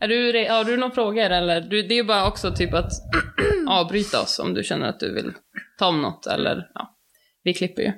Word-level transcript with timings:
Är 0.00 0.08
du, 0.08 0.46
har 0.50 0.64
du 0.64 0.76
några 0.76 0.94
frågor 0.94 1.30
eller? 1.30 1.60
Du, 1.60 1.82
det 1.82 1.94
är 1.94 1.96
ju 1.96 2.04
bara 2.04 2.26
också 2.26 2.54
typ 2.54 2.74
att 2.74 2.92
avbryta 3.68 4.20
oss 4.20 4.38
om 4.38 4.54
du 4.54 4.62
känner 4.62 4.88
att 4.88 5.00
du 5.00 5.14
vill 5.14 5.32
ta 5.78 5.86
om 5.86 6.02
något 6.02 6.26
eller 6.26 6.66
ja. 6.74 6.96
Vi 7.42 7.54
klipper 7.54 7.82
ju. 7.82 7.92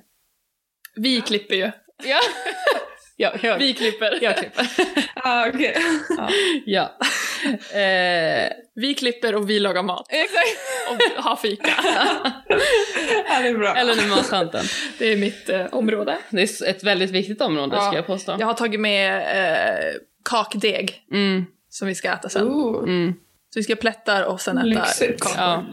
Vi 0.97 1.21
klipper 1.21 1.55
ju. 1.55 1.71
Ja. 2.05 2.21
ja, 3.17 3.33
jag, 3.43 3.59
Vi 3.59 3.75
klipper. 3.75 4.19
jag 4.23 4.37
klipper. 4.37 4.67
Ah, 5.25 5.49
okej. 5.49 5.77
ja. 6.67 6.99
Eh, 7.75 8.49
Vi 8.75 8.95
klipper 8.95 9.35
och 9.35 9.51
vi 9.51 9.59
lagar 9.61 9.83
mat. 9.83 10.07
exakt. 10.11 10.59
Och 10.91 11.23
har 11.25 11.37
fika. 11.37 11.71
Ja, 13.29 13.41
det 13.43 13.49
är 13.49 13.59
bra. 13.59 13.75
Eller 13.75 13.97
nu 13.97 14.07
matskämten. 14.09 14.65
Det 14.99 15.13
är 15.13 15.17
mitt 15.17 15.49
eh, 15.49 15.67
område. 15.73 16.19
Det 16.31 16.43
är 16.43 16.69
ett 16.71 16.85
väldigt 16.85 17.11
viktigt 17.11 17.41
område 17.41 17.77
Ja. 17.77 17.83
ska 17.83 17.97
jag 17.97 18.07
påstå. 18.07 18.37
Jag 18.39 18.47
har 18.47 18.55
tagit 18.55 18.81
med 18.81 19.17
eh, 19.19 19.95
kakdeg 20.31 21.03
Mm, 21.13 21.45
som 21.73 21.89
vi 21.89 21.95
ska 21.95 22.13
äta 22.13 22.29
sen. 22.29 22.43
Mm, 22.85 23.15
Så 23.51 23.59
vi 23.59 23.63
ska 23.63 23.77
plättar 23.77 24.23
och 24.23 24.41
sen 24.41 24.59
äta 24.59 24.85
kakor. 25.19 25.33
ja. 25.37 25.65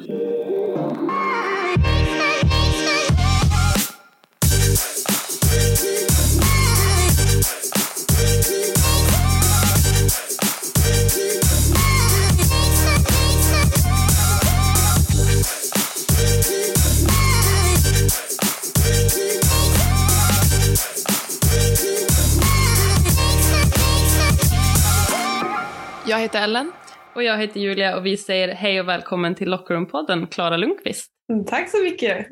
Jag 26.09 26.19
heter 26.19 26.41
Ellen. 26.41 26.71
Och 27.15 27.23
jag 27.23 27.37
heter 27.37 27.59
Julia 27.59 27.97
och 27.97 28.05
vi 28.05 28.17
säger 28.17 28.47
hej 28.55 28.79
och 28.79 28.87
välkommen 28.87 29.35
till 29.35 29.53
Lockroom-podden, 29.53 30.27
Klara 30.27 30.57
Lundqvist. 30.57 31.07
Mm, 31.33 31.45
Tack 31.45 31.69
så 31.71 31.83
mycket. 31.83 32.27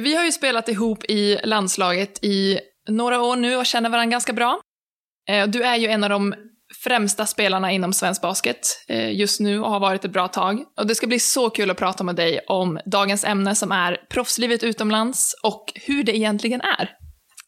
Vi 0.00 0.16
har 0.16 0.24
ju 0.24 0.32
spelat 0.32 0.68
ihop 0.68 1.04
i 1.04 1.38
landslaget 1.44 2.24
i 2.24 2.58
några 2.88 3.22
år 3.22 3.36
nu 3.36 3.56
och 3.56 3.66
känner 3.66 3.90
varandra 3.90 4.10
ganska 4.10 4.32
bra. 4.32 4.60
Eh, 5.30 5.46
Du 5.48 5.62
är 5.62 5.76
ju 5.76 5.88
en 5.88 6.04
av 6.04 6.10
de 6.10 6.34
främsta 6.84 7.26
spelarna 7.26 7.72
inom 7.72 7.92
svensk 7.92 8.22
basket 8.22 8.58
eh, 8.88 9.12
just 9.12 9.40
nu 9.40 9.60
och 9.60 9.70
har 9.70 9.80
varit 9.80 10.04
ett 10.04 10.12
bra 10.12 10.28
tag. 10.28 10.64
Och 10.80 10.86
det 10.86 10.94
ska 10.94 11.06
bli 11.06 11.18
så 11.18 11.50
kul 11.50 11.70
att 11.70 11.76
prata 11.76 12.04
med 12.04 12.16
dig 12.16 12.40
om 12.46 12.80
dagens 12.86 13.24
ämne 13.24 13.54
som 13.54 13.72
är 13.72 13.98
proffslivet 14.10 14.62
utomlands 14.62 15.34
och 15.42 15.72
hur 15.86 16.04
det 16.04 16.16
egentligen 16.16 16.60
är. 16.60 16.90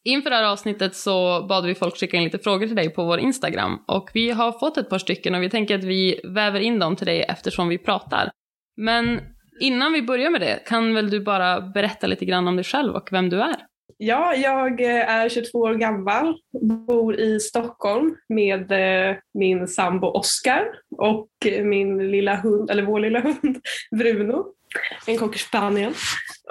Inför 0.07 0.29
det 0.29 0.35
här 0.35 0.43
avsnittet 0.43 0.95
så 0.95 1.45
bad 1.49 1.65
vi 1.65 1.75
folk 1.75 1.99
skicka 1.99 2.17
in 2.17 2.23
lite 2.23 2.39
frågor 2.39 2.67
till 2.67 2.75
dig 2.75 2.89
på 2.89 3.05
vår 3.05 3.19
Instagram 3.19 3.79
och 3.87 4.09
vi 4.13 4.31
har 4.31 4.51
fått 4.51 4.77
ett 4.77 4.89
par 4.89 4.99
stycken 4.99 5.35
och 5.35 5.43
vi 5.43 5.49
tänker 5.49 5.75
att 5.75 5.83
vi 5.83 6.19
väver 6.23 6.59
in 6.59 6.79
dem 6.79 6.95
till 6.95 7.07
dig 7.07 7.21
eftersom 7.21 7.67
vi 7.67 7.77
pratar. 7.77 8.31
Men 8.77 9.21
innan 9.59 9.93
vi 9.93 10.01
börjar 10.01 10.29
med 10.29 10.41
det, 10.41 10.59
kan 10.65 10.93
väl 10.93 11.09
du 11.09 11.19
bara 11.19 11.61
berätta 11.61 12.07
lite 12.07 12.25
grann 12.25 12.47
om 12.47 12.55
dig 12.55 12.65
själv 12.65 12.95
och 12.95 13.09
vem 13.11 13.29
du 13.29 13.41
är? 13.41 13.55
Ja, 13.97 14.35
jag 14.35 14.81
eh, 14.81 15.09
är 15.09 15.29
22 15.29 15.59
år 15.59 15.73
gammal, 15.73 16.35
bor 16.87 17.19
i 17.19 17.39
Stockholm 17.39 18.15
med 18.29 18.71
eh, 18.71 19.15
min 19.33 19.67
sambo 19.67 20.07
Oskar 20.07 20.65
och 20.97 21.29
min 21.63 22.11
lilla 22.11 22.35
hund, 22.35 22.69
eller 22.69 22.83
vår 22.83 22.99
lilla 22.99 23.19
hund 23.41 23.57
Bruno, 23.91 24.45
en 25.07 25.17
cocker 25.17 25.39
spaniel. 25.39 25.93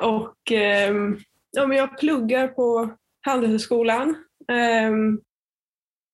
Och 0.03 0.53
ehm, 0.53 1.19
ja, 1.51 1.67
men 1.67 1.77
jag 1.77 1.99
pluggar 1.99 2.49
på 2.49 2.91
Handelshögskolan, 3.25 4.17
Um, 4.53 5.21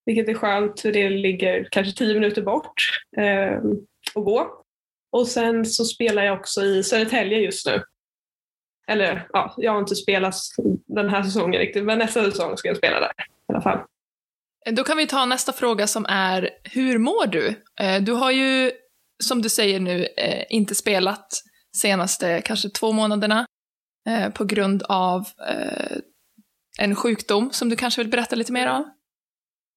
vilket 0.06 0.28
är 0.28 0.34
skönt 0.34 0.80
för 0.80 0.92
det 0.92 1.11
ligger 1.11 1.69
kanske 1.70 1.92
tio 1.92 2.14
minuter 2.14 2.42
bort 2.42 2.72
ehm, 3.17 3.72
att 4.14 4.25
gå. 4.25 4.64
Och 5.12 5.28
sen 5.28 5.67
så 5.67 5.84
spelar 5.84 6.25
jag 6.25 6.39
också 6.39 6.62
i 6.62 6.83
Södertälje 6.83 7.39
just 7.39 7.67
nu. 7.67 7.83
Eller 8.89 9.28
ja, 9.33 9.55
jag 9.56 9.72
har 9.72 9.78
inte 9.78 9.97
spelat 9.97 10.34
den 10.86 11.08
här 11.08 11.23
säsongen 11.23 11.61
riktigt, 11.61 11.84
men 11.84 11.98
nästa 11.98 12.24
säsong 12.24 12.57
ska 12.57 12.68
jag 12.68 12.77
spela 12.77 13.01
där 13.01 13.13
i 13.18 13.52
alla 13.52 13.61
fall. 13.61 13.79
Då 14.70 14.84
kan 14.84 14.96
vi 14.96 15.07
ta 15.07 15.24
nästa 15.24 15.52
fråga 15.52 15.86
som 15.86 16.07
är, 16.08 16.51
hur 16.64 16.98
mår 16.98 17.27
du? 17.27 17.48
Eh, 17.80 18.02
Du 18.02 18.13
har 18.13 18.30
ju, 18.30 18.73
som 19.23 19.42
du 19.42 19.48
säger 19.48 19.80
nu, 19.80 20.07
eh, 20.17 20.45
inte 20.48 20.74
spelat 20.74 21.42
senaste 21.77 22.42
kanske 22.45 22.68
två 22.68 22.92
månaderna 22.92 23.46
eh, 24.08 24.30
på 24.33 24.45
grund 24.45 24.83
av 24.83 25.20
eh, 25.48 25.96
en 26.80 26.96
sjukdom 26.96 27.51
som 27.52 27.68
du 27.68 27.77
kanske 27.77 28.01
vill 28.01 28.11
berätta 28.11 28.36
lite 28.36 28.52
mer 28.52 28.70
om? 28.70 28.91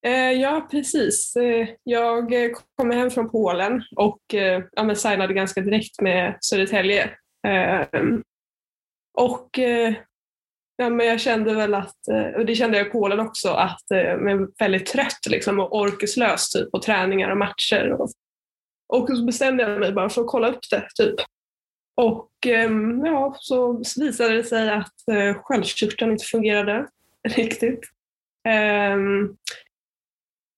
Eh, 0.05 0.31
ja, 0.31 0.67
precis. 0.71 1.35
Eh, 1.35 1.67
jag 1.83 2.33
kom 2.75 2.91
hem 2.91 3.11
från 3.11 3.29
Polen 3.29 3.83
och 3.95 4.33
eh, 4.33 4.63
ja, 4.71 4.83
men 4.83 4.95
signade 4.95 5.33
ganska 5.33 5.61
direkt 5.61 6.01
med 6.01 6.37
Södertälje. 6.41 7.09
Ehm, 7.47 8.23
och 9.17 9.49
ja, 10.75 10.89
men 10.89 11.07
jag 11.07 11.21
kände 11.21 11.53
väl 11.53 11.73
att, 11.73 11.97
och 12.37 12.45
det 12.45 12.55
kände 12.55 12.77
jag 12.77 12.87
i 12.87 12.89
Polen 12.89 13.19
också, 13.19 13.49
att 13.49 13.83
jag 13.87 14.31
är 14.31 14.59
väldigt 14.59 14.85
trött 14.85 15.25
liksom, 15.29 15.59
och 15.59 15.75
orkeslös 15.81 16.49
typ, 16.49 16.71
på 16.71 16.79
träningar 16.79 17.29
och 17.29 17.37
matcher. 17.37 17.91
Och, 17.91 18.09
och 18.93 19.17
så 19.17 19.25
bestämde 19.25 19.63
jag 19.63 19.79
mig 19.79 19.91
bara 19.91 20.09
för 20.09 20.21
att 20.21 20.27
kolla 20.27 20.47
upp 20.47 20.69
det. 20.71 20.87
Typ. 20.95 21.15
Och 21.95 22.29
ehm, 22.47 23.05
ja, 23.05 23.35
så 23.39 23.83
visade 23.97 24.35
det 24.35 24.43
sig 24.43 24.69
att 24.69 25.07
eh, 25.11 25.35
sköldkörteln 25.43 26.11
inte 26.11 26.25
fungerade 26.25 26.87
riktigt. 27.27 27.79
Ehm, 28.47 29.35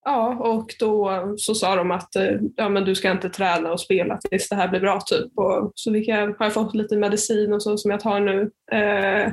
ja, 0.06 0.35
och 0.35 0.75
då 0.79 1.34
så 1.38 1.56
sa 1.56 1.75
de 1.75 1.91
att 1.91 2.16
eh, 2.16 2.38
ja, 2.56 2.69
men 2.69 2.85
du 2.85 2.96
ska 2.96 3.12
inte 3.12 3.29
träna 3.29 3.72
och 3.72 3.81
spela 3.81 4.18
tills 4.18 4.50
det 4.50 4.56
här 4.56 4.68
blir 4.68 4.79
bra. 4.79 5.01
Typ. 5.01 5.38
Och 5.38 5.72
så 5.75 5.94
fick 5.94 6.07
jag, 6.07 6.28
har 6.28 6.46
jag 6.46 6.53
fått 6.53 6.75
lite 6.75 6.97
medicin 6.97 7.53
och 7.53 7.63
så 7.63 7.78
som 7.78 7.91
jag 7.91 8.00
tar 8.00 8.19
nu. 8.19 8.52
Eh, 8.72 9.31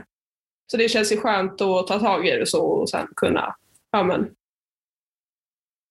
så 0.70 0.76
det 0.76 0.88
känns 0.88 1.12
ju 1.12 1.16
skönt 1.16 1.60
att 1.60 1.86
ta 1.86 1.98
tag 1.98 2.26
i 2.26 2.30
det 2.30 2.46
så 2.46 2.62
och 2.62 2.90
sen 2.90 3.08
kunna 3.16 3.56
ja, 3.90 4.02
men, 4.02 4.30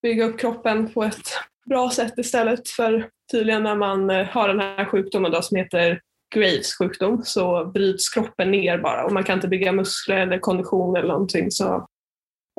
bygga 0.02 0.26
upp 0.26 0.40
kroppen 0.40 0.94
på 0.94 1.04
ett 1.04 1.28
bra 1.70 1.90
sätt 1.90 2.14
istället. 2.18 2.70
För 2.70 3.10
tydligen 3.32 3.64
när 3.64 3.76
man 3.76 4.10
eh, 4.10 4.26
har 4.26 4.48
den 4.48 4.60
här 4.60 4.86
sjukdomen 4.86 5.32
då, 5.32 5.42
som 5.42 5.58
heter 5.58 6.02
Graves 6.36 6.78
sjukdom 6.78 7.22
så 7.24 7.66
bryts 7.66 8.10
kroppen 8.10 8.52
ner 8.52 8.78
bara 8.78 9.06
och 9.06 9.14
man 9.14 9.24
kan 9.24 9.36
inte 9.36 9.48
bygga 9.48 9.72
muskler 9.72 10.18
eller 10.18 10.40
kondition 10.40 10.96
eller 10.96 11.08
någonting. 11.08 11.52
Så 11.52 11.88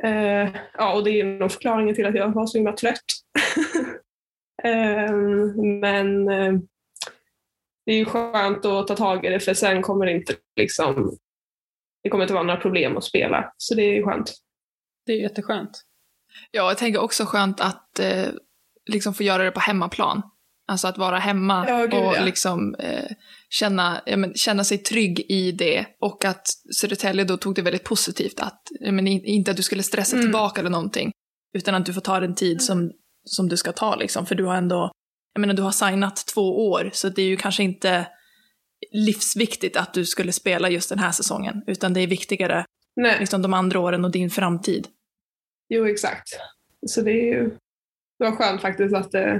Eh, 0.03 0.49
ja, 0.73 0.93
och 0.93 1.03
det 1.03 1.21
är 1.21 1.23
nog 1.23 1.51
förklaringen 1.51 1.95
till 1.95 2.05
att 2.05 2.15
jag 2.15 2.33
var 2.33 2.45
så 2.45 2.57
himla 2.57 2.73
trött. 2.73 3.03
eh, 4.63 5.13
men 5.81 6.29
eh, 6.29 6.53
det 7.85 7.91
är 7.91 7.97
ju 7.97 8.05
skönt 8.05 8.65
att 8.65 8.87
ta 8.87 8.95
tag 8.95 9.25
i 9.25 9.29
det 9.29 9.39
för 9.39 9.53
sen 9.53 9.81
kommer 9.81 10.05
det 10.05 10.11
inte 10.11 10.35
liksom, 10.55 11.17
det 12.03 12.09
kommer 12.09 12.23
inte 12.23 12.33
vara 12.33 12.43
några 12.43 12.59
problem 12.59 12.97
att 12.97 13.03
spela. 13.03 13.53
Så 13.57 13.75
det 13.75 13.81
är 13.81 13.93
ju 13.93 14.03
skönt. 14.03 14.33
Det 15.05 15.13
är 15.13 15.21
jätteskönt. 15.21 15.81
Ja, 16.51 16.67
jag 16.67 16.77
tänker 16.77 17.01
också 17.01 17.25
skönt 17.25 17.61
att 17.61 17.99
eh, 17.99 18.27
liksom 18.91 19.13
få 19.13 19.23
göra 19.23 19.43
det 19.43 19.51
på 19.51 19.59
hemmaplan. 19.59 20.21
Alltså 20.67 20.87
att 20.87 20.97
vara 20.97 21.17
hemma 21.19 21.65
Ja, 21.69 21.81
gud, 21.85 21.93
och 21.93 22.15
ja. 22.15 22.25
liksom 22.25 22.75
eh, 22.75 23.11
känna, 23.49 24.01
ja, 24.05 24.17
men, 24.17 24.33
känna 24.33 24.63
sig 24.63 24.77
trygg 24.77 25.19
i 25.29 25.51
det. 25.51 25.85
Och 26.01 26.25
att 26.25 26.47
Södertälje 26.81 27.23
då 27.23 27.37
tog 27.37 27.55
det 27.55 27.61
väldigt 27.61 27.83
positivt. 27.83 28.39
Att, 28.39 28.61
men, 28.81 29.07
in- 29.07 29.25
inte 29.25 29.51
att 29.51 29.57
du 29.57 29.63
skulle 29.63 29.83
stressa 29.83 30.15
Mm. 30.15 30.25
tillbaka 30.25 30.61
eller 30.61 30.69
någonting. 30.69 31.11
Utan 31.57 31.75
att 31.75 31.85
du 31.85 31.93
får 31.93 32.01
ta 32.01 32.19
den 32.19 32.35
tid 32.35 32.61
som, 32.61 32.91
som 33.23 33.49
du 33.49 33.57
ska 33.57 33.71
ta 33.71 33.95
liksom. 33.95 34.25
För 34.25 34.35
du 34.35 34.45
har 34.45 34.55
ändå, 34.55 34.91
jag 35.33 35.41
menar 35.41 35.53
du 35.53 35.61
har 35.61 35.71
signat 35.71 36.25
två 36.33 36.69
år. 36.69 36.89
Så 36.93 37.09
det 37.09 37.21
är 37.21 37.25
ju 37.27 37.37
kanske 37.37 37.63
inte 37.63 38.07
livsviktigt 38.91 39.77
att 39.77 39.93
du 39.93 40.05
skulle 40.05 40.31
spela 40.31 40.69
just 40.69 40.89
den 40.89 40.99
här 40.99 41.11
säsongen. 41.11 41.63
Utan 41.67 41.93
det 41.93 42.01
är 42.01 42.07
viktigare 42.07 42.65
Nej, 42.95 43.19
liksom, 43.19 43.41
de 43.41 43.53
andra 43.53 43.79
åren 43.79 44.05
och 44.05 44.11
din 44.11 44.29
framtid. 44.29 44.87
jo 45.69 45.85
exakt. 45.87 46.27
Så 46.87 47.01
det 47.01 47.11
är 47.11 47.25
ju 47.25 47.51
det 48.23 48.29
var 48.29 48.37
skönt 48.37 48.61
faktiskt 48.61 48.95
att 48.95 49.13
eh, 49.13 49.35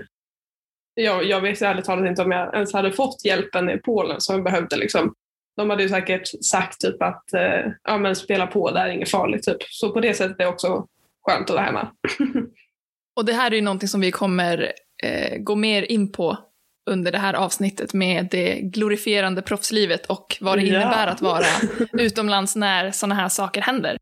jag, 0.94 1.24
jag 1.24 1.42
vet 1.42 1.62
ärligt 1.62 1.86
talat 1.86 2.06
inte 2.10 2.22
om 2.22 2.32
jag 2.32 2.54
ens 2.54 2.74
hade 2.74 2.92
fått 2.92 3.26
hjälpen 3.26 3.70
i 3.70 3.78
Polen 3.78 4.22
som 4.22 4.36
jag 4.36 4.44
behövde. 4.44 4.76
Liksom. 4.76 5.14
De 5.58 5.70
hade 5.70 5.84
ju 5.84 5.90
säkert 5.90 6.28
sagt 6.46 6.82
typ 6.82 7.02
att 7.02 7.34
eh, 7.34 7.72
ja, 7.84 7.98
men 7.98 8.16
spela 8.16 8.48
på, 8.48 8.72
det 8.72 8.80
är 8.80 8.88
inget 8.88 9.10
farligt. 9.10 9.44
Typ. 9.44 9.58
Så 9.64 9.92
på 9.92 10.00
det 10.00 10.14
sättet 10.14 10.40
är 10.40 10.44
det 10.44 10.50
också 10.50 10.88
skönt 11.28 11.50
att 11.50 11.56
vara 11.56 11.66
hemma. 11.66 11.92
Och 13.16 13.26
det 13.26 13.34
här 13.34 13.52
är 13.52 13.56
ju 13.56 13.62
någonting 13.62 13.90
som 13.90 14.02
vi 14.02 14.12
kommer 14.12 14.74
eh, 15.04 15.38
gå 15.38 15.56
mer 15.56 15.92
in 15.92 16.12
på 16.12 16.38
under 16.90 17.12
det 17.12 17.18
här 17.18 17.34
avsnittet 17.34 17.94
med 17.94 18.28
det 18.32 18.60
glorifierande 18.62 19.42
proffslivet 19.42 20.06
och 20.06 20.38
vad 20.42 20.58
det 20.58 20.62
Ja. 20.62 20.68
innebär 20.68 21.08
att 21.08 21.22
vara 21.22 21.46
utomlands 21.94 22.56
när 22.56 22.92
sådana 22.92 23.16
här 23.16 23.30
saker 23.30 23.62
händer. 23.62 23.98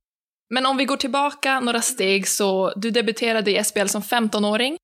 Men 0.53 0.65
om 0.65 0.77
vi 0.77 0.86
går 0.86 0.98
tillbaka 0.98 1.59
några 1.59 1.81
steg 1.81 2.27
så 2.27 2.74
du 2.75 2.92
debuterade 2.92 3.51
i 3.51 3.63
SBL 3.63 3.88
som 3.88 4.01
15-åring 4.01 4.77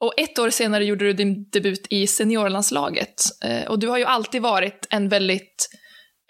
och 0.00 0.14
ett 0.16 0.38
år 0.38 0.50
senare 0.50 0.84
gjorde 0.84 1.04
du 1.04 1.12
din 1.12 1.50
debut 1.50 1.86
i 1.90 2.06
seniorlandslaget. 2.06 3.22
Eh, 3.44 3.70
och 3.70 3.78
du 3.78 3.88
har 3.88 3.98
ju 3.98 4.04
alltid 4.04 4.42
varit 4.42 4.86
en 4.90 5.08
väldigt 5.08 5.68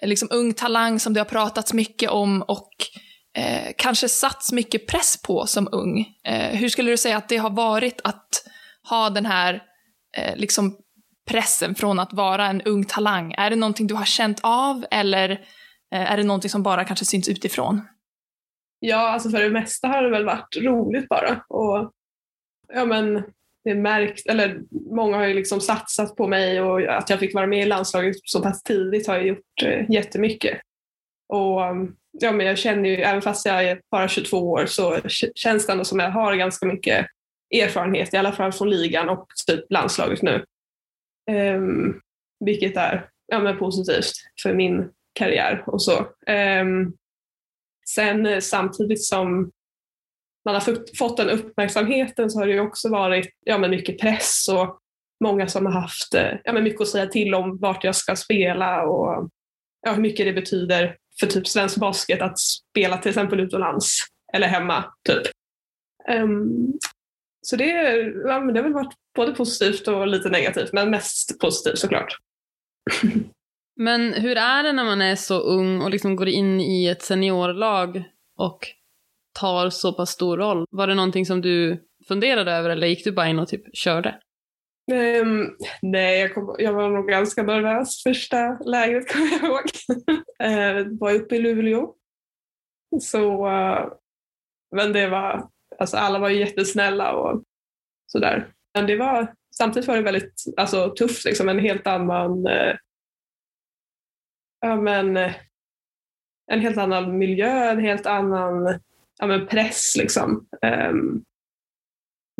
eh, 0.02 0.08
liksom, 0.08 0.28
ung 0.30 0.54
talang 0.54 1.00
som 1.00 1.14
det 1.14 1.20
har 1.20 1.24
pratats 1.24 1.72
mycket 1.72 2.10
om 2.10 2.42
och 2.42 2.70
eh, 3.36 3.72
kanske 3.78 4.08
satts 4.08 4.52
mycket 4.52 4.86
press 4.86 5.22
på 5.22 5.46
som 5.46 5.68
ung. 5.72 6.06
Eh, 6.24 6.56
hur 6.56 6.68
skulle 6.68 6.90
du 6.90 6.96
säga 6.96 7.16
att 7.16 7.28
det 7.28 7.36
har 7.36 7.50
varit 7.50 8.00
att 8.04 8.44
ha 8.88 9.10
den 9.10 9.26
här 9.26 9.62
eh, 10.16 10.36
liksom 10.36 10.76
pressen 11.28 11.74
från 11.74 11.98
att 11.98 12.12
vara 12.12 12.46
en 12.46 12.62
ung 12.62 12.84
talang? 12.84 13.34
Är 13.38 13.50
det 13.50 13.56
någonting 13.56 13.86
du 13.86 13.94
har 13.94 14.04
känt 14.04 14.40
av 14.42 14.86
eller 14.90 15.30
eh, 15.94 16.12
är 16.12 16.16
det 16.16 16.24
någonting 16.24 16.50
som 16.50 16.62
bara 16.62 16.84
kanske 16.84 17.04
syns 17.04 17.28
utifrån? 17.28 17.82
Ja, 18.80 19.08
alltså 19.08 19.30
för 19.30 19.40
det 19.40 19.50
mesta 19.50 19.88
har 19.88 20.02
det 20.02 20.10
väl 20.10 20.24
varit 20.24 20.56
roligt 20.56 21.08
bara. 21.08 21.44
Och, 21.48 21.92
ja, 22.74 22.84
men 22.84 23.22
det 23.64 23.74
märkt, 23.74 24.26
eller 24.26 24.60
många 24.90 25.16
har 25.16 25.26
ju 25.26 25.34
liksom 25.34 25.60
satsat 25.60 26.16
på 26.16 26.26
mig 26.26 26.60
och 26.60 26.82
att 26.82 27.10
jag 27.10 27.18
fick 27.18 27.34
vara 27.34 27.46
med 27.46 27.62
i 27.62 27.66
landslaget 27.66 28.16
så 28.22 28.42
pass 28.42 28.62
tidigt 28.62 29.06
har 29.06 29.14
jag 29.14 29.26
gjort 29.26 29.62
eh, 29.62 29.90
jättemycket. 29.90 30.60
Och 31.28 31.60
ja, 32.12 32.32
men 32.32 32.46
jag 32.46 32.58
känner 32.58 32.88
ju, 32.88 32.96
även 32.96 33.22
fast 33.22 33.46
jag 33.46 33.64
är 33.64 33.80
bara 33.90 34.08
22 34.08 34.50
år 34.50 34.66
så 34.66 35.00
känns 35.34 35.66
det 35.66 35.72
ändå 35.72 35.84
som 35.84 35.98
jag 35.98 36.10
har 36.10 36.34
ganska 36.34 36.66
mycket 36.66 37.06
erfarenhet, 37.54 38.14
i 38.14 38.16
alla 38.16 38.32
fall 38.32 38.52
från 38.52 38.70
ligan 38.70 39.08
och 39.08 39.26
typ 39.46 39.64
landslaget 39.70 40.22
nu. 40.22 40.44
Um, 41.30 42.00
vilket 42.44 42.76
är 42.76 43.08
ja, 43.26 43.38
men 43.38 43.58
positivt 43.58 44.12
för 44.42 44.54
min 44.54 44.90
karriär 45.12 45.64
och 45.66 45.82
så. 45.82 45.98
Um, 46.26 46.96
sen 47.94 48.26
eh, 48.26 48.40
samtidigt 48.40 49.04
som 49.04 49.50
man 50.44 50.54
har 50.54 50.96
fått 50.98 51.16
den 51.16 51.30
uppmärksamheten 51.30 52.30
så 52.30 52.38
har 52.38 52.46
det 52.46 52.52
ju 52.52 52.60
också 52.60 52.88
varit 52.88 53.30
ja, 53.44 53.58
men 53.58 53.70
mycket 53.70 53.98
press 54.00 54.48
och 54.48 54.78
många 55.24 55.48
som 55.48 55.66
har 55.66 55.72
haft 55.72 56.14
eh, 56.14 56.32
ja, 56.44 56.52
men 56.52 56.64
mycket 56.64 56.80
att 56.80 56.88
säga 56.88 57.06
till 57.06 57.34
om 57.34 57.58
vart 57.58 57.84
jag 57.84 57.96
ska 57.96 58.16
spela 58.16 58.82
och 58.82 59.30
ja, 59.86 59.92
hur 59.92 60.02
mycket 60.02 60.26
det 60.26 60.32
betyder 60.32 60.96
för 61.20 61.26
typ 61.26 61.48
svensk 61.48 61.76
basket 61.76 62.22
att 62.22 62.38
spela 62.38 62.98
till 62.98 63.08
exempel 63.08 63.40
utomlands 63.40 63.98
eller 64.32 64.46
hemma. 64.46 64.84
Typ. 65.08 65.22
Um, 66.08 66.78
så 67.42 67.56
det, 67.56 67.66
ja, 68.26 68.40
men 68.40 68.54
det 68.54 68.60
har 68.60 68.64
väl 68.64 68.72
varit 68.72 68.94
både 69.16 69.32
positivt 69.32 69.88
och 69.88 70.06
lite 70.06 70.28
negativt, 70.28 70.72
men 70.72 70.90
mest 70.90 71.38
positivt 71.38 71.78
såklart. 71.78 72.16
men 73.76 74.12
hur 74.12 74.36
är 74.36 74.62
det 74.62 74.72
när 74.72 74.84
man 74.84 75.02
är 75.02 75.16
så 75.16 75.40
ung 75.40 75.80
och 75.80 75.90
liksom 75.90 76.16
går 76.16 76.28
in 76.28 76.60
i 76.60 76.86
ett 76.86 77.02
seniorlag 77.02 78.04
och 78.36 78.58
tar 79.40 79.70
så 79.70 79.92
pass 79.92 80.10
stor 80.10 80.36
roll? 80.36 80.64
Var 80.70 80.86
det 80.86 80.94
någonting 80.94 81.26
som 81.26 81.40
du 81.40 81.84
funderade 82.08 82.52
över 82.52 82.70
eller 82.70 82.86
gick 82.86 83.04
du 83.04 83.12
bara 83.12 83.28
in 83.28 83.38
och 83.38 83.48
typ 83.48 83.76
körde? 83.76 84.20
Um, 84.92 85.56
nej, 85.82 86.20
jag, 86.20 86.34
kom, 86.34 86.56
jag, 86.58 86.72
var 86.72 86.90
nog 86.90 87.08
ganska 87.08 87.42
nervös 87.42 88.02
första 88.02 88.58
lägret 88.64 89.12
kommer 89.12 89.30
jag 89.30 89.42
ihåg. 89.42 89.64
uh, 90.44 90.98
var 91.00 91.14
uppe 91.14 91.36
i 91.36 91.38
Luleå. 91.38 91.94
Så, 93.00 93.46
uh, 93.48 93.92
men 94.76 94.92
det 94.92 95.08
var, 95.08 95.48
alltså 95.78 95.96
alla 95.96 96.18
var 96.18 96.28
ju 96.28 96.38
jättesnälla 96.38 97.12
och 97.12 97.42
sådär. 98.06 98.52
Men 98.74 98.86
det 98.86 98.96
var, 98.96 99.34
samtidigt 99.56 99.88
var 99.88 99.96
det 99.96 100.02
väldigt 100.02 100.44
alltså, 100.56 100.90
tufft, 100.90 101.24
liksom, 101.24 101.48
en 101.48 101.58
helt 101.58 101.86
annan 101.86 102.46
uh, 102.46 102.74
ja, 104.60 104.76
men, 104.76 105.16
en 106.50 106.60
helt 106.60 106.78
annan 106.78 107.18
miljö, 107.18 107.70
en 107.70 107.80
helt 107.80 108.06
annan 108.06 108.80
ja, 109.18 109.26
men 109.26 109.46
press. 109.46 109.94
Liksom. 109.98 110.46
Um, 110.90 111.24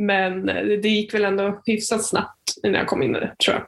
men 0.02 0.46
det 0.82 0.88
gick 0.88 1.14
väl 1.14 1.25
ändå 1.25 1.62
hyfsat 1.67 2.05
snabbt 2.05 2.40
innan 2.62 2.78
jag 2.78 2.88
kom 2.88 3.02
in 3.02 3.17
i 3.17 3.20
det, 3.20 3.34
tror 3.44 3.56
jag. 3.56 3.67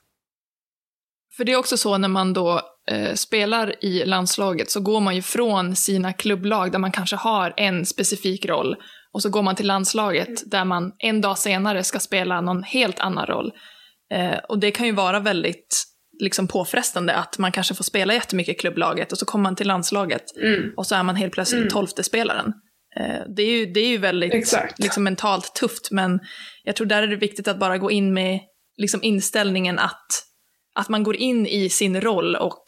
För 1.37 1.45
det 1.45 1.53
är 1.53 1.57
också 1.57 1.77
så 1.77 1.99
när 1.99 2.09
man 2.09 2.33
då 2.33 2.61
eh, 2.91 3.15
spelar 3.15 3.85
i 3.85 4.05
landslaget 4.05 4.71
så 4.71 4.81
går 4.81 5.01
man 5.01 5.17
ju 5.17 5.23
från 5.23 5.77
sina 5.77 6.13
klubblag 6.13 6.73
där 6.73 6.79
man 6.79 6.93
kanske 6.93 7.17
har 7.17 7.55
en 7.57 7.87
specifik 7.87 8.47
roll 8.47 8.77
och 9.13 9.23
så 9.23 9.31
går 9.31 9.43
man 9.43 9.57
till 9.57 9.67
landslaget 9.67 10.29
mm. 10.29 10.43
där 10.47 10.65
man 10.65 10.93
en 10.99 11.21
dag 11.21 11.39
senare 11.39 11.85
ska 11.85 11.99
spela 11.99 12.41
någon 12.41 12.63
helt 12.63 13.01
annan 13.01 13.27
roll. 13.27 13.53
Eh, 14.15 14.39
och 14.49 14.59
det 14.59 14.71
kan 14.71 14.87
ju 14.87 14.93
vara 14.93 15.21
väldigt 15.21 15.85
liksom 16.21 16.49
påfrestande 16.49 17.15
att 17.15 17.39
man 17.39 17.53
kanske 17.53 17.75
får 17.75 17.85
spela 17.85 18.15
jättemycket 18.15 18.57
i 18.57 18.59
klubblaget 18.59 19.13
och 19.13 19.19
så 19.19 19.27
kommer 19.27 19.43
man 19.43 19.57
till 19.57 19.67
landslaget 19.67 20.37
mm. 20.37 20.71
och 20.77 20.87
så 20.87 20.95
är 20.95 21.03
man 21.03 21.17
helt 21.17 21.33
plötsligt 21.33 21.61
mm. 21.61 21.71
tolfte 21.71 22.03
spelaren. 22.03 22.53
Eh, 22.97 23.35
det, 23.37 23.43
är 23.43 23.59
ju, 23.59 23.67
det 23.67 23.81
är 23.81 23.89
ju 23.89 23.99
väldigt 23.99 24.55
liksom, 24.79 25.05
mentalt 25.05 25.55
tufft 25.55 25.91
men 25.91 26.21
jag 26.65 26.77
tror 26.77 26.87
där 26.87 27.03
är 27.03 27.07
det 27.07 27.17
viktigt 27.17 27.49
att 27.49 27.59
bara 27.59 27.79
gå 27.79 27.91
in 27.91 28.15
med 28.15 28.41
liksom 28.77 29.03
inställningen 29.03 29.79
att, 29.79 30.07
att 30.75 30.89
man 30.89 31.03
går 31.03 31.17
in 31.17 31.47
i 31.47 31.69
sin 31.69 32.01
roll 32.01 32.37
och 32.37 32.65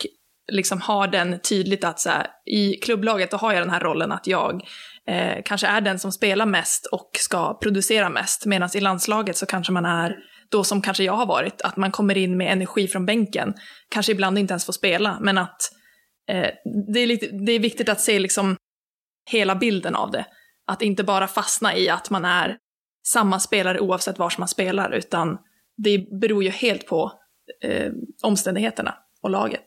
liksom 0.53 0.81
har 0.81 1.09
den 1.09 1.41
tydligt 1.41 1.85
att 1.85 2.01
så 2.01 2.11
här, 2.11 2.27
i 2.47 2.73
klubblaget 2.73 3.31
då 3.31 3.37
har 3.37 3.53
jag 3.53 3.63
den 3.63 3.71
här 3.71 3.81
rollen 3.81 4.13
att 4.13 4.27
jag 4.27 4.63
eh, 5.09 5.43
kanske 5.45 5.67
är 5.67 5.81
den 5.81 5.99
som 5.99 6.13
spelar 6.13 6.47
mest 6.47 6.87
och 6.87 7.11
ska 7.19 7.59
producera 7.59 8.11
mest 8.11 8.47
medan 8.47 8.69
i 8.75 8.81
landslaget 8.81 9.37
så 9.37 9.47
kanske 9.47 9.73
man 9.73 9.85
är 9.85 10.17
då 10.55 10.65
som 10.65 10.83
kanske 10.83 11.05
jag 11.05 11.13
har 11.13 11.27
varit, 11.27 11.63
att 11.63 11.77
man 11.77 11.91
kommer 11.91 12.19
in 12.19 12.37
med 12.37 12.53
energi 12.53 12.89
från 12.89 13.07
bänken, 13.07 13.55
kanske 13.89 14.13
ibland 14.13 14.39
inte 14.39 14.53
ens 14.53 14.67
får 14.67 14.73
spela, 14.73 15.19
men 15.21 15.39
att 15.39 15.61
eh, 16.31 16.51
det, 16.93 17.01
är 17.01 17.07
lite, 17.07 17.27
det 17.27 17.53
är 17.53 17.59
viktigt 17.59 17.89
att 17.89 18.01
se 18.01 18.19
liksom 18.19 18.57
hela 19.31 19.55
bilden 19.55 19.95
av 19.95 20.11
det. 20.11 20.27
Att 20.67 20.83
inte 20.83 21.05
bara 21.05 21.27
fastna 21.27 21.77
i 21.77 21.89
att 21.89 22.11
man 22.11 22.25
är 22.25 22.57
samma 23.07 23.41
spelare 23.41 23.81
oavsett 23.81 24.19
var 24.19 24.35
man 24.39 24.49
spelar, 24.49 24.91
utan 24.91 25.39
det 25.77 26.21
beror 26.21 26.45
ju 26.45 26.51
helt 26.51 26.87
på 26.87 27.13
eh, 27.65 27.93
omständigheterna 28.23 28.95
och 29.23 29.31
laget. 29.31 29.67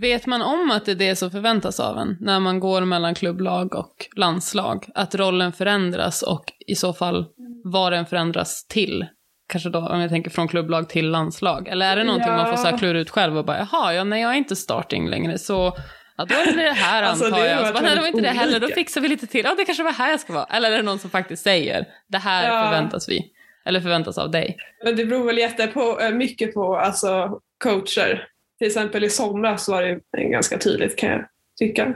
Vet 0.00 0.26
man 0.26 0.42
om 0.42 0.70
att 0.70 0.84
det 0.84 0.92
är 0.92 0.96
det 0.96 1.16
som 1.16 1.30
förväntas 1.30 1.80
av 1.80 1.98
en 1.98 2.16
när 2.20 2.40
man 2.40 2.60
går 2.60 2.84
mellan 2.84 3.14
klubblag 3.14 3.74
och 3.74 4.06
landslag? 4.16 4.88
Att 4.94 5.14
rollen 5.14 5.52
förändras 5.52 6.22
och 6.22 6.44
i 6.66 6.74
så 6.74 6.92
fall 6.92 7.26
vad 7.64 7.92
den 7.92 8.06
förändras 8.06 8.66
till? 8.66 9.06
Kanske 9.50 9.70
då 9.70 9.78
om 9.78 10.00
jag 10.00 10.10
tänker 10.10 10.30
från 10.30 10.48
klubblag 10.48 10.88
till 10.88 11.10
landslag. 11.10 11.68
Eller 11.68 11.86
är 11.86 11.96
det 11.96 12.04
någonting 12.04 12.32
ja. 12.32 12.36
man 12.36 12.56
får 12.56 12.70
så 12.70 12.78
klura 12.78 12.98
ut 12.98 13.10
själv 13.10 13.38
och 13.38 13.44
bara 13.44 13.58
jaha, 13.58 13.94
ja, 13.94 14.04
nej 14.04 14.22
jag 14.22 14.30
är 14.30 14.34
inte 14.34 14.56
starting 14.56 15.08
längre 15.08 15.38
så 15.38 15.76
Ja, 16.16 16.24
då 16.24 16.34
är 16.34 16.46
det 16.46 16.62
det 16.62 16.70
här 16.70 17.02
alltså, 17.10 17.24
antar 17.24 17.44
jag. 17.44 17.66
Så 17.66 17.72
bara, 17.72 17.82
nej, 17.82 17.94
det 17.94 18.00
var 18.00 18.06
inte 18.06 18.18
olika. 18.18 18.32
det 18.32 18.38
heller, 18.38 18.60
då 18.60 18.68
fixar 18.68 19.00
vi 19.00 19.08
lite 19.08 19.26
till. 19.26 19.44
Ja, 19.44 19.54
det 19.54 19.64
kanske 19.64 19.82
var 19.82 19.92
här 19.92 20.10
jag 20.10 20.20
ska 20.20 20.32
vara. 20.32 20.44
Eller 20.44 20.72
är 20.72 20.76
det 20.76 20.82
någon 20.82 20.98
som 20.98 21.10
faktiskt 21.10 21.42
säger, 21.42 21.86
det 22.08 22.18
här 22.18 22.48
ja. 22.48 22.64
förväntas 22.64 23.08
vi. 23.08 23.32
Eller 23.64 23.80
förväntas 23.80 24.18
av 24.18 24.30
dig. 24.30 24.56
Men 24.84 24.96
det 24.96 25.04
beror 25.04 25.26
väl 25.26 25.38
jättepå, 25.38 26.00
eh, 26.00 26.10
mycket 26.10 26.54
på 26.54 26.76
alltså, 26.76 27.40
coacher. 27.64 28.26
Till 28.58 28.66
exempel 28.66 29.04
i 29.04 29.10
somras 29.10 29.68
var 29.68 29.82
det 29.82 30.24
ganska 30.24 30.58
tydligt 30.58 30.98
kan 30.98 31.10
jag 31.10 31.24
tycka. 31.58 31.94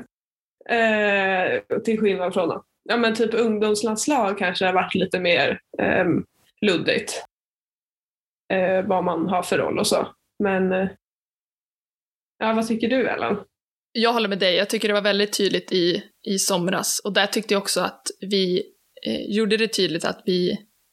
Eh, 0.68 1.78
till 1.84 2.00
skillnad 2.00 2.34
från 2.34 2.62
ja, 2.84 2.96
men 2.96 3.14
typ 3.14 3.34
ungdomslandslag 3.34 4.38
kanske 4.38 4.66
har 4.66 4.72
varit 4.72 4.94
lite 4.94 5.20
mer 5.20 5.60
eh, 5.78 6.04
luddigt. 6.60 7.24
Eh, 8.52 8.86
vad 8.86 9.04
man 9.04 9.28
har 9.28 9.42
för 9.42 9.58
roll 9.58 9.78
och 9.78 9.86
så. 9.86 10.08
Men 10.42 10.72
eh, 10.72 10.88
ja, 12.38 12.52
vad 12.52 12.68
tycker 12.68 12.88
du 12.88 13.08
Ellen? 13.08 13.36
Jag 13.92 14.12
håller 14.12 14.28
med 14.28 14.38
dig, 14.38 14.56
jag 14.56 14.70
tycker 14.70 14.88
det 14.88 14.94
var 14.94 15.02
väldigt 15.02 15.36
tydligt 15.36 15.72
i, 15.72 16.02
i 16.28 16.38
somras 16.38 17.00
och 17.04 17.12
där 17.12 17.26
tyckte 17.26 17.54
jag 17.54 17.62
också 17.62 17.80
att 17.80 18.02
vi 18.20 18.62
eh, 19.06 19.36
gjorde 19.36 19.56
det 19.56 19.68
tydligt 19.68 20.04
att 20.04 20.22
vi, 20.24 20.50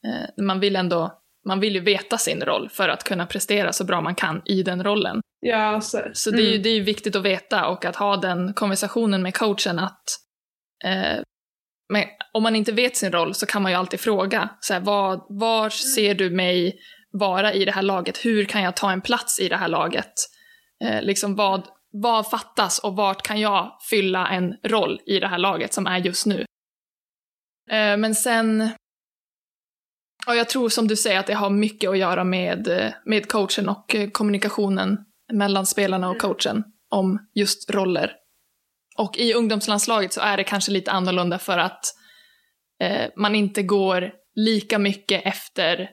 eh, 0.07 0.43
man 0.43 0.59
vill 0.59 0.75
ändå, 0.75 1.21
man 1.47 1.59
vill 1.59 1.75
ju 1.75 1.79
veta 1.79 2.17
sin 2.17 2.41
roll 2.41 2.69
för 2.69 2.89
att 2.89 3.03
kunna 3.03 3.25
prestera 3.25 3.73
så 3.73 3.83
bra 3.83 4.01
man 4.01 4.15
kan 4.15 4.41
i 4.45 4.63
den 4.63 4.83
rollen. 4.83 5.21
Ja, 5.39 5.81
så, 5.81 6.01
så 6.13 6.29
mm. 6.29 6.41
det, 6.41 6.49
är 6.49 6.51
ju, 6.51 6.57
det 6.57 6.69
är 6.69 6.73
ju 6.73 6.83
viktigt 6.83 7.15
att 7.15 7.25
veta 7.25 7.67
och 7.67 7.85
att 7.85 7.95
ha 7.95 8.17
den 8.17 8.53
konversationen 8.53 9.23
med 9.23 9.35
coachen 9.35 9.79
att 9.79 10.03
eh, 10.85 11.21
men 11.91 12.03
om 12.33 12.43
man 12.43 12.55
inte 12.55 12.71
vet 12.71 12.97
sin 12.97 13.11
roll 13.11 13.33
så 13.33 13.45
kan 13.45 13.61
man 13.61 13.71
ju 13.71 13.77
alltid 13.77 13.99
fråga, 13.99 14.49
så 14.59 14.73
här, 14.73 14.81
var, 14.81 15.25
var 15.29 15.69
ser 15.69 16.15
du 16.15 16.29
mig 16.29 16.79
vara 17.11 17.53
i 17.53 17.65
det 17.65 17.71
här 17.71 17.81
laget? 17.81 18.25
Hur 18.25 18.45
kan 18.45 18.63
jag 18.63 18.75
ta 18.75 18.91
en 18.91 19.01
plats 19.01 19.39
i 19.39 19.49
det 19.49 19.57
här 19.57 19.67
laget? 19.67 20.13
Eh, 20.83 21.01
liksom 21.01 21.35
vad, 21.35 21.67
vad 21.91 22.29
fattas 22.29 22.79
och 22.79 22.95
vart 22.95 23.21
kan 23.21 23.39
jag 23.39 23.77
fylla 23.89 24.27
en 24.27 24.53
roll 24.63 24.99
i 25.05 25.19
det 25.19 25.27
här 25.27 25.37
laget 25.37 25.73
som 25.73 25.87
är 25.87 25.97
just 25.97 26.25
nu? 26.25 26.45
Eh, 27.71 27.97
men 27.97 28.15
sen, 28.15 28.69
och 30.27 30.35
jag 30.35 30.49
tror 30.49 30.69
som 30.69 30.87
du 30.87 30.95
säger 30.95 31.19
att 31.19 31.27
det 31.27 31.33
har 31.33 31.49
mycket 31.49 31.89
att 31.89 31.97
göra 31.97 32.23
med, 32.23 32.67
eh, 32.67 32.93
med 33.05 33.31
coachen 33.31 33.69
och 33.69 33.95
eh, 33.95 34.09
kommunikationen 34.09 34.97
mellan 35.33 35.65
spelarna 35.65 36.09
och 36.09 36.21
coachen 36.21 36.63
om 36.89 37.29
just 37.35 37.71
roller. 37.71 38.11
Och 38.97 39.17
i 39.17 39.33
ungdomslandslaget 39.33 40.13
så 40.13 40.21
är 40.21 40.37
det 40.37 40.43
kanske 40.43 40.71
lite 40.71 40.91
annorlunda 40.91 41.39
för 41.39 41.57
att 41.57 41.85
eh, 42.81 43.09
man 43.15 43.35
inte 43.35 43.63
går 43.63 44.11
lika 44.35 44.79
mycket 44.79 45.25
efter 45.25 45.89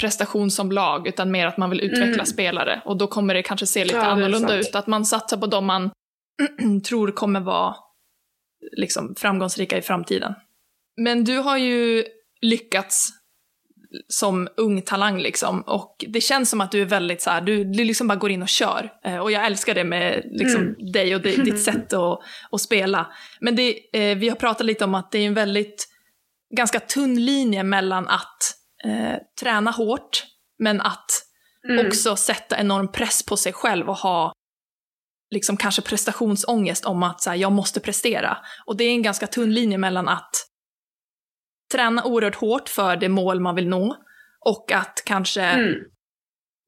prestation 0.00 0.50
som 0.50 0.72
lag, 0.72 1.08
utan 1.08 1.30
mer 1.30 1.46
att 1.46 1.56
man 1.56 1.70
vill 1.70 1.80
utveckla 1.80 2.04
mm. 2.04 2.26
spelare. 2.26 2.82
Och 2.84 2.96
då 2.96 3.06
kommer 3.06 3.34
det 3.34 3.42
kanske 3.42 3.66
se 3.66 3.84
lite 3.84 3.96
ja, 3.96 4.04
annorlunda 4.04 4.56
ut, 4.56 4.74
att 4.74 4.86
man 4.86 5.04
satsar 5.04 5.36
på 5.36 5.46
de 5.46 5.66
man 5.66 5.90
tror 6.86 7.10
kommer 7.10 7.40
vara 7.40 7.76
liksom, 8.76 9.14
framgångsrika 9.18 9.78
i 9.78 9.82
framtiden. 9.82 10.34
Men 10.96 11.24
du 11.24 11.38
har 11.38 11.56
ju 11.56 12.04
lyckats 12.40 13.12
som 14.08 14.48
ung 14.56 14.82
talang 14.82 15.18
liksom, 15.18 15.60
och 15.60 16.04
det 16.08 16.20
känns 16.20 16.50
som 16.50 16.60
att 16.60 16.72
du 16.72 16.82
är 16.82 16.86
väldigt 16.86 17.22
så 17.22 17.30
här, 17.30 17.40
du, 17.40 17.64
du 17.64 17.84
liksom 17.84 18.08
bara 18.08 18.18
går 18.18 18.30
in 18.30 18.42
och 18.42 18.48
kör. 18.48 18.92
Eh, 19.04 19.18
och 19.18 19.32
jag 19.32 19.46
älskar 19.46 19.74
det 19.74 19.84
med 19.84 20.22
liksom, 20.24 20.60
mm. 20.60 20.92
dig 20.92 21.14
och 21.14 21.20
det, 21.20 21.44
ditt 21.44 21.62
sätt 21.64 21.92
att, 21.92 22.18
att 22.50 22.60
spela. 22.60 23.12
Men 23.40 23.56
det, 23.56 23.78
eh, 23.92 24.18
vi 24.18 24.28
har 24.28 24.36
pratat 24.36 24.66
lite 24.66 24.84
om 24.84 24.94
att 24.94 25.12
det 25.12 25.18
är 25.18 25.26
en 25.26 25.34
väldigt, 25.34 25.88
ganska 26.56 26.80
tunn 26.80 27.24
linje 27.24 27.62
mellan 27.62 28.08
att 28.08 28.38
eh, 28.84 29.16
träna 29.40 29.70
hårt, 29.70 30.24
men 30.58 30.80
att 30.80 31.06
Mm. 31.68 31.86
också 31.86 32.16
sätta 32.16 32.58
enorm 32.58 32.92
press 32.92 33.26
på 33.26 33.36
sig 33.36 33.52
själv 33.52 33.88
och 33.88 33.96
ha 33.96 34.32
liksom 35.34 35.56
kanske 35.56 35.82
prestationsångest 35.82 36.84
om 36.84 37.02
att 37.02 37.20
så 37.22 37.30
här, 37.30 37.36
jag 37.36 37.52
måste 37.52 37.80
prestera. 37.80 38.36
Och 38.66 38.76
det 38.76 38.84
är 38.84 38.90
en 38.90 39.02
ganska 39.02 39.26
tunn 39.26 39.52
linje 39.54 39.78
mellan 39.78 40.08
att 40.08 40.30
träna 41.72 42.04
oerhört 42.04 42.34
hårt 42.34 42.68
för 42.68 42.96
det 42.96 43.08
mål 43.08 43.40
man 43.40 43.54
vill 43.54 43.68
nå 43.68 43.96
och 44.46 44.72
att 44.72 45.02
kanske 45.06 45.42
Mm. 45.42 45.74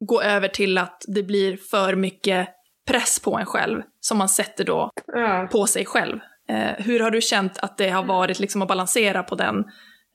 gå 0.05 0.23
över 0.23 0.49
till 0.49 0.79
att 0.79 1.03
det 1.15 1.23
blir 1.23 1.57
för 1.57 1.95
mycket 1.95 2.49
press 2.89 3.21
på 3.21 3.39
en 3.39 3.47
själv 3.47 3.83
som 4.01 4.19
man 4.19 4.29
sätter 4.29 4.65
då 4.65 4.91
Ja. 5.07 5.49
på 5.53 5.67
sig 5.67 5.85
själv. 5.85 6.19
Eh, 6.49 6.85
hur 6.85 7.01
har 7.01 7.11
du 7.11 7.21
känt 7.21 7.59
att 7.59 7.79
det 7.79 7.89
har 7.91 8.05
varit 8.05 8.39
liksom 8.39 8.63
att 8.63 8.69
balansera 8.69 9.23
på 9.23 9.35
den 9.35 9.65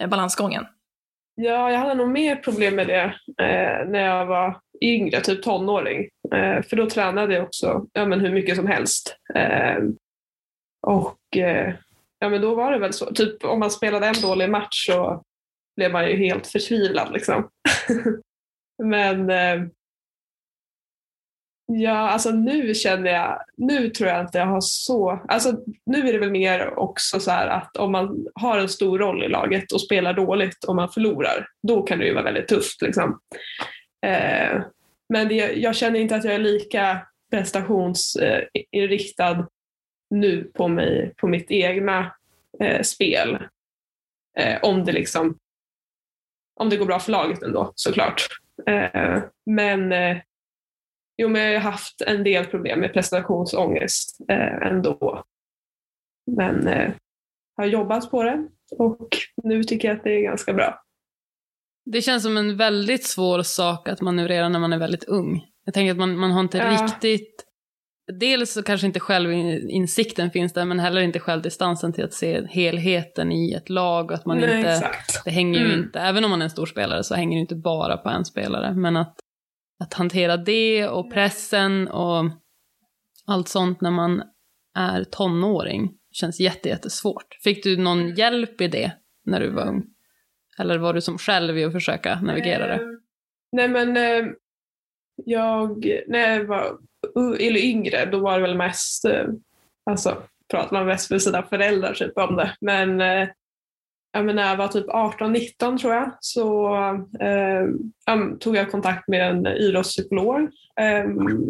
eh, 0.02 0.10
balansgången? 0.10 0.66
Ja, 1.36 1.72
jag 1.72 1.80
hade 1.80 1.94
nog 1.94 2.10
mer 2.10 2.36
problem 2.36 2.76
med 2.76 2.88
det 2.88 3.16
eh, 3.46 3.90
när 3.90 4.06
jag 4.06 4.26
var 4.26 4.62
yngre, 4.82 5.22
typ 5.22 5.44
tonåring. 5.44 6.10
Eh, 6.34 6.62
för 6.62 6.76
då 6.76 6.90
tränade 6.90 7.34
jag 7.34 7.44
också 7.44 7.86
ja, 7.94 8.06
men 8.06 8.20
hur 8.20 8.32
mycket 8.32 8.56
som 8.56 8.68
helst. 8.68 9.18
Eh, 9.36 9.78
och 10.88 11.38
eh, 11.38 11.74
ja, 12.20 12.30
men 12.30 12.42
då 12.42 12.56
var 12.56 12.72
det 12.72 12.80
väl 12.80 12.94
så. 12.94 13.06
Typ 13.06 13.46
om 13.46 13.60
man 13.60 13.72
spelade 13.72 14.08
en 14.08 14.22
dålig 14.22 14.50
match 14.50 14.86
så 14.86 15.24
blev 15.76 15.92
man 15.92 16.10
ju 16.10 16.16
helt 16.16 16.48
förtvivlad. 16.48 17.14
Liksom. 17.14 17.50
men 18.84 19.30
eh, 19.30 19.68
ja, 21.80 22.10
alltså 22.10 22.32
nu 22.32 22.74
känner 22.74 23.12
jag, 23.12 23.42
nu 23.58 23.90
tror 23.90 24.10
jag 24.10 24.22
inte 24.22 24.38
jag 24.38 24.46
har 24.46 24.62
så, 24.62 25.22
alltså 25.28 25.54
nu 25.86 26.10
är 26.10 26.14
det 26.14 26.20
väl 26.20 26.32
mer 26.32 26.80
också 26.80 27.20
så 27.20 27.32
här 27.32 27.48
att 27.48 27.78
om 27.78 27.92
man 27.92 28.28
har 28.36 28.58
en 28.58 28.70
stor 28.70 29.00
roll 29.00 29.24
i 29.24 29.28
laget 29.28 29.72
och 29.72 29.82
spelar 29.82 30.14
dåligt 30.14 30.64
och 30.64 30.76
man 30.76 30.90
förlorar, 30.90 31.48
då 31.68 31.82
kan 31.82 32.00
det 32.00 32.06
ju 32.06 32.14
vara 32.14 32.24
väldigt 32.24 32.48
tufft. 32.48 32.82
Liksom. 32.82 33.20
Eh, 34.06 34.62
men 35.10 35.28
det, 35.28 35.36
jag 35.36 35.76
känner 35.76 36.00
inte 36.00 36.16
att 36.16 36.24
jag 36.24 36.34
är 36.34 36.40
lika 36.40 37.08
prestationsinriktad 37.32 39.48
nu 40.10 40.44
på, 40.44 40.68
mig, 40.68 41.14
på 41.18 41.28
mitt 41.28 41.52
egna 41.52 42.16
eh, 42.60 42.82
spel. 42.82 43.38
Eh, 44.38 44.58
om 44.62 44.86
det 44.86 44.92
liksom 44.92 45.38
om 46.62 46.70
det 46.70 46.78
går 46.78 46.86
bra 46.86 47.00
för 47.00 47.12
laget 47.12 47.44
ändå 47.44 47.72
såklart. 47.76 48.28
Eh, 48.68 49.24
men 49.46 49.92
eh, 49.92 50.18
jo, 51.22 51.30
men 51.30 51.42
jag 51.52 51.62
har 51.62 51.72
haft 51.72 52.02
en 52.02 52.24
del 52.24 52.46
problem 52.46 52.80
med 52.80 52.94
prestationsångest 52.94 54.18
eh, 54.30 54.68
ändå. 54.68 55.24
Men 56.32 56.68
eh, 56.68 56.92
har 57.58 57.66
jobbat 57.66 58.12
på 58.12 58.24
det 58.24 58.48
och 58.78 59.08
nu 59.44 59.64
tycker 59.64 59.88
jag 59.88 59.98
att 59.98 60.04
det 60.04 60.16
är 60.18 60.22
ganska 60.22 60.54
bra. 60.54 60.82
Det 61.86 62.02
känns 62.02 62.24
som 62.24 62.38
en 62.38 62.58
väldigt 62.58 63.04
svår 63.06 63.42
sak 63.42 63.90
att 63.90 64.02
manövrera 64.02 64.50
när 64.50 64.60
man 64.60 64.74
är 64.74 64.78
väldigt 64.78 65.04
ung. 65.04 65.46
Jag 65.66 65.74
tänker 65.74 65.92
att 65.92 65.98
man, 65.98 66.18
man 66.18 66.32
har 66.32 66.42
inte 66.42 66.58
Ja. 66.58 66.72
riktigt... 66.84 67.46
Dels 68.20 68.54
så 68.54 68.64
kanske 68.64 68.88
inte 68.88 69.00
självinsikten 69.00 70.32
finns 70.32 70.54
där, 70.54 70.66
men 70.66 70.80
heller 70.80 71.02
inte 71.02 71.20
självdistansen 71.20 71.94
till 71.94 72.04
att 72.04 72.14
se 72.14 72.48
helheten 72.48 73.32
i 73.32 73.54
ett 73.54 73.70
lag. 73.70 74.06
Och 74.06 74.18
att 74.18 74.26
man 74.26 74.38
Nej, 74.38 74.58
inte, 74.58 74.70
exakt. 74.72 75.24
det 75.26 75.32
hänger 75.32 75.60
ju 75.60 75.66
Mm. 75.66 75.80
inte, 75.80 76.00
även 76.00 76.24
om 76.24 76.30
man 76.30 76.42
är 76.42 76.46
en 76.46 76.50
stor 76.50 76.66
spelare 76.66 77.04
så 77.04 77.16
hänger 77.16 77.38
det 77.38 77.42
inte 77.42 77.56
bara 77.56 77.98
på 77.98 78.10
en 78.10 78.26
spelare. 78.26 78.74
Men 78.74 78.98
att, 78.98 79.16
att 79.82 79.94
hantera 79.94 80.38
det 80.38 80.88
och 80.88 81.12
pressen 81.12 81.88
och 81.88 82.30
allt 83.26 83.48
sånt 83.48 83.82
när 83.82 83.92
man 83.92 84.24
är 84.76 85.04
tonåring 85.04 85.98
känns 86.12 86.40
jätte, 86.40 86.70
jättesvårt. 86.70 87.38
Fick 87.44 87.64
du 87.64 87.78
någon 87.78 88.16
hjälp 88.16 88.62
i 88.62 88.68
det 88.68 88.92
när 89.26 89.40
du 89.40 89.50
var 89.50 89.68
ung? 89.68 89.84
Eller 90.58 90.78
var 90.78 90.94
du 90.94 91.02
som 91.02 91.18
själv 91.18 91.58
i 91.58 91.64
att 91.64 91.72
försöka 91.72 92.22
navigera 92.22 92.68
det? 92.68 92.74
Eh, 92.74 92.90
Nej 93.52 93.68
men 93.68 93.98
eh, 93.98 94.32
jag, 95.26 95.86
när 96.08 96.20
jag 96.20 96.46
var 96.46 96.78
eller 97.40 97.60
yngre 97.60 98.06
då 98.06 98.20
var 98.20 98.40
det 98.40 98.48
väl 98.48 98.58
mest, 98.58 99.06
eh, 99.06 99.28
alltså 99.86 100.24
pratar 100.52 100.78
man 100.78 100.86
mest 100.86 101.12
med 101.12 101.22
sina 101.22 101.44
föräldrar 101.44 101.94
typ 101.94 102.18
om 102.18 102.36
det. 102.36 102.56
Men, 102.62 103.02
ja, 104.14 104.24
men 104.24 104.36
när 104.36 104.50
jag 104.50 104.58
var 104.58 104.68
typ 104.68 104.88
18-19 104.88 105.78
tror 105.78 105.94
jag 105.94 106.12
så 106.20 106.76
eh, 107.20 107.68
tog 108.40 108.56
jag 108.56 108.72
kontakt 108.72 109.08
med 109.08 109.30
en 109.30 109.48
idrottspsykolog 109.48 110.42
eh, 110.80 111.06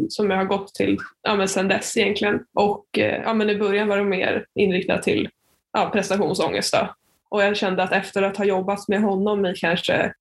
som 0.10 0.30
jag 0.30 0.38
har 0.38 0.46
gått 0.46 0.76
till 0.76 0.98
ja, 1.22 1.36
men 1.36 1.48
sedan 1.48 1.68
dess 1.68 1.98
egentligen. 1.98 2.40
Och 2.54 3.00
eh, 3.00 3.22
ja, 3.24 3.34
men 3.34 3.50
i 3.50 3.58
början 3.58 3.88
var 3.88 3.98
det 3.98 4.04
mer 4.04 4.46
inriktat 4.56 5.04
till 5.04 5.30
ja, 5.74 5.90
prestationsångest. 5.90 6.74
Då. 6.74 6.96
Och 7.30 7.44
jag 7.44 7.58
kände 7.58 7.84
att 7.84 7.92
efter 7.92 8.22
att 8.22 8.38
ha 8.38 8.46
jobbat 8.46 8.88
med 8.88 9.02
honom 9.02 9.46
i 9.46 9.56
kanske 9.56 10.14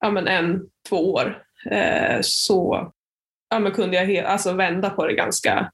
ja, 0.00 0.10
men 0.10 0.28
en, 0.28 0.66
två 0.88 1.12
år 1.12 1.42
eh, 1.70 2.18
så 2.20 2.92
ja, 3.50 3.58
men 3.58 3.72
kunde 3.72 3.96
jag 3.96 4.06
he- 4.06 4.24
alltså 4.24 4.52
vända 4.52 4.90
på 4.90 5.06
det 5.06 5.14
ganska 5.14 5.72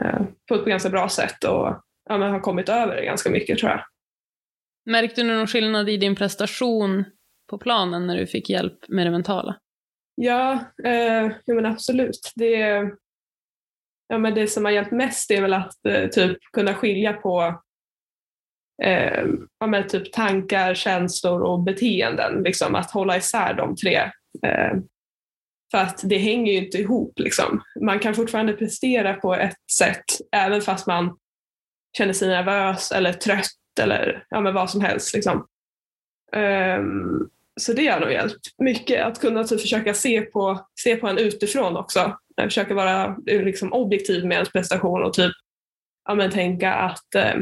eh, 0.00 0.20
på 0.48 0.54
ett 0.54 0.64
ganska 0.64 0.88
bra 0.88 1.08
sätt 1.08 1.44
och 1.44 1.82
ja, 2.08 2.18
men 2.18 2.32
har 2.32 2.40
kommit 2.40 2.68
över 2.68 2.96
det 2.96 3.04
ganska 3.04 3.30
mycket 3.30 3.58
tror 3.58 3.70
jag. 3.70 3.80
Märkte 4.86 5.22
du 5.22 5.28
någon 5.28 5.46
skillnad 5.46 5.88
i 5.88 5.96
din 5.96 6.16
prestation 6.16 7.04
på 7.50 7.58
planen 7.58 8.06
när 8.06 8.16
du 8.16 8.26
fick 8.26 8.50
hjälp 8.50 8.88
med 8.88 9.06
det 9.06 9.10
mentala? 9.10 9.56
Ja, 10.14 10.52
eh, 10.84 11.30
ja 11.44 11.54
men 11.54 11.66
absolut. 11.66 12.32
Det, 12.34 12.58
ja, 14.08 14.18
men 14.18 14.34
det 14.34 14.46
som 14.46 14.64
har 14.64 14.72
hjälpt 14.72 14.92
mest 14.92 15.30
är 15.30 15.42
väl 15.42 15.52
att 15.52 15.86
eh, 15.88 16.08
typ 16.08 16.38
kunna 16.52 16.74
skilja 16.74 17.12
på 17.12 17.60
eh, 18.82 19.24
ja, 19.60 19.66
men 19.66 19.88
typ 19.88 20.12
tankar, 20.12 20.74
känslor 20.74 21.42
och 21.42 21.62
beteenden. 21.62 22.42
Liksom, 22.42 22.74
att 22.74 22.90
hålla 22.90 23.16
isär 23.16 23.54
de 23.54 23.76
tre. 23.76 23.96
Eh, 24.46 24.78
för 25.70 25.78
att 25.78 26.00
det 26.04 26.18
hänger 26.18 26.52
ju 26.52 26.58
inte 26.58 26.78
ihop. 26.78 27.18
Liksom. 27.18 27.62
Man 27.80 27.98
kan 27.98 28.14
fortfarande 28.14 28.52
prestera 28.52 29.14
på 29.14 29.34
ett 29.34 29.70
sätt 29.78 30.04
även 30.32 30.60
fast 30.60 30.86
man 30.86 31.18
känner 31.98 32.12
sig 32.12 32.28
nervös 32.28 32.92
eller 32.92 33.12
trött 33.12 33.59
eller 33.78 34.24
ja, 34.30 34.40
men 34.40 34.54
vad 34.54 34.70
som 34.70 34.80
helst. 34.80 35.14
Liksom. 35.14 35.46
Um, 36.36 37.30
så 37.60 37.72
det 37.72 37.86
har 37.86 38.00
nog 38.00 38.12
hjälpt 38.12 38.58
mycket, 38.58 39.04
att 39.04 39.20
kunna 39.20 39.44
typ 39.44 39.60
försöka 39.60 39.94
se 39.94 40.20
på, 40.20 40.66
se 40.80 40.96
på 40.96 41.08
en 41.08 41.18
utifrån 41.18 41.76
också. 41.76 42.16
Eh, 42.40 42.44
Försöka 42.44 42.74
vara 42.74 43.16
liksom, 43.26 43.72
objektiv 43.72 44.24
med 44.24 44.34
ens 44.34 44.52
prestation 44.52 45.02
och 45.02 45.12
typ 45.12 45.32
ja, 46.08 46.14
men, 46.14 46.30
tänka 46.30 46.74
att 46.74 47.14
eh, 47.14 47.34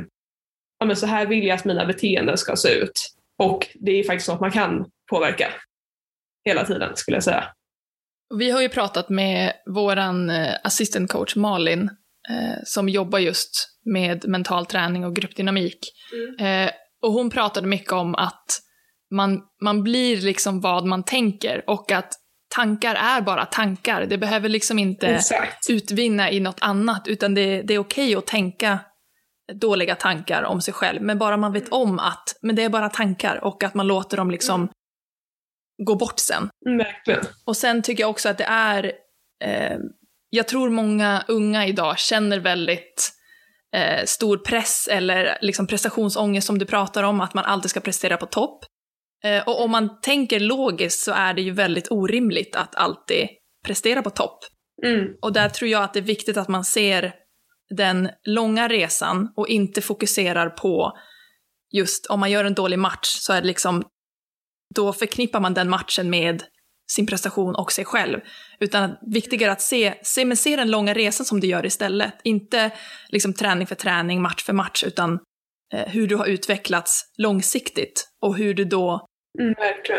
ja, 0.78 0.86
men, 0.86 0.96
så 0.96 1.06
här 1.06 1.26
vill 1.26 1.46
jag 1.46 1.54
att 1.54 1.64
mina 1.64 1.86
beteenden 1.86 2.38
ska 2.38 2.56
se 2.56 2.74
ut. 2.74 3.14
Och 3.38 3.66
det 3.74 3.92
är 3.92 4.04
faktiskt 4.04 4.28
något 4.28 4.40
man 4.40 4.50
kan 4.50 4.90
påverka 5.10 5.48
hela 6.44 6.64
tiden 6.64 6.96
skulle 6.96 7.16
jag 7.16 7.24
säga. 7.24 7.44
Vi 8.34 8.50
har 8.50 8.62
ju 8.62 8.68
pratat 8.68 9.08
med 9.08 9.52
våran 9.66 10.30
eh, 10.30 10.54
assistant 10.64 11.12
coach 11.12 11.36
Malin, 11.36 11.90
eh, 12.30 12.58
som 12.64 12.88
jobbar 12.88 13.18
just 13.18 13.68
med 13.84 14.28
mental 14.28 14.66
träning 14.66 15.04
och 15.04 15.16
gruppdynamik. 15.16 15.78
Eh, 16.40 16.70
och 17.02 17.12
hon 17.12 17.30
pratade 17.30 17.66
mycket 17.66 17.92
om 17.92 18.14
att 18.14 18.60
man, 19.10 19.42
man 19.62 19.82
blir 19.82 20.16
liksom 20.16 20.60
vad 20.60 20.86
man 20.86 21.02
tänker 21.04 21.70
och 21.70 21.92
att 21.92 22.12
tankar 22.54 22.94
är 22.94 23.20
bara 23.20 23.44
tankar. 23.46 24.06
Det 24.06 24.18
behöver 24.18 24.48
liksom 24.48 24.78
inte 24.78 25.06
Exakt. 25.06 25.70
utvinna 25.70 26.30
i 26.30 26.40
något 26.40 26.60
annat, 26.60 27.08
utan 27.08 27.34
det, 27.34 27.62
det 27.62 27.74
är 27.74 27.78
okej 27.78 28.14
att 28.16 28.26
tänka 28.26 28.78
dåliga 29.54 29.94
tankar 29.94 30.42
om 30.42 30.60
sig 30.60 30.74
själv, 30.74 31.02
men 31.02 31.18
bara 31.18 31.36
man 31.36 31.52
vet 31.52 31.68
om 31.68 31.98
att 31.98 32.36
men 32.42 32.56
det 32.56 32.62
är 32.62 32.68
bara 32.68 32.88
tankar 32.88 33.44
och 33.44 33.64
att 33.64 33.74
man 33.74 33.86
låter 33.86 34.16
dem 34.16 34.30
liksom 34.30 34.68
gå 35.86 35.94
bort 35.94 36.18
sen. 36.18 36.50
Mm, 36.66 36.78
Verkligen. 36.78 37.24
Och 37.46 37.56
sen 37.56 37.82
tycker 37.82 38.02
jag 38.02 38.10
också 38.10 38.28
att 38.28 38.38
det 38.38 38.44
är, 38.44 38.92
eh, 39.44 39.78
jag 40.30 40.48
tror 40.48 40.70
många 40.70 41.24
unga 41.28 41.66
idag 41.66 41.98
känner 41.98 42.40
väldigt 42.40 43.10
eh, 43.74 44.04
stor 44.04 44.36
press 44.36 44.88
eller 44.90 45.38
liksom 45.40 45.66
prestationsångest 45.66 46.46
som 46.46 46.58
du 46.58 46.66
pratar 46.66 47.02
om, 47.02 47.20
att 47.20 47.34
man 47.34 47.44
alltid 47.44 47.70
ska 47.70 47.80
prestera 47.80 48.16
på 48.16 48.26
topp. 48.26 48.64
Eh, 49.24 49.48
och 49.48 49.62
om 49.62 49.70
man 49.70 50.00
tänker 50.00 50.40
logiskt 50.40 51.00
så 51.00 51.12
är 51.12 51.34
det 51.34 51.42
ju 51.42 51.50
väldigt 51.50 51.90
orimligt 51.90 52.56
att 52.56 52.74
alltid 52.74 53.28
prestera 53.66 54.02
på 54.02 54.10
topp. 54.10 54.38
Mm. 54.86 55.06
Och 55.22 55.32
där 55.32 55.48
tror 55.48 55.70
jag 55.70 55.82
att 55.82 55.92
det 55.92 56.00
är 56.00 56.02
viktigt 56.02 56.36
att 56.36 56.48
man 56.48 56.64
ser 56.64 57.12
den 57.76 58.10
långa 58.24 58.68
resan 58.68 59.32
och 59.36 59.48
inte 59.48 59.82
fokuserar 59.82 60.50
på 60.50 60.98
just 61.72 62.06
om 62.06 62.20
man 62.20 62.30
gör 62.30 62.44
en 62.44 62.54
dålig 62.54 62.78
match 62.78 63.06
så 63.06 63.32
är 63.32 63.40
det 63.40 63.46
liksom, 63.46 63.84
då 64.74 64.92
förknippar 64.92 65.40
man 65.40 65.54
den 65.54 65.70
matchen 65.70 66.10
med 66.10 66.42
sin 66.90 67.06
prestation 67.06 67.54
och 67.54 67.72
sig 67.72 67.84
själv. 67.84 68.20
Utan 68.60 68.96
viktigare 69.06 69.52
att 69.52 69.62
se, 69.62 69.94
se, 70.02 70.24
men 70.24 70.36
se 70.36 70.56
den 70.56 70.70
långa 70.70 70.94
resan 70.94 71.26
som 71.26 71.40
du 71.40 71.46
gör 71.46 71.66
istället. 71.66 72.14
Inte 72.24 72.70
liksom 73.08 73.32
träning 73.32 73.66
för 73.66 73.74
träning, 73.74 74.22
match 74.22 74.44
för 74.44 74.52
match, 74.52 74.84
utan 74.86 75.18
eh, 75.74 75.86
hur 75.88 76.06
du 76.06 76.16
har 76.16 76.26
utvecklats 76.26 77.04
långsiktigt 77.18 78.08
och 78.22 78.36
hur 78.36 78.54
du 78.54 78.64
då 78.64 79.04
Mm, 79.40 79.54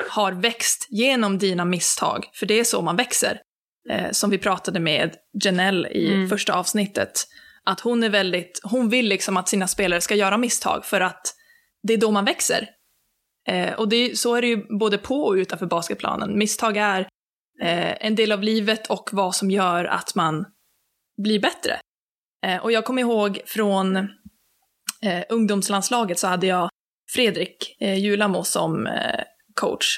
har 0.10 0.31
växt 0.31 0.88
genom 0.89 1.38
dina 1.38 1.65
misstag, 1.65 2.25
för 2.34 2.46
det 2.46 2.60
är 2.60 2.63
så 2.63 2.81
man 2.81 2.96
växer. 2.96 3.41
Eh, 3.89 4.12
som 4.12 4.29
vi 4.29 4.38
pratade 4.38 4.79
med 4.79 5.15
Janelle 5.43 5.89
i 5.89 6.13
Mm. 6.13 6.29
första 6.29 6.53
avsnittet, 6.53 7.12
att 7.63 7.79
hon 7.79 8.03
är 8.03 8.10
väldigt, 8.10 8.60
hon 8.63 8.89
vill 8.89 9.08
liksom 9.08 9.38
att 9.38 9.50
sina 9.50 9.67
spelare 9.67 10.01
ska 10.01 10.15
göra 10.15 10.38
misstag 10.38 10.86
för 10.86 11.01
att 11.01 11.34
det 11.88 11.93
är 11.93 11.98
då 11.98 12.12
man 12.12 12.25
växer. 12.25 12.69
Eh, 13.48 13.74
och 13.74 13.89
det, 13.89 14.17
så 14.17 14.36
är 14.36 14.41
det 14.41 14.48
ju 14.48 14.77
både 14.79 14.98
på 14.98 15.15
och 15.24 15.34
utanför 15.34 15.65
basketplanen. 15.65 16.38
Misstag 16.38 16.77
är 16.77 17.00
eh, 17.62 18.05
en 18.05 18.15
del 18.15 18.31
av 18.31 18.43
livet 18.43 18.88
och 18.88 19.10
vad 19.12 19.36
som 19.36 19.51
gör 19.51 19.86
att 19.86 20.15
man 20.15 20.46
blir 21.24 21.39
bättre. 21.39 21.79
Eh, 22.46 22.58
och 22.58 22.72
jag 22.72 22.86
kommer 22.86 23.01
ihåg 23.01 23.41
från 23.46 23.96
eh, 23.96 25.24
ungdomslandslaget 25.29 26.19
så 26.19 26.27
hade 26.27 26.48
jag 26.48 26.69
Fredrik 27.15 27.75
eh, 27.79 27.98
Julamo 28.00 28.43
som 28.43 28.88
eh, 28.88 29.24
coach. 29.55 29.98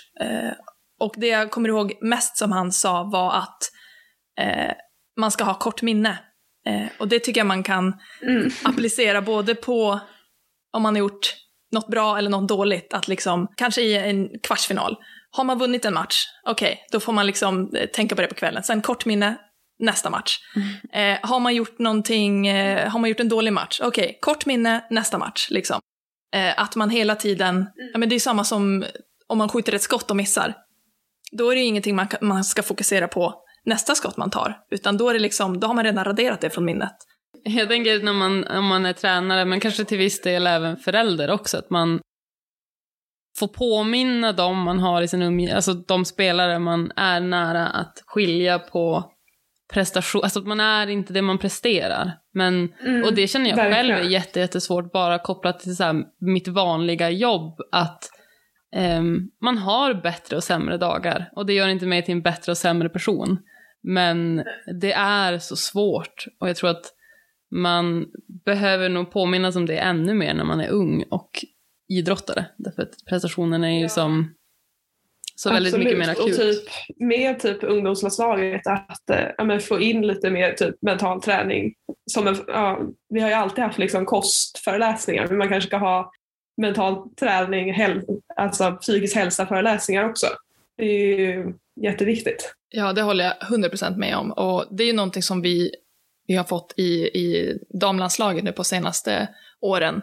Och 0.99 1.13
det 1.17 1.27
jag 1.27 1.51
kommer 1.51 1.69
ihåg 1.69 1.93
mest 2.01 2.37
som 2.37 2.51
han 2.51 2.71
sa 2.71 3.03
var 3.03 3.33
att 3.33 3.57
man 5.19 5.31
ska 5.31 5.43
ha 5.43 5.53
kort 5.53 5.81
minne. 5.81 6.19
Och 6.99 7.07
det 7.07 7.19
tycker 7.19 7.39
jag 7.39 7.47
man 7.47 7.63
kan 7.63 7.93
Mm. 8.21 8.49
applicera 8.63 9.21
både 9.21 9.55
på 9.55 9.99
om 10.73 10.81
man 10.81 10.95
har 10.95 10.99
gjort 10.99 11.35
något 11.71 11.87
bra 11.87 12.17
eller 12.17 12.29
något 12.29 12.47
dåligt. 12.47 12.93
Att 12.93 13.07
liksom, 13.07 13.47
kanske 13.57 13.81
i 13.81 13.97
en 13.97 14.29
kvartsfinal, 14.43 14.97
har 15.31 15.43
man 15.43 15.59
vunnit 15.59 15.85
en 15.85 15.93
match, 15.93 16.25
okej, 16.45 16.87
då 16.91 16.99
får 16.99 17.13
man 17.13 17.27
liksom 17.27 17.75
eh, 17.75 17.85
tänka 17.85 18.15
på 18.15 18.21
det 18.21 18.27
på 18.27 18.35
kvällen. 18.35 18.63
Sen 18.63 18.81
kort 18.81 19.05
minne, 19.05 19.35
nästa 19.79 20.09
match. 20.09 20.37
Eh, 20.93 21.29
har 21.29 21.39
man 21.39 21.55
gjort 21.55 21.79
någonting, 21.79 22.47
eh, 22.47 22.89
har 22.89 22.99
man 22.99 23.09
gjort 23.09 23.19
en 23.19 23.29
dålig 23.29 23.53
match, 23.53 23.79
okej, 23.83 24.17
kort 24.21 24.45
minne, 24.45 24.85
nästa 24.89 25.17
match. 25.17 25.47
Liksom. 25.49 25.79
Eh, 26.35 26.61
att 26.61 26.75
man 26.75 26.89
hela 26.89 27.15
tiden, 27.15 27.67
ja, 27.93 27.99
men 27.99 28.09
det 28.09 28.15
är 28.15 28.19
samma 28.19 28.43
som 28.43 28.85
om 29.27 29.37
man 29.37 29.49
skjuter 29.49 29.73
ett 29.73 29.81
skott 29.81 30.11
och 30.11 30.17
missar. 30.17 30.53
Då 31.31 31.49
är 31.51 31.55
det 31.55 31.61
ju 31.61 31.67
ingenting 31.67 31.95
man, 31.95 32.07
man 32.21 32.43
ska 32.43 32.63
fokusera 32.63 33.07
på 33.07 33.33
nästa 33.65 33.95
skott 33.95 34.17
man 34.17 34.29
tar, 34.29 34.57
utan 34.71 34.97
då, 34.97 35.09
är 35.09 35.13
det 35.13 35.19
liksom, 35.19 35.59
då 35.59 35.67
har 35.67 35.73
man 35.73 35.83
redan 35.83 36.05
raderat 36.05 36.41
det 36.41 36.49
från 36.49 36.65
minnet. 36.65 36.95
Jag 37.59 37.69
tänker 37.69 38.03
när 38.03 38.13
man, 38.13 38.47
om 38.47 38.65
man 38.65 38.85
är 38.85 38.93
tränare, 38.93 39.45
men 39.45 39.59
kanske 39.59 39.83
till 39.85 39.97
viss 39.97 40.21
del 40.21 40.47
även 40.47 40.77
förälder 40.77 41.31
också, 41.31 41.57
att 41.57 41.69
man 41.69 41.99
får 43.39 43.47
påminna 43.47 44.31
dem 44.31 44.57
man 44.61 44.79
har 44.79 45.01
i 45.01 45.07
sin 45.07 45.21
umgivning, 45.21 45.55
alltså 45.55 45.73
de 45.73 46.05
spelare 46.05 46.59
man 46.59 46.91
är 46.95 47.19
nära 47.19 47.67
att 47.67 48.03
skilja 48.05 48.59
på 48.59 49.11
prestation, 49.73 50.23
alltså 50.23 50.39
att 50.39 50.47
man 50.47 50.59
är 50.59 50.87
inte 50.87 51.13
det 51.13 51.21
man 51.21 51.37
presterar. 51.37 52.11
Men, 52.33 52.73
Mm. 52.85 53.03
och 53.03 53.13
det 53.13 53.27
känner 53.27 53.49
jag 53.49 53.55
verkligen. 53.55 53.85
själv 53.87 54.05
är 54.05 54.09
jätte, 54.09 54.39
jättesvårt, 54.39 54.91
bara 54.91 55.19
kopplat 55.19 55.59
till 55.59 55.75
så 55.75 55.83
här, 55.83 56.03
mitt 56.19 56.47
vanliga 56.47 57.09
jobb, 57.09 57.59
att 57.71 58.09
ehm, 58.75 59.17
man 59.41 59.57
har 59.57 59.93
bättre 59.93 60.35
och 60.35 60.43
sämre 60.43 60.77
dagar. 60.77 61.29
Och 61.35 61.45
det 61.45 61.53
gör 61.53 61.67
inte 61.67 61.85
mig 61.85 62.05
till 62.05 62.11
en 62.11 62.21
bättre 62.21 62.51
och 62.51 62.57
sämre 62.57 62.89
person. 62.89 63.39
Men 63.83 64.43
det 64.81 64.93
är 64.93 65.39
så 65.39 65.55
svårt. 65.55 66.25
Och 66.39 66.49
jag 66.49 66.55
tror 66.55 66.69
att 66.69 66.85
man 67.51 68.07
behöver 68.45 68.89
nog 68.89 69.11
påminnas 69.11 69.55
om 69.55 69.65
det 69.65 69.77
ännu 69.77 70.13
mer 70.13 70.33
när 70.33 70.43
man 70.43 70.59
är 70.59 70.69
ung 70.69 71.03
och 71.09 71.45
idrottare. 71.89 72.45
Därför 72.57 72.81
att 72.81 73.05
prestationen 73.09 73.63
är 73.63 73.77
ju 73.77 73.81
Ja. 73.81 73.89
som 73.89 74.33
så 75.35 75.49
väldigt 75.49 75.77
mycket 75.77 75.97
mer 75.97 76.09
akut. 76.09 76.19
Och 76.19 76.35
typ, 76.35 76.63
med 76.99 77.39
typ 77.39 77.63
ungdomslandslaget 77.63 78.67
att 78.67 79.37
men 79.43 79.59
få 79.59 79.79
in 79.79 80.07
lite 80.07 80.29
mer 80.29 80.53
typ 80.53 80.75
mental 80.81 81.21
träning. 81.21 81.73
Som 82.11 82.27
en, 82.27 82.37
ja, 82.47 82.81
vi 83.09 83.19
har 83.19 83.29
ju 83.29 83.35
alltid 83.35 83.63
haft 83.63 83.77
liksom 83.77 84.05
kostföreläsningar 84.05 85.27
men 85.27 85.37
man 85.37 85.49
kanske 85.49 85.67
ska 85.67 85.77
ha 85.77 86.11
mental 86.61 87.09
träning, 87.19 87.73
häl, 87.73 88.01
alltså 88.35 88.71
psykisk 88.71 89.15
hälsa-föreläsningar 89.15 90.09
också. 90.09 90.27
Det 90.77 90.85
är 90.85 91.17
ju 91.19 91.53
jätteviktigt. 91.81 92.53
Ja, 92.69 92.93
det 92.93 93.01
håller 93.01 93.23
jag 93.23 93.33
100% 93.33 93.97
med 93.97 94.17
om. 94.17 94.31
Och 94.31 94.65
det 94.71 94.83
är 94.83 94.87
ju 94.87 94.93
någonting 94.93 95.23
som 95.23 95.41
vi, 95.41 95.71
vi 96.27 96.35
har 96.35 96.43
fått 96.43 96.73
i, 96.77 96.91
i 97.03 97.57
damlandslaget 97.81 98.43
nu 98.43 98.51
på 98.51 98.63
senaste 98.63 99.27
åren. 99.61 100.01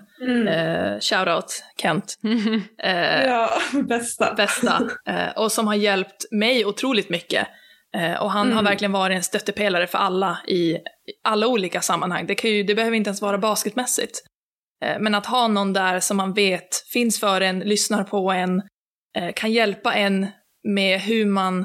Eh, 0.49 1.01
shoutout 1.01 1.65
Kent. 1.83 2.15
Eh, 2.83 3.25
Ja, 3.27 3.51
bästa. 3.89 4.35
bästa. 4.35 4.91
Eh, 5.09 5.29
och 5.37 5.53
som 5.53 5.67
har 5.67 5.75
hjälpt 5.75 6.25
mig 6.33 6.65
otroligt 6.65 7.11
mycket. 7.11 7.49
Eh, 7.97 8.23
och 8.23 8.31
han 8.31 8.47
har 8.47 8.53
Mm. 8.53 8.65
verkligen 8.65 8.93
varit 8.93 9.17
en 9.17 9.23
stöttepelare 9.23 9.87
för 9.87 9.99
alla 9.99 10.39
i, 10.47 10.71
i 10.73 10.81
alla 11.25 11.47
olika 11.47 11.81
sammanhang. 11.81 12.27
Det, 12.27 12.35
kan 12.35 12.51
ju, 12.51 12.63
det 12.63 12.75
behöver 12.75 12.97
inte 12.97 13.09
ens 13.09 13.23
vara 13.23 13.39
basketmässigt. 13.39 14.19
Eh, 14.85 14.99
men 15.01 15.15
att 15.15 15.27
ha 15.27 15.49
någon 15.49 15.73
där 15.73 16.01
som 16.01 16.17
man 16.17 16.33
vet 16.35 16.69
finns 16.93 17.21
för 17.21 17.41
en, 17.41 17.59
lyssnar 17.59 18.05
på 18.05 18.31
en, 18.33 18.63
eh, 19.19 19.33
kan 19.35 19.53
hjälpa 19.53 19.95
en 19.95 20.27
med 20.69 21.01
hur 21.01 21.27
man, 21.27 21.65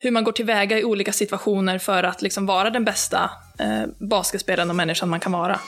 hur 0.00 0.10
man 0.10 0.24
går 0.24 0.32
tillväga 0.32 0.78
i 0.78 0.84
olika 0.84 1.12
situationer 1.12 1.78
för 1.78 2.02
att 2.02 2.22
liksom 2.22 2.46
vara 2.46 2.70
den 2.70 2.84
bästa 2.84 3.30
eh, 3.60 4.08
basketspelaren 4.08 4.70
och 4.70 4.76
människan 4.76 5.08
man 5.08 5.20
kan 5.20 5.32
vara. 5.32 5.60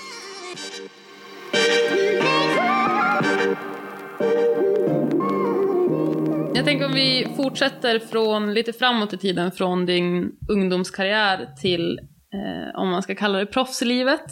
Jag 6.55 6.65
tänker 6.65 6.87
om 6.87 6.93
vi 6.93 7.29
fortsätter 7.37 7.99
från 7.99 8.55
lite 8.55 8.73
framåt 8.73 9.13
i 9.13 9.19
tiden, 9.19 9.53
från 9.53 9.87
din 9.87 10.33
ungdomskarriär 10.49 11.49
till, 11.61 11.99
eh, 12.35 12.81
om 12.81 12.89
man 12.89 13.03
ska 13.03 13.15
kalla 13.15 13.39
det 13.39 13.47
proffslivet. 13.47 14.25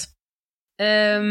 Eh, 0.81 1.23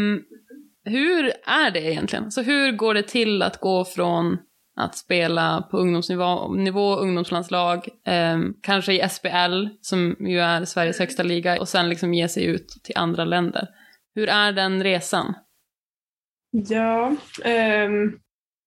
hur 0.84 1.32
är 1.46 1.70
det 1.70 1.80
egentligen? 1.80 2.30
Så 2.30 2.42
hur 2.42 2.72
går 2.72 2.94
det 2.94 3.02
till 3.02 3.42
att 3.42 3.60
gå 3.60 3.84
från 3.84 4.38
att 4.78 4.96
spela 4.96 5.62
på 5.70 5.78
ungdomsnivå, 5.78 6.48
nivå, 6.54 6.96
ungdomslandslag, 6.96 7.88
eh, 8.06 8.38
kanske 8.62 8.92
i 8.92 9.08
SBL, 9.08 9.66
som 9.80 10.16
ju 10.20 10.38
är 10.40 10.64
Sveriges 10.64 10.98
högsta 10.98 11.22
liga, 11.22 11.60
och 11.60 11.68
sen 11.68 11.88
liksom 11.88 12.14
ge 12.14 12.28
sig 12.28 12.44
ut 12.44 12.68
till 12.68 12.96
andra 12.96 13.24
länder? 13.24 13.68
Hur 14.14 14.28
är 14.28 14.52
den 14.52 14.82
resan? 14.82 15.34
Ja, 16.50 17.16
eh, 17.44 17.90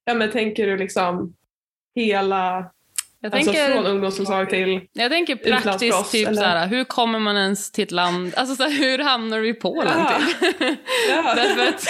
ja 0.06 0.14
men 0.14 0.32
tänker 0.32 0.68
du 0.68 0.78
liksom 0.78 1.36
hela, 1.96 2.72
jag 3.24 3.36
alltså 3.36 3.52
tänker... 3.52 3.74
från 3.74 3.86
ungdomslandslag 3.86 4.50
till 4.50 4.88
Jag 4.94 5.12
tänker 5.12 5.36
praktiskt, 5.36 6.12
typ 6.12 6.28
eller? 6.28 6.42
såhär, 6.42 6.68
hur 6.68 6.84
kommer 6.84 7.20
man 7.20 7.38
ens 7.38 7.72
till 7.72 7.84
ett 7.84 7.92
land, 7.92 8.34
alltså 8.36 8.56
såhär, 8.56 8.72
hur 8.72 9.00
hamnar 9.00 9.40
du 9.40 9.50
i 9.50 9.54
Polen 9.54 9.94
Ja. 9.98 10.20
typ? 10.40 10.62
Ja. 11.10 11.34
Därför 11.36 11.68
att, 11.68 11.86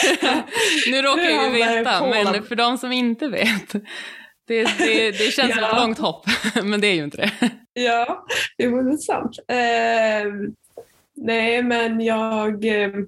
nu 0.91 1.01
råkar 1.01 1.23
Hur 1.23 1.29
jag 1.29 1.45
ju 1.45 1.51
veta, 1.51 2.05
men 2.05 2.43
för 2.43 2.55
de 2.55 2.77
som 2.77 2.91
inte 2.91 3.27
vet, 3.27 3.71
det, 4.47 4.63
det, 4.77 5.11
det 5.11 5.33
känns 5.33 5.53
som 5.53 5.61
Ja. 5.63 5.71
ett 5.71 5.81
långt 5.81 5.99
hopp, 5.99 6.25
men 6.63 6.81
det 6.81 6.87
är 6.87 6.93
ju 6.95 7.03
inte 7.03 7.17
det. 7.17 7.31
Ja, 7.73 8.25
det 8.57 8.67
var 8.67 8.97
sant. 8.97 9.39
Ehm, 9.47 10.55
nej, 11.15 11.63
men 11.63 12.01
jag... 12.01 12.65
ehm, 12.65 13.07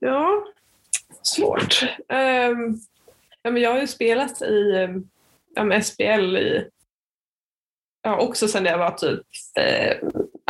ja, 0.00 0.44
svårt. 1.22 1.82
Ehm, 2.08 2.76
ja, 3.42 3.50
men 3.50 3.62
jag 3.62 3.72
har 3.72 3.80
ju 3.80 3.86
spelat 3.86 4.42
i 4.42 4.76
ehm, 4.76 5.04
ja, 5.54 5.64
men 5.64 5.82
SBL 5.84 6.36
i... 6.36 6.68
Ja, 8.08 8.20
också 8.20 8.48
sedan 8.48 8.64
jag 8.64 8.78
var 8.78 8.90
typ 8.90 9.20
eh, 9.58 9.96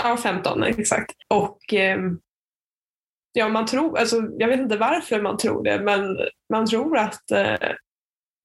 ja, 0.02 0.16
15 0.16 0.62
exakt. 0.62 1.16
Och 1.28 1.58
ehm, 1.72 2.18
ja, 3.32 3.48
man 3.48 3.66
tror... 3.66 3.98
Alltså, 3.98 4.16
jag 4.38 4.48
vet 4.48 4.60
inte 4.60 4.76
varför 4.76 5.20
man 5.20 5.36
tror 5.36 5.64
det, 5.64 5.80
men 5.80 6.18
man 6.52 6.66
tror 6.66 6.98
att 6.98 7.30
eh, 7.30 7.70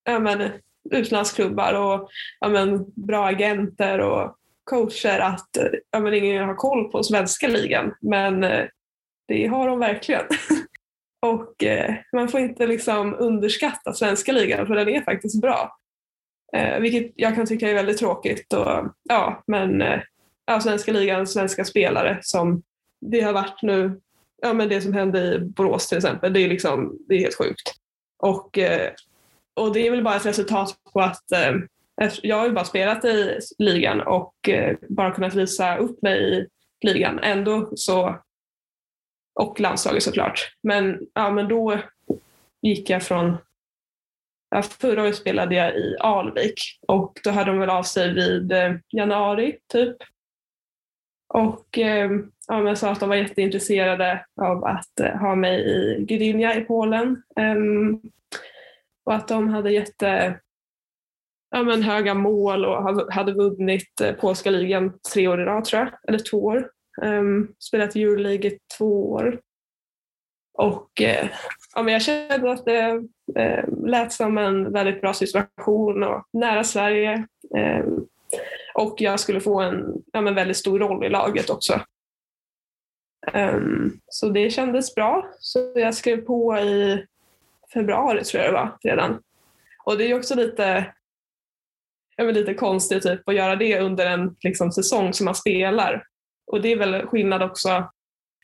ja, 0.04 0.18
men, 0.18 0.50
utlandsklubbar 0.90 1.74
och 1.74 2.10
ja, 2.40 2.48
men, 2.48 2.84
bra 2.94 3.26
agenter 3.26 3.98
och 3.98 4.36
coacher 4.64 5.18
att 5.18 5.50
ja, 5.90 6.00
men 6.00 6.14
ingen 6.14 6.44
har 6.44 6.54
koll 6.54 6.90
på 6.90 7.02
svenska 7.02 7.48
ligan. 7.48 7.94
Men 8.00 8.44
eh, 8.44 8.66
det 9.28 9.46
har 9.46 9.68
de 9.68 9.78
verkligen. 9.78 10.24
och 11.22 11.64
eh, 11.64 11.94
man 12.12 12.28
får 12.28 12.40
inte 12.40 12.66
liksom 12.66 13.14
underskatta 13.18 13.92
svenska 13.92 14.32
ligan 14.32 14.66
för 14.66 14.74
den 14.74 14.88
är 14.88 15.02
faktiskt 15.02 15.40
bra. 15.40 15.76
Eh, 16.54 16.80
vilket 16.80 17.12
jag 17.16 17.34
kan 17.34 17.46
tycka 17.46 17.70
är 17.70 17.74
väldigt 17.74 17.98
tråkigt. 17.98 18.52
Och, 18.52 18.94
ja, 19.02 19.42
men 19.46 19.82
eh, 19.82 20.00
ja, 20.46 20.60
svenska 20.60 20.92
ligan, 20.92 21.26
svenska 21.26 21.64
spelare 21.64 22.18
som 22.22 22.62
det 23.00 23.20
har 23.20 23.32
varit 23.32 23.62
nu. 23.62 24.00
Ja, 24.42 24.52
men 24.52 24.68
det 24.68 24.80
som 24.80 24.92
hände 24.92 25.34
i 25.34 25.38
Borås 25.38 25.88
till 25.88 25.98
exempel, 25.98 26.32
det 26.32 26.40
är, 26.40 26.48
liksom, 26.48 26.98
det 27.08 27.14
är 27.14 27.18
helt 27.18 27.38
sjukt. 27.38 27.72
Och, 28.18 28.58
eh, 28.58 28.90
och 29.54 29.72
det 29.72 29.86
är 29.86 29.90
väl 29.90 30.04
bara 30.04 30.16
ett 30.16 30.26
resultat 30.26 30.76
på 30.92 31.00
att 31.00 31.32
eh, 31.32 31.54
jag 32.22 32.36
har 32.36 32.46
ju 32.46 32.52
bara 32.52 32.64
spelat 32.64 33.04
i 33.04 33.38
ligan 33.58 34.00
och 34.00 34.48
eh, 34.48 34.76
bara 34.88 35.10
kunnat 35.10 35.34
visa 35.34 35.76
upp 35.76 36.02
mig 36.02 36.38
i 36.38 36.46
ligan. 36.86 37.18
Ändå 37.22 37.72
så, 37.76 38.18
och 39.40 39.60
landslaget 39.60 40.02
såklart. 40.02 40.52
Men, 40.62 41.00
ja, 41.14 41.30
men 41.30 41.48
då 41.48 41.80
gick 42.62 42.90
jag 42.90 43.02
från, 43.02 43.36
ja, 44.54 44.62
förra 44.62 45.02
året 45.02 45.16
spelade 45.16 45.54
jag 45.54 45.76
i 45.76 45.96
Alvik 46.00 46.54
och 46.88 47.20
då 47.24 47.30
hade 47.30 47.50
de 47.50 47.58
väl 47.58 47.70
av 47.70 47.82
sig 47.82 48.14
vid 48.14 48.52
eh, 48.52 48.74
januari 48.88 49.58
typ. 49.72 49.96
Och 51.34 51.78
eh, 51.78 52.10
ja, 52.48 52.60
men 52.60 52.76
sa 52.76 52.90
att 52.90 53.00
de 53.00 53.08
var 53.08 53.16
jätteintresserade 53.16 54.26
av 54.40 54.64
att 54.64 55.00
eh, 55.00 55.16
ha 55.16 55.34
mig 55.34 55.60
i 55.60 56.04
Gdynia 56.04 56.54
i 56.54 56.60
Polen. 56.60 57.22
Ehm, 57.36 58.00
och 59.04 59.14
att 59.14 59.28
de 59.28 59.48
hade 59.48 59.70
jätte 59.70 60.40
ja, 61.50 61.62
men 61.62 61.82
höga 61.82 62.14
mål 62.14 62.64
och 62.64 63.12
hade- 63.12 63.32
vunnit 63.32 64.02
polska 64.20 64.50
ligan 64.50 64.98
tre 65.14 65.28
år 65.28 65.40
i 65.40 65.44
rad 65.44 65.64
tror 65.64 65.82
jag, 65.82 66.08
eller 66.08 66.18
två 66.18 66.44
år. 66.44 66.70
Um, 67.02 67.54
spelat 67.58 67.96
Euroleague 67.96 68.50
i 68.50 68.58
två 68.78 69.12
år. 69.12 69.40
Och 70.58 70.90
ja, 71.74 71.82
men 71.82 71.92
jag 71.92 72.02
kände 72.02 72.52
att 72.52 72.64
det 72.64 73.08
Eh, 73.36 73.64
lät 73.86 74.12
som 74.12 74.38
en 74.38 74.72
väldigt 74.72 75.00
bra 75.00 75.14
situation 75.14 76.02
och 76.02 76.28
nära 76.32 76.64
Sverige. 76.64 77.26
Eh, 77.56 77.84
och 78.74 79.00
jag 79.00 79.20
skulle 79.20 79.40
få 79.40 79.60
en 79.60 80.02
ja, 80.12 80.20
men 80.20 80.34
väldigt 80.34 80.56
stor 80.56 80.78
roll 80.78 81.04
i 81.04 81.08
laget 81.08 81.50
också. 81.50 81.80
Um, 83.32 84.00
så 84.06 84.28
det 84.28 84.50
kändes 84.50 84.94
bra. 84.94 85.30
Så 85.38 85.72
jag 85.74 85.94
skrev 85.94 86.16
på 86.16 86.58
i 86.58 87.06
februari 87.74 88.24
tror 88.24 88.42
jag 88.42 88.52
det 88.52 88.58
var 88.58 88.78
redan. 88.82 89.22
Och 89.84 89.98
det 89.98 90.10
är 90.10 90.18
också 90.18 90.34
lite, 90.34 90.94
ja, 92.16 92.24
lite 92.24 92.54
konstigt 92.54 93.02
typ, 93.02 93.28
att 93.28 93.34
göra 93.34 93.56
det 93.56 93.80
under 93.80 94.06
en 94.06 94.36
liksom, 94.40 94.72
säsong 94.72 95.12
som 95.12 95.24
man 95.24 95.34
spelar. 95.34 96.06
Och 96.46 96.60
det 96.60 96.72
är 96.72 96.76
väl 96.76 97.06
skillnad 97.06 97.42
också 97.42 97.90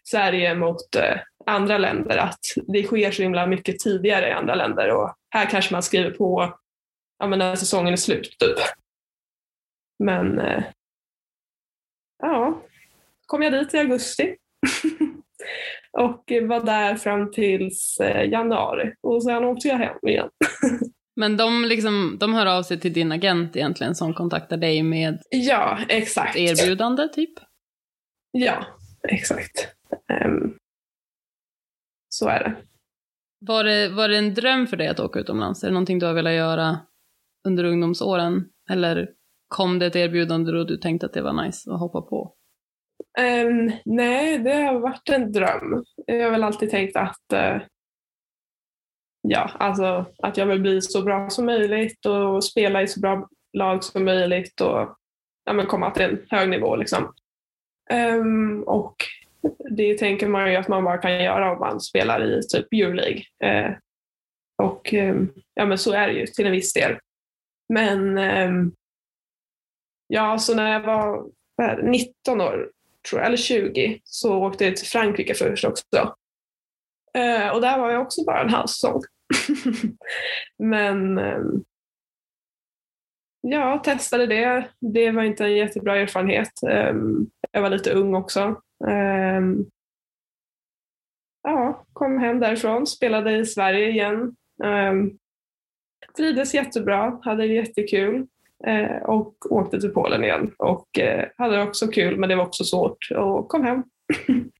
Sverige 0.05 0.55
mot 0.55 0.97
eh, 0.97 1.19
andra 1.51 1.79
länder 1.79 2.17
att 2.17 2.41
det 2.67 2.83
sker 2.83 3.11
så 3.11 3.23
himla 3.23 3.47
mycket 3.47 3.79
tidigare 3.79 4.29
i 4.29 4.33
andra 4.33 4.55
länder 4.55 4.91
och 4.91 5.15
här 5.31 5.51
kanske 5.51 5.75
man 5.75 5.83
skriver 5.83 6.11
på 6.11 6.59
ja, 7.19 7.27
men 7.27 7.39
när 7.39 7.57
säsongen 7.57 7.93
är 7.93 7.97
slut. 7.97 8.37
Typ. 8.39 8.59
Men 10.05 10.39
eh, 10.39 10.65
ja, 12.23 12.63
kom 13.27 13.43
jag 13.43 13.53
dit 13.53 13.75
i 13.75 13.79
augusti 13.79 14.37
och 15.93 16.33
var 16.43 16.65
där 16.65 16.97
fram 16.97 17.31
tills 17.31 18.01
eh, 18.01 18.31
januari 18.31 18.95
och 19.01 19.23
sen 19.23 19.45
åkte 19.45 19.69
jag 19.69 19.77
hem 19.77 19.97
igen. 20.09 20.31
Men 21.17 21.37
de, 21.37 21.65
liksom, 21.65 22.17
de 22.21 22.35
hör 22.35 22.47
av 22.47 22.63
sig 22.63 22.81
till 22.81 22.93
din 22.93 23.13
agent 23.13 23.57
egentligen 23.57 23.95
som 23.95 24.15
kontaktar 24.15 24.57
dig 24.57 24.83
med 24.83 25.19
ja, 25.31 25.79
exakt. 25.89 26.37
erbjudande 26.37 27.09
typ? 27.09 27.33
Ja, 28.33 28.67
exakt. 29.09 29.69
Um, 30.25 30.57
så 32.15 32.29
är 32.29 32.45
det. 32.45 32.57
Var, 33.47 33.65
det. 33.65 33.89
var 33.89 34.09
det 34.09 34.19
en 34.19 34.35
dröm 34.35 34.67
för 34.67 34.77
dig 34.77 34.89
att 34.89 35.01
åka 35.01 35.19
utomlands? 35.19 35.63
Är 35.63 35.69
det 35.69 35.75
någonting 35.75 35.99
du 35.99 36.07
har 36.07 36.15
velat 36.15 36.33
göra 36.33 36.79
under 37.47 37.65
ungdomsåren? 37.65 38.45
Eller 38.71 39.11
kom 39.49 39.79
det 39.79 39.87
ett 39.87 39.97
erbjudande 39.97 40.53
och 40.53 40.67
du 40.67 40.77
tänkte 40.77 41.07
att 41.07 41.13
det 41.13 41.23
var 41.23 41.45
nice 41.45 41.73
att 41.73 41.81
hoppa 41.81 42.03
på? 42.03 42.35
Um, 43.19 43.73
nej, 43.85 44.39
det 44.39 44.55
har 44.55 44.81
varit 44.81 45.09
en 45.09 45.33
dröm. 45.33 45.85
Jag 46.07 46.25
har 46.25 46.31
väl 46.31 46.45
alltid 46.45 46.71
tänkt 46.71 46.97
att 46.97 47.33
uh, 47.33 47.63
ja, 49.23 49.51
alltså 49.55 50.07
att 50.19 50.37
jag 50.37 50.47
vill 50.47 50.61
bli 50.61 50.81
så 50.81 51.03
bra 51.03 51.31
som 51.31 51.47
möjligt 51.47 52.07
och 52.07 52.45
spela 52.45 52.83
i 52.83 52.89
så 52.89 53.01
bra 53.01 53.29
lag 53.53 53.85
som 53.85 54.05
möjligt 54.05 54.61
och 54.61 54.97
ja, 55.45 55.67
komma 55.69 55.91
till 55.91 56.03
en 56.03 56.27
hög 56.29 56.49
nivå. 56.49 56.77
Liksom. 56.77 57.15
Um, 57.93 58.63
och 58.63 58.97
det 59.71 59.99
tänker 59.99 60.29
man 60.29 60.51
ju 60.51 60.57
att 60.57 60.69
man 60.69 60.85
bara 60.85 60.99
kan 60.99 61.25
göra 61.25 61.53
om 61.53 61.59
man 61.59 61.81
spelar 61.81 62.25
i 62.25 62.43
typ 62.43 62.73
Euroleague. 62.73 63.23
Eh, 63.45 63.73
och 64.63 64.95
eh, 64.95 65.17
ja, 65.55 65.67
men 65.67 65.79
så 65.79 65.93
är 65.93 66.07
det 66.09 66.13
ju 66.13 66.27
till 66.27 66.47
en 66.47 66.53
viss 66.53 66.73
del. 66.73 66.99
Men 67.69 68.19
eh, 68.19 68.51
ja, 70.07 70.39
så 70.39 70.55
när 70.55 70.73
jag 70.73 70.81
var 70.81 71.27
19 71.83 72.41
år, 72.41 72.71
tror 73.09 73.21
jag, 73.21 73.27
eller 73.27 73.37
20, 73.37 74.01
så 74.05 74.35
åkte 74.35 74.65
jag 74.65 74.77
till 74.77 74.87
Frankrike 74.87 75.35
först 75.35 75.65
också. 75.65 76.15
Eh, 77.15 77.49
och 77.49 77.61
där 77.61 77.79
var 77.79 77.91
jag 77.91 78.03
också 78.03 78.25
bara 78.25 78.43
en 78.43 78.51
halv 78.51 78.67
säsong. 78.67 79.03
Men 80.59 81.19
um, 81.19 81.65
ja, 83.41 83.79
testade 83.85 84.27
det. 84.27 84.69
Det 84.81 85.11
var 85.11 85.23
inte 85.23 85.45
en 85.45 85.57
jättebra 85.57 85.97
erfarenhet. 85.97 86.63
Ehm, 86.71 87.27
jag 87.53 87.63
var 87.63 87.71
lite 87.71 87.93
ung 87.93 88.15
också. 88.15 88.63
Um, 88.85 89.71
ja, 91.43 91.85
kom 91.93 92.19
hem 92.19 92.41
därifrån, 92.41 92.87
spelade 92.87 93.37
i 93.37 93.47
Sverige 93.47 93.91
igen. 93.91 94.37
Um, 94.65 95.19
trivdes 96.17 96.55
jättebra, 96.55 97.21
hade 97.23 97.43
det 97.47 97.55
jättekul 97.55 98.27
uh, 98.69 99.03
och 99.03 99.53
åkte 99.53 99.81
till 99.81 99.91
Polen 99.91 100.25
igen 100.25 100.55
och 100.59 100.89
uh, 100.99 101.25
hade 101.37 101.63
också 101.63 101.87
kul 101.87 102.17
men 102.17 102.29
det 102.29 102.37
var 102.37 102.47
också 102.47 102.65
svårt 102.65 103.11
och 103.17 103.49
kom 103.49 103.65
hem. 103.65 103.83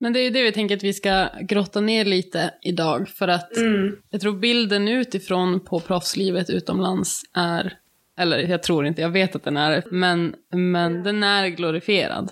Men 0.00 0.12
det 0.12 0.20
är 0.20 0.24
ju 0.24 0.30
det 0.30 0.42
vi 0.42 0.52
tänker 0.52 0.76
att 0.76 0.84
vi 0.84 0.92
ska 0.92 1.28
grotta 1.40 1.80
ner 1.80 2.04
lite 2.04 2.54
idag. 2.62 3.08
För 3.08 3.28
att 3.28 3.56
mm. 3.56 3.96
jag 4.10 4.20
tror 4.20 4.32
bilden 4.32 4.88
utifrån 4.88 5.60
på 5.60 5.80
proffslivet 5.80 6.50
utomlands 6.50 7.22
är, 7.34 7.72
eller 8.18 8.38
jag 8.38 8.62
tror 8.62 8.86
inte, 8.86 9.02
jag 9.02 9.10
vet 9.10 9.36
att 9.36 9.44
den 9.44 9.56
är 9.56 9.82
men, 9.90 10.34
men 10.50 11.02
den 11.02 11.22
är 11.22 11.48
glorifierad. 11.48 12.30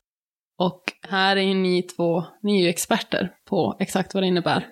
Och 0.59 0.83
här 1.03 1.37
är 1.37 1.41
ju 1.41 1.55
ni 1.55 1.83
två, 1.83 2.25
ni 2.43 2.59
är 2.59 2.63
ju 2.63 2.69
experter 2.69 3.33
på 3.49 3.77
exakt 3.81 4.15
vad 4.15 4.23
det 4.23 4.27
innebär. 4.27 4.69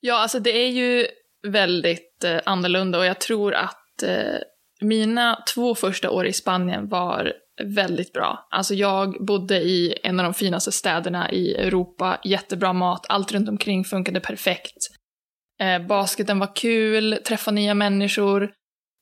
Ja, 0.00 0.18
alltså 0.22 0.38
det 0.38 0.50
är 0.50 0.68
ju 0.68 1.06
väldigt 1.46 2.24
eh, 2.24 2.40
annorlunda 2.44 2.98
och 2.98 3.06
jag 3.06 3.20
tror 3.20 3.54
att 3.54 4.02
eh, 4.02 4.38
mina 4.80 5.42
två 5.54 5.74
första 5.74 6.10
år 6.10 6.26
i 6.26 6.32
Spanien 6.32 6.88
var 6.88 7.32
väldigt 7.64 8.12
bra. 8.12 8.48
Alltså 8.50 8.74
jag 8.74 9.26
bodde 9.26 9.56
i 9.56 9.94
en 10.02 10.20
av 10.20 10.24
de 10.24 10.34
finaste 10.34 10.72
städerna 10.72 11.30
i 11.30 11.54
Europa, 11.54 12.20
jättebra 12.24 12.72
mat, 12.72 13.06
allt 13.08 13.32
runt 13.32 13.48
omkring 13.48 13.84
funkade 13.84 14.20
perfekt. 14.20 14.76
Eh, 15.60 15.86
basketen 15.86 16.38
var 16.38 16.56
kul, 16.56 17.18
träffa 17.26 17.50
nya 17.50 17.74
människor. 17.74 18.52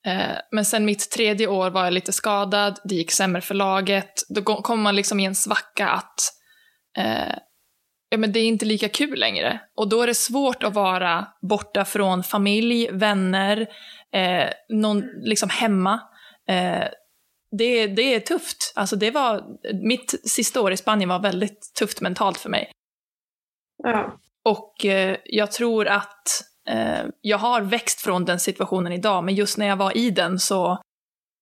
Eh, 0.07 0.37
men 0.53 0.65
sen 0.65 0.85
mitt 0.85 1.11
tredje 1.11 1.47
år 1.47 1.71
var 1.71 1.85
jag 1.85 1.93
lite 1.93 2.13
skadad, 2.13 2.79
det 2.85 2.95
gick 2.95 3.11
sämre 3.11 3.41
för 3.41 3.55
laget. 3.55 4.13
Då 4.29 4.43
kom 4.43 4.81
man 4.81 4.97
liksom 4.97 5.21
i 5.21 5.25
en 5.25 5.35
svacka 5.35 5.89
att 5.89 6.21
eh, 6.99 7.35
ja, 8.09 8.19
men 8.19 8.33
det 8.33 8.41
är 8.41 8.45
inte 8.45 8.65
lika 8.65 8.89
kul 8.89 9.19
längre. 9.19 9.61
Och 9.77 9.89
då 9.89 10.03
är 10.03 10.07
det 10.07 10.15
svårt 10.15 10.63
att 10.63 10.75
vara 10.75 11.29
borta 11.49 11.85
från 11.85 12.23
familj, 12.23 12.89
vänner, 12.93 13.67
eh, 14.15 14.49
någon 14.69 15.05
liksom 15.23 15.49
hemma. 15.49 16.01
Eh, 16.49 16.85
det, 17.59 17.87
det 17.87 18.15
är 18.15 18.21
tufft. 18.21 18.73
Alltså 18.77 18.97
det 18.97 19.11
var, 19.11 19.45
mitt 19.87 20.15
sista 20.31 20.61
år 20.61 20.73
i 20.73 20.77
Spanien 20.77 21.09
var 21.09 21.19
väldigt 21.19 21.73
tufft 21.79 22.01
mentalt 22.01 22.39
för 22.39 22.51
mig. 22.51 22.73
Ja. 23.83 24.19
Och 24.45 24.85
eh, 24.85 25.17
jag 25.25 25.53
tror 25.53 25.89
att 25.89 26.50
eh, 26.71 27.05
jag 27.21 27.39
har 27.39 27.61
växt 27.61 28.01
från 28.01 28.25
den 28.25 28.41
situationen 28.41 28.93
idag, 28.93 29.25
men 29.25 29.35
just 29.35 29.59
när 29.59 29.67
jag 29.67 29.77
var 29.77 29.97
i 29.97 30.11
den 30.11 30.39
så 30.39 30.73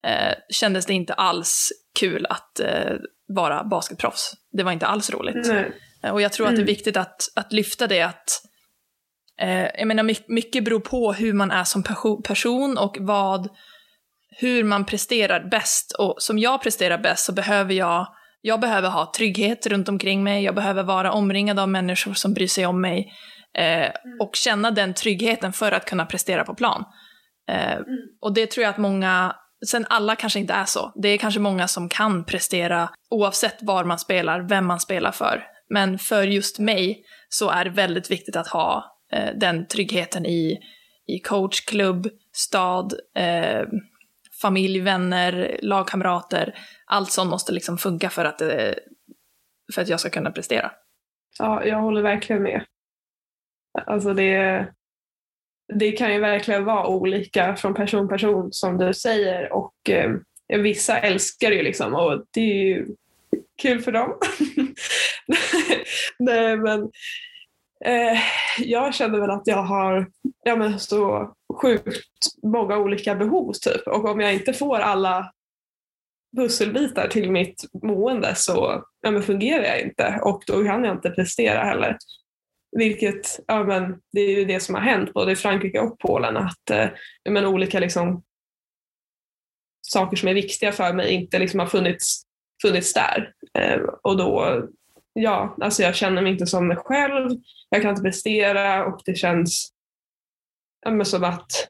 eh, 0.06 0.34
kändes 0.50 0.86
det 0.86 0.94
inte 0.94 1.14
alls 1.14 1.72
kul 2.00 2.26
att 2.30 2.60
eh, 2.60 2.92
vara 3.28 3.64
basketproffs. 3.64 4.32
Det 4.52 4.62
var 4.62 4.72
inte 4.72 4.86
alls 4.86 5.10
roligt. 5.10 5.46
Nej. 5.46 5.72
Eh, 6.02 6.10
och 6.10 6.20
jag 6.20 6.32
tror 6.32 6.46
att 6.46 6.52
det 6.52 6.56
är 6.56 6.62
mm. 6.62 6.66
viktigt 6.66 6.96
att, 6.96 7.28
att 7.36 7.52
lyfta 7.52 7.86
det 7.86 8.02
att 8.02 8.42
eh, 9.40 9.66
jag 9.78 9.86
menar, 9.86 10.32
mycket 10.32 10.64
beror 10.64 10.80
på 10.80 11.12
hur 11.12 11.32
man 11.32 11.50
är 11.50 11.64
som 11.64 11.82
person 12.24 12.78
och 12.78 12.96
vad 13.00 13.48
hur 14.40 14.64
man 14.64 14.84
presterar 14.84 15.48
bäst. 15.50 15.92
Och 15.98 16.14
som 16.18 16.38
jag 16.38 16.62
presterar 16.62 16.98
bäst 16.98 17.24
så 17.24 17.32
behöver 17.32 17.74
jag, 17.74 18.06
jag 18.40 18.60
behöver 18.60 18.88
ha 18.88 19.12
trygghet 19.16 19.66
runt 19.66 19.88
omkring 19.88 20.22
mig, 20.22 20.44
jag 20.44 20.54
behöver 20.54 20.82
vara 20.82 21.12
omringad 21.12 21.58
av 21.58 21.68
människor 21.68 22.14
som 22.14 22.34
bryr 22.34 22.46
sig 22.46 22.66
om 22.66 22.80
mig 22.80 23.12
eh, 23.58 23.90
och 24.20 24.36
känna 24.36 24.70
den 24.70 24.94
tryggheten 24.94 25.52
för 25.52 25.72
att 25.72 25.84
kunna 25.84 26.06
prestera 26.06 26.44
på 26.44 26.54
plan. 26.54 26.84
Eh, 27.50 27.72
mm. 27.72 27.86
och 28.20 28.34
det 28.34 28.50
tror 28.50 28.62
jag 28.62 28.70
att 28.70 28.78
många, 28.78 29.36
sen 29.66 29.86
alla 29.88 30.16
kanske 30.16 30.38
inte 30.38 30.52
är 30.52 30.64
så, 30.64 30.92
det 31.02 31.08
är 31.08 31.18
kanske 31.18 31.40
många 31.40 31.68
som 31.68 31.88
kan 31.88 32.24
prestera 32.24 32.90
oavsett 33.10 33.62
var 33.62 33.84
man 33.84 33.98
spelar, 33.98 34.40
vem 34.40 34.66
man 34.66 34.80
spelar 34.80 35.12
för. 35.12 35.44
Men 35.70 35.98
för 35.98 36.22
just 36.22 36.58
mig 36.58 37.04
så 37.28 37.50
är 37.50 37.64
det 37.64 37.70
väldigt 37.70 38.10
viktigt 38.10 38.36
att 38.36 38.48
ha 38.48 38.84
eh, 39.12 39.30
den 39.36 39.66
tryggheten 39.66 40.26
i, 40.26 40.58
i 41.06 41.18
coach, 41.18 41.60
klubb, 41.60 42.08
stad, 42.32 42.92
eh, 43.16 43.62
familj, 44.42 44.80
vänner, 44.80 45.58
lagkamrater. 45.62 46.54
Allt 46.86 47.10
sånt 47.10 47.30
måste 47.30 47.52
liksom 47.52 47.78
funka 47.78 48.10
för 48.10 48.24
att, 48.24 48.38
det, 48.38 48.78
för 49.74 49.82
att 49.82 49.88
jag 49.88 50.00
ska 50.00 50.10
kunna 50.10 50.30
prestera. 50.30 50.70
Ja, 51.38 51.64
jag 51.64 51.78
håller 51.78 52.02
verkligen 52.02 52.42
med. 52.42 52.64
Alltså 53.86 54.14
det, 54.14 54.66
det 55.74 55.92
kan 55.92 56.12
ju 56.12 56.20
verkligen 56.20 56.64
vara 56.64 56.86
olika 56.86 57.56
från 57.56 57.74
person 57.74 58.08
till 58.08 58.08
person 58.08 58.52
som 58.52 58.78
du 58.78 58.94
säger 58.94 59.52
och 59.52 59.90
eh, 59.90 60.14
vissa 60.58 60.98
älskar 60.98 61.50
det 61.50 61.56
ju 61.56 61.62
liksom 61.62 61.94
och 61.94 62.24
det 62.30 62.40
är 62.40 62.64
ju 62.64 62.86
kul 63.62 63.80
för 63.80 63.92
dem. 63.92 64.18
Nej 66.18 66.56
men 66.56 66.90
Eh, 67.84 68.18
jag 68.58 68.94
känner 68.94 69.20
väl 69.20 69.30
att 69.30 69.46
jag 69.46 69.62
har 69.62 70.06
ja, 70.44 70.56
men 70.56 70.80
så 70.80 71.32
sjukt 71.62 72.42
många 72.42 72.78
olika 72.78 73.14
behov 73.14 73.52
typ 73.52 73.86
och 73.86 74.04
om 74.04 74.20
jag 74.20 74.34
inte 74.34 74.52
får 74.52 74.78
alla 74.78 75.32
pusselbitar 76.36 77.08
till 77.08 77.30
mitt 77.30 77.64
mående 77.82 78.34
så 78.34 78.84
ja, 79.00 79.10
men 79.10 79.22
fungerar 79.22 79.64
jag 79.64 79.80
inte 79.80 80.20
och 80.22 80.42
då 80.46 80.64
kan 80.64 80.84
jag 80.84 80.96
inte 80.96 81.10
prestera 81.10 81.64
heller. 81.64 81.96
Vilket, 82.76 83.40
ja 83.46 83.64
men 83.64 84.00
det 84.12 84.20
är 84.20 84.36
ju 84.36 84.44
det 84.44 84.60
som 84.60 84.74
har 84.74 84.82
hänt 84.82 85.12
både 85.12 85.32
i 85.32 85.36
Frankrike 85.36 85.80
och 85.80 85.98
Polen 85.98 86.36
att 86.36 86.70
eh, 86.70 86.88
ja, 87.22 87.30
men 87.30 87.46
olika 87.46 87.80
liksom 87.80 88.22
saker 89.80 90.16
som 90.16 90.28
är 90.28 90.34
viktiga 90.34 90.72
för 90.72 90.92
mig 90.92 91.10
inte 91.12 91.38
liksom 91.38 91.60
har 91.60 91.66
funnits, 91.66 92.22
funnits 92.62 92.94
där. 92.94 93.32
Eh, 93.58 93.80
och 94.02 94.16
då 94.16 94.62
ja, 95.12 95.56
alltså 95.60 95.82
jag 95.82 95.94
känner 95.94 96.22
mig 96.22 96.32
inte 96.32 96.46
som 96.46 96.68
mig 96.68 96.76
själv. 96.76 97.30
Jag 97.68 97.82
kan 97.82 97.90
inte 97.90 98.02
prestera 98.02 98.86
och 98.86 99.00
det 99.04 99.14
känns 99.14 99.72
ja, 100.84 100.90
men 100.90 101.06
som 101.06 101.24
att 101.24 101.68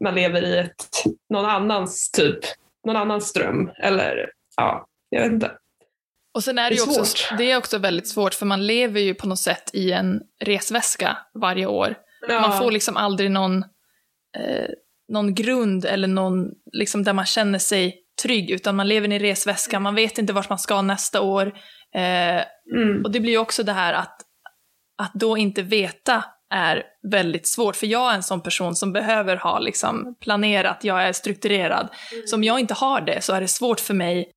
man 0.00 0.14
lever 0.14 0.42
i 0.42 0.58
ett, 0.58 0.86
någon 1.30 1.44
annans 1.44 2.10
typ, 2.10 2.38
någon 2.86 2.96
annans 2.96 3.32
dröm. 3.32 3.70
Eller 3.82 4.30
ja, 4.56 4.86
jag 5.08 5.22
vet 5.22 5.32
inte. 5.32 5.58
Och 6.34 6.44
sen 6.44 6.58
är 6.58 6.62
det, 6.62 6.68
Det 6.68 6.74
ju 6.74 6.82
är 6.82 6.88
också, 7.00 7.04
svårt. 7.04 7.38
det 7.38 7.50
är 7.50 7.56
också 7.56 7.78
väldigt 7.78 8.08
svårt 8.08 8.34
för 8.34 8.46
man 8.46 8.66
lever 8.66 9.00
ju 9.00 9.14
på 9.14 9.28
något 9.28 9.38
sätt 9.38 9.70
i 9.72 9.92
en 9.92 10.20
resväska 10.44 11.18
varje 11.34 11.66
år. 11.66 11.94
Ja, 12.28 12.40
Man 12.40 12.58
får 12.58 12.70
liksom 12.70 12.96
aldrig 12.96 13.30
någon, 13.30 13.62
eh, 14.38 14.68
någon 15.08 15.34
grund 15.34 15.84
eller 15.84 16.08
någon, 16.08 16.50
liksom 16.72 17.04
där 17.04 17.12
man 17.12 17.26
känner 17.26 17.58
sig 17.58 17.98
trygg, 18.22 18.50
utan 18.50 18.76
man 18.76 18.88
lever 18.88 19.08
i 19.12 19.14
en 19.14 19.20
resväska, 19.20 19.80
man 19.80 19.94
vet 19.94 20.18
inte 20.18 20.32
vart 20.32 20.48
man 20.48 20.58
ska 20.58 20.82
nästa 20.82 21.20
år. 21.20 21.46
Eh, 21.94 22.42
mm, 22.76 23.04
och 23.04 23.10
det 23.10 23.20
blir 23.20 23.32
ju 23.32 23.38
också 23.38 23.62
det 23.62 23.72
här 23.72 23.92
att, 23.92 24.16
att 25.02 25.12
då 25.14 25.36
inte 25.36 25.62
veta 25.62 26.24
är 26.54 26.82
väldigt 27.10 27.46
svårt, 27.48 27.76
för 27.76 27.86
jag 27.86 28.10
är 28.10 28.14
en 28.14 28.22
sån 28.22 28.40
person 28.40 28.74
som 28.74 28.92
behöver 28.92 29.36
ha 29.36 29.58
liksom 29.58 30.14
planerat, 30.20 30.84
jag 30.84 31.02
är 31.02 31.12
strukturerad. 31.12 31.88
Så 32.26 32.36
om 32.36 32.44
jag 32.44 32.60
inte 32.60 32.74
har 32.74 33.00
det 33.00 33.20
så 33.20 33.32
är 33.32 33.40
det 33.40 33.48
svårt 33.48 33.80
för 33.80 33.94
mig 33.94 34.30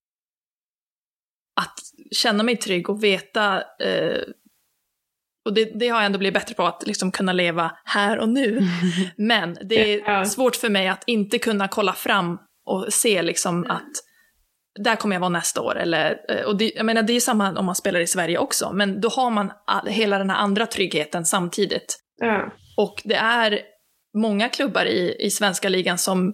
att 1.61 1.79
känna 2.11 2.43
mig 2.43 2.57
trygg 2.57 2.89
och 2.89 3.03
veta 3.03 3.63
eh, 3.79 4.21
och 5.45 5.53
det, 5.53 5.65
det 5.79 5.87
har 5.87 5.97
jag 5.97 6.05
ändå 6.05 6.19
blivit 6.19 6.33
bättre 6.33 6.55
på, 6.55 6.63
att 6.63 6.87
liksom 6.87 7.11
kunna 7.11 7.33
leva 7.33 7.71
här 7.85 8.19
och 8.19 8.29
nu. 8.29 8.61
Men 9.17 9.57
det 9.61 9.93
är 9.93 9.99
Ja. 10.11 10.25
svårt 10.25 10.55
för 10.55 10.69
mig 10.69 10.87
att 10.87 11.03
inte 11.07 11.39
kunna 11.39 11.67
kolla 11.67 11.93
fram 11.93 12.37
och 12.65 12.93
se 12.93 13.21
liksom 13.21 13.65
att 13.69 13.91
där 14.79 14.95
kommer 14.95 15.15
jag 15.15 15.19
vara 15.19 15.29
nästa 15.29 15.61
år. 15.61 15.77
Eller, 15.77 16.19
eh, 16.29 16.45
och 16.45 16.57
det, 16.57 16.71
jag 16.75 16.85
menar, 16.85 17.03
det 17.03 17.13
är 17.13 17.19
samma 17.19 17.59
om 17.59 17.65
man 17.65 17.75
spelar 17.75 17.99
i 17.99 18.07
Sverige 18.07 18.37
också, 18.37 18.71
men 18.73 19.01
då 19.01 19.09
har 19.09 19.29
man 19.29 19.51
all, 19.67 19.87
hela 19.87 20.17
den 20.17 20.29
här 20.29 20.37
andra 20.37 20.65
tryggheten 20.65 21.25
samtidigt. 21.25 21.97
ja, 22.17 22.53
Och 22.77 23.01
det 23.05 23.15
är 23.15 23.59
många 24.17 24.49
klubbar 24.49 24.85
i, 24.85 25.15
i 25.19 25.29
svenska 25.31 25.69
ligan 25.69 25.97
som 25.97 26.33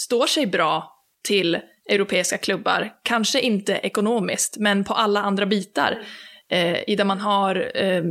står 0.00 0.26
sig 0.26 0.46
bra 0.46 0.92
till 1.28 1.58
europeiska 1.90 2.38
klubbar. 2.38 2.92
Kanske 3.02 3.40
inte 3.40 3.72
ekonomiskt, 3.72 4.56
men 4.58 4.84
på 4.84 4.94
alla 4.94 5.20
andra 5.20 5.46
bitar. 5.46 6.02
Eh, 6.48 6.90
I 6.90 6.96
där 6.96 7.04
man 7.04 7.20
har 7.20 7.72
eh, 7.74 8.04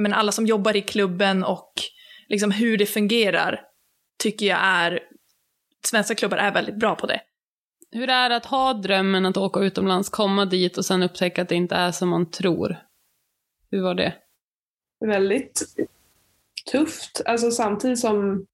menar, 0.00 0.16
alla 0.16 0.32
som 0.32 0.46
jobbar 0.46 0.76
i 0.76 0.82
klubben 0.82 1.44
och 1.44 1.72
liksom 2.28 2.50
hur 2.50 2.78
det 2.78 2.86
fungerar 2.86 3.60
tycker 4.18 4.46
jag 4.46 4.58
är... 4.62 5.00
Svenska 5.86 6.14
klubbar 6.14 6.36
är 6.36 6.52
väldigt 6.52 6.78
bra 6.78 6.94
på 6.94 7.06
det. 7.06 7.20
Hur 7.92 8.10
är 8.10 8.28
det 8.28 8.36
att 8.36 8.46
ha 8.46 8.72
drömmen 8.72 9.26
att 9.26 9.36
åka 9.36 9.60
utomlands, 9.60 10.08
komma 10.08 10.44
dit 10.44 10.78
och 10.78 10.84
sen 10.84 11.02
upptäcka 11.02 11.42
att 11.42 11.48
det 11.48 11.54
inte 11.54 11.74
är 11.74 11.92
som 11.92 12.08
man 12.08 12.30
tror? 12.30 12.76
Hur 13.70 13.82
var 13.82 13.94
det? 13.94 14.14
väldigt 15.00 15.62
tufft. 16.72 17.22
Alltså 17.24 17.50
samtidigt 17.50 17.98
som 17.98 18.46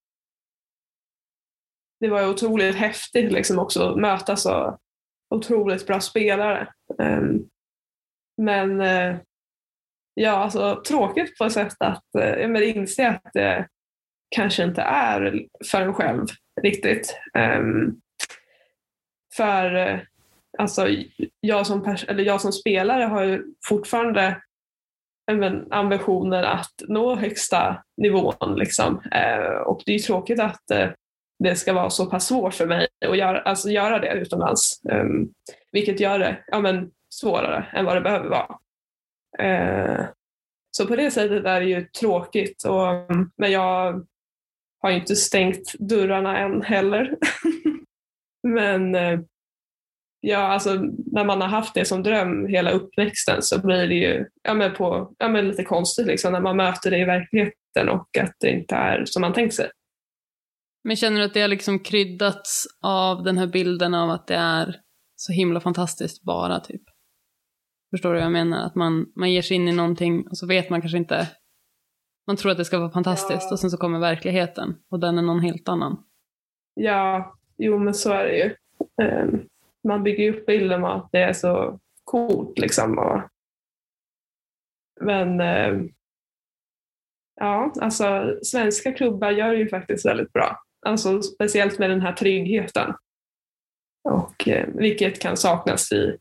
det 2.03 2.09
var 2.09 2.29
otroligt 2.29 2.77
häftigt 2.77 3.33
liksom 3.33 3.59
också 3.59 3.89
att 3.89 4.01
möta 4.01 4.37
så 4.37 4.79
otroligt 5.35 5.87
bra 5.87 6.01
spelare. 6.01 6.69
Ehm, 6.99 7.45
men 8.43 8.81
eh, 8.81 9.17
ja, 10.15 10.31
alltså 10.31 10.83
tråkigt 10.89 11.39
på 11.39 11.45
ett 11.45 11.53
sätt 11.53 11.77
att 11.79 12.15
eh, 12.19 12.35
ja, 12.35 12.49
men 12.49 12.63
inse 12.63 13.09
att 13.09 13.33
det 13.33 13.69
kanske 14.37 14.65
inte 14.65 14.83
är 14.83 15.47
för 15.71 15.81
en 15.81 15.95
själv 15.95 16.27
riktigt. 16.63 17.19
Ehm, 17.35 18.01
för 19.37 19.75
eh, 19.75 20.01
alltså, 20.59 20.89
jag, 21.41 21.67
som 21.67 21.85
pers- 21.85 22.09
eller 22.09 22.25
jag 22.25 22.41
som 22.41 22.53
spelare 22.53 23.03
har 23.05 23.23
ju 23.23 23.45
fortfarande 23.69 24.43
men, 25.33 25.73
ambitioner 25.73 26.43
att 26.43 26.75
nå 26.89 27.15
högsta 27.15 27.83
nivån. 27.97 28.55
Liksom. 28.57 29.03
Ehm, 29.13 29.63
och 29.67 29.83
det 29.87 29.93
är 29.93 29.97
ju 29.97 30.03
tråkigt 30.03 30.41
att 30.41 30.71
det 31.43 31.57
ska 31.57 31.73
vara 31.73 31.91
så 31.91 32.07
pass 32.07 32.27
svårt 32.27 32.55
för 32.55 32.67
mig 32.67 32.89
att 33.07 33.19
göra, 33.19 33.41
alltså, 33.41 33.71
göra 33.71 33.99
det 33.99 34.13
utomlands. 34.13 34.81
Um, 34.85 35.33
vilket 35.73 36.01
gör 36.01 36.19
det 36.19 36.45
ja, 36.47 36.61
men, 36.61 36.91
svårare 37.11 37.67
än 37.73 37.85
vad 37.85 37.97
det 37.97 38.01
behöver 38.01 38.29
vara. 38.29 38.59
Uh, 39.43 40.07
så 40.71 40.87
på 40.87 40.97
det 40.97 41.11
sättet 41.11 41.45
är 41.45 41.61
det 41.61 41.67
ju 41.67 41.87
tråkigt. 41.87 42.65
Och, 42.65 42.87
men 43.37 43.53
jag 43.53 44.07
har 44.83 44.91
ju 44.91 44.97
inte 44.97 45.17
stängt 45.17 45.73
dörrarna 45.79 46.39
än 46.39 46.63
heller. 46.63 47.17
men 48.43 48.95
uh, 48.95 49.21
Ja, 50.25 50.39
alltså 50.39 50.75
när 51.13 51.25
man 51.25 51.41
har 51.41 51.49
haft 51.49 51.75
det 51.75 51.85
som 51.85 52.03
dröm 52.03 52.47
hela 52.47 52.71
uppväxten 52.71 53.43
så 53.43 53.61
blir 53.61 53.89
det 53.89 53.95
ju 53.95 54.27
ja, 54.43 54.55
men 54.55 54.75
på, 54.75 55.15
ja, 55.19 55.29
men 55.29 55.49
lite 55.49 55.65
konstigt 55.65 56.07
liksom, 56.07 56.33
när 56.33 56.41
man 56.41 56.57
möter 56.57 56.91
det 56.91 56.99
i 56.99 57.05
verkligheten 57.05 57.89
och 57.89 58.19
att 58.19 58.35
det 58.41 58.51
inte 58.51 58.75
är 58.75 59.05
som 59.05 59.21
man 59.21 59.33
tänkt 59.33 59.55
sig. 59.55 59.71
Men 60.85 60.97
känner 60.97 61.19
du 61.19 61.25
att 61.25 61.35
det 61.35 61.41
har 61.41 61.49
liksom 61.49 61.79
kryddats 61.79 62.65
av 62.83 63.23
den 63.23 63.39
här 63.39 63.47
bilden 63.47 63.95
av 63.95 64.11
att 64.11 64.27
det 64.27 64.35
är 64.35 64.81
så 65.17 65.33
himla 65.33 65.61
fantastiskt 65.61 66.23
bara, 66.23 66.61
typ? 66.61 66.83
Förstår 67.91 68.09
du 68.09 68.15
vad 68.15 68.25
jag 68.25 68.33
menar? 68.33 68.67
Att 68.67 68.75
man, 68.75 69.13
man 69.17 69.33
ger 69.33 69.43
sig 69.43 69.55
in 69.55 69.69
i 69.69 69.73
någonting 69.73 70.29
och 70.29 70.39
så 70.39 70.47
vet 70.47 70.71
man 70.71 70.81
kanske 70.81 70.99
inte... 70.99 71.29
Man 72.27 72.37
tror 72.37 72.53
att 72.53 72.59
det 72.59 72.65
ska 72.65 72.79
vara 72.79 72.91
fantastiskt 72.91 73.43
Ja. 73.43 73.53
och 73.53 73.59
sen 73.59 73.71
så 73.71 73.77
kommer 73.77 73.99
verkligheten 73.99 74.77
och 74.91 75.01
den 75.01 75.19
är 75.19 75.23
någon 75.23 75.41
helt 75.41 75.69
annan. 75.69 76.05
Ja, 76.75 77.37
jo 77.57 77.79
men 77.79 77.95
så 77.95 78.13
är 78.13 78.25
det 78.25 78.37
ju. 78.37 78.55
Ehm, 79.05 79.49
man 79.89 80.03
bygger 80.03 80.33
upp 80.33 80.47
bilden 80.47 80.85
av 80.85 80.91
att 80.91 81.13
det 81.13 81.19
är 81.19 81.33
så 81.33 81.81
coolt 82.05 82.59
liksom. 82.59 82.99
Och, 82.99 83.21
men 85.01 85.41
ehm, 85.41 85.89
ja, 87.41 87.73
alltså 87.81 88.37
svenska 88.43 88.93
klubbar 88.93 89.31
gör 89.31 89.53
ju 89.53 89.69
faktiskt 89.69 90.07
väldigt 90.07 90.33
bra. 90.33 90.59
Alltså 90.87 91.23
speciellt 91.23 91.79
med 91.79 91.91
den 91.91 92.01
här 92.01 92.13
tryggheten. 92.13 92.95
Och, 94.05 94.49
eh, 94.49 94.67
vilket 94.75 95.19
kan 95.19 95.37
saknas 95.37 95.93
i 95.93 96.17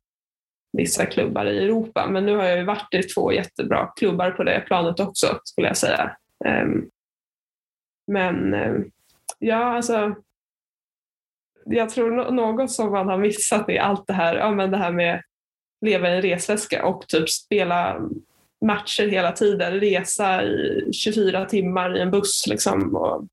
vissa 0.78 1.06
klubbar 1.06 1.46
i 1.46 1.58
Europa. 1.58 2.08
Men 2.10 2.26
nu 2.26 2.36
har 2.36 2.44
jag 2.44 2.58
ju 2.58 2.64
varit 2.64 2.94
i 2.94 3.04
två 3.04 3.32
jättebra 3.32 3.94
klubbar 3.96 4.32
på 4.32 4.44
det 4.44 4.64
planet 4.68 5.00
också, 5.00 5.40
skulle 5.44 5.68
jag 5.68 5.78
säga. 5.78 6.18
Ehm, 6.46 6.90
men 8.08 8.54
eh, 8.54 8.76
ja, 9.40 9.76
alltså 9.76 10.16
jag 11.66 11.90
tror 11.90 12.32
något 12.32 12.72
som 12.72 12.92
man 12.92 13.08
har 13.08 13.18
missat 13.18 13.70
är 13.70 13.80
allt 13.80 14.08
det 14.08 14.14
här, 14.14 14.36
ja, 14.36 14.52
men 14.52 14.72
det 14.72 14.78
här 14.78 14.92
med 14.92 15.22
leva 15.86 16.10
i 16.10 16.16
en 16.16 16.22
resväska 16.22 16.86
och 16.86 17.08
typ 17.08 17.30
spela 17.30 18.02
matcher 18.66 19.08
hela 19.08 19.32
tiden, 19.32 19.80
resa 19.80 20.44
i 20.44 20.90
24 20.94 21.46
timmar 21.46 21.98
i 21.98 22.02
en 22.02 22.12
buss. 22.12 22.48
Liksom, 22.48 22.96
och, 22.96 23.28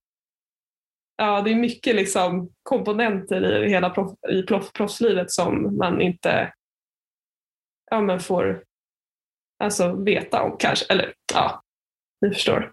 ja, 1.18 1.42
det 1.42 1.50
är 1.50 1.54
mycket 1.54 1.96
liksom, 1.96 2.50
komponenter 2.62 3.64
i 3.64 3.68
hela 3.68 3.90
proff, 3.90 4.12
i 4.30 4.42
proff, 4.42 4.72
proffslivet 4.72 5.30
som 5.30 5.76
man 5.76 6.00
inte 6.00 6.52
ja, 7.90 8.00
men 8.00 8.20
får 8.20 8.62
alltså, 9.64 10.04
veta 10.04 10.42
om 10.42 10.56
kanske. 10.58 10.84
Eller 10.88 11.12
ja, 11.34 11.62
ni 12.20 12.30
förstår. 12.34 12.72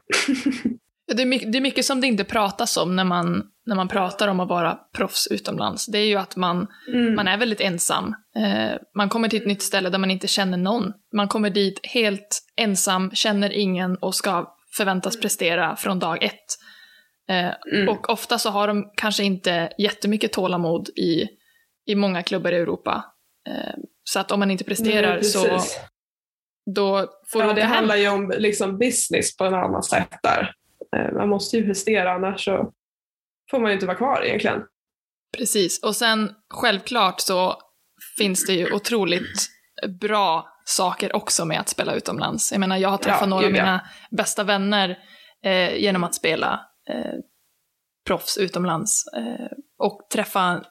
Det 1.16 1.22
är, 1.22 1.26
mycket, 1.26 1.52
det 1.52 1.58
är 1.58 1.62
mycket 1.62 1.86
som 1.86 2.02
det 2.02 2.08
inte 2.08 2.24
pratas 2.24 2.78
om 2.78 2.96
när 2.96 3.04
man, 3.04 3.44
när 3.66 3.76
man 3.76 3.88
pratar 3.88 4.28
om 4.28 4.40
att 4.40 4.50
vara 4.50 4.80
proffs 4.98 5.28
utomlands. 5.28 5.86
Det 5.86 5.98
är 5.98 6.06
ju 6.06 6.16
att 6.16 6.36
man, 6.36 6.68
Mm. 6.94 7.16
man 7.16 7.28
är 7.28 7.38
väldigt 7.38 7.62
ensam. 7.62 8.16
Eh, 8.38 8.78
man 8.98 9.10
kommer 9.10 9.28
till 9.28 9.42
ett 9.42 9.48
nytt 9.48 9.62
ställe 9.62 9.90
där 9.90 10.00
man 10.00 10.12
inte 10.12 10.28
känner 10.28 10.58
någon. 10.58 10.94
Man 11.14 11.28
kommer 11.28 11.50
dit 11.50 11.80
helt 11.84 12.42
ensam, 12.62 13.12
känner 13.12 13.50
ingen 13.50 13.98
och 13.98 14.16
ska 14.16 14.56
förväntas 14.78 15.20
prestera 15.20 15.76
från 15.76 16.00
dag 16.00 16.24
ett. 16.24 16.46
Eh, 17.30 17.52
Mm. 17.74 17.90
Och 17.90 18.10
ofta 18.10 18.38
så 18.40 18.50
har 18.50 18.68
de 18.68 18.92
kanske 18.96 19.24
inte 19.24 19.70
jättemycket 19.78 20.34
tålamod 20.34 20.90
i, 20.90 21.28
i 21.88 21.96
många 21.96 22.24
klubbar 22.24 22.52
i 22.52 22.56
Europa. 22.56 23.06
Eh, 23.50 23.74
så 24.04 24.20
att 24.20 24.32
om 24.32 24.40
man 24.40 24.52
inte 24.52 24.64
presterar 24.64 25.14
Nej, 25.14 25.24
så 25.24 25.60
då 26.76 27.08
får 27.32 27.42
Ja, 27.42 27.48
åka 27.48 27.56
det 27.56 27.62
hem. 27.62 27.72
handlar 27.72 27.96
ju 27.96 28.08
om 28.10 28.34
liksom 28.38 28.78
business 28.78 29.38
på 29.38 29.46
ett 29.46 29.54
annat 29.54 29.86
sätt 29.86 30.10
där. 30.24 30.54
Eh, 30.96 31.12
Man 31.14 31.30
måste 31.30 31.58
ju 31.58 31.66
prestera 31.66 32.12
annars 32.14 32.46
så 32.46 32.74
får 33.52 33.60
man 33.60 33.70
ju 33.70 33.74
inte 33.74 33.86
vara 33.86 33.98
kvar 33.98 34.22
egentligen. 34.26 34.62
Precis, 35.38 35.84
och 35.84 35.96
sen 35.96 36.32
självklart 36.54 37.20
så 37.22 37.56
finns 38.18 38.46
det 38.46 38.54
ju 38.54 38.74
otroligt 38.74 39.48
bra 40.02 40.48
saker 40.66 41.16
också 41.16 41.46
med 41.46 41.60
att 41.60 41.70
spela 41.70 41.94
utomlands. 41.94 42.52
Jag 42.52 42.60
menar, 42.60 42.78
jag 42.78 42.90
har 42.90 42.98
träffat 42.98 43.22
Ja, 43.22 43.28
några 43.28 43.46
av 43.46 43.52
mina 43.52 43.82
bästa 44.12 44.44
vänner 44.44 44.98
eh, 45.44 45.76
genom 45.76 46.04
att 46.04 46.16
spela 46.16 46.60
eh, 46.90 47.20
proffs 48.08 48.38
utomlands. 48.38 49.04
Eh, 49.18 49.58
och 49.78 50.08
träffa, 50.14 50.64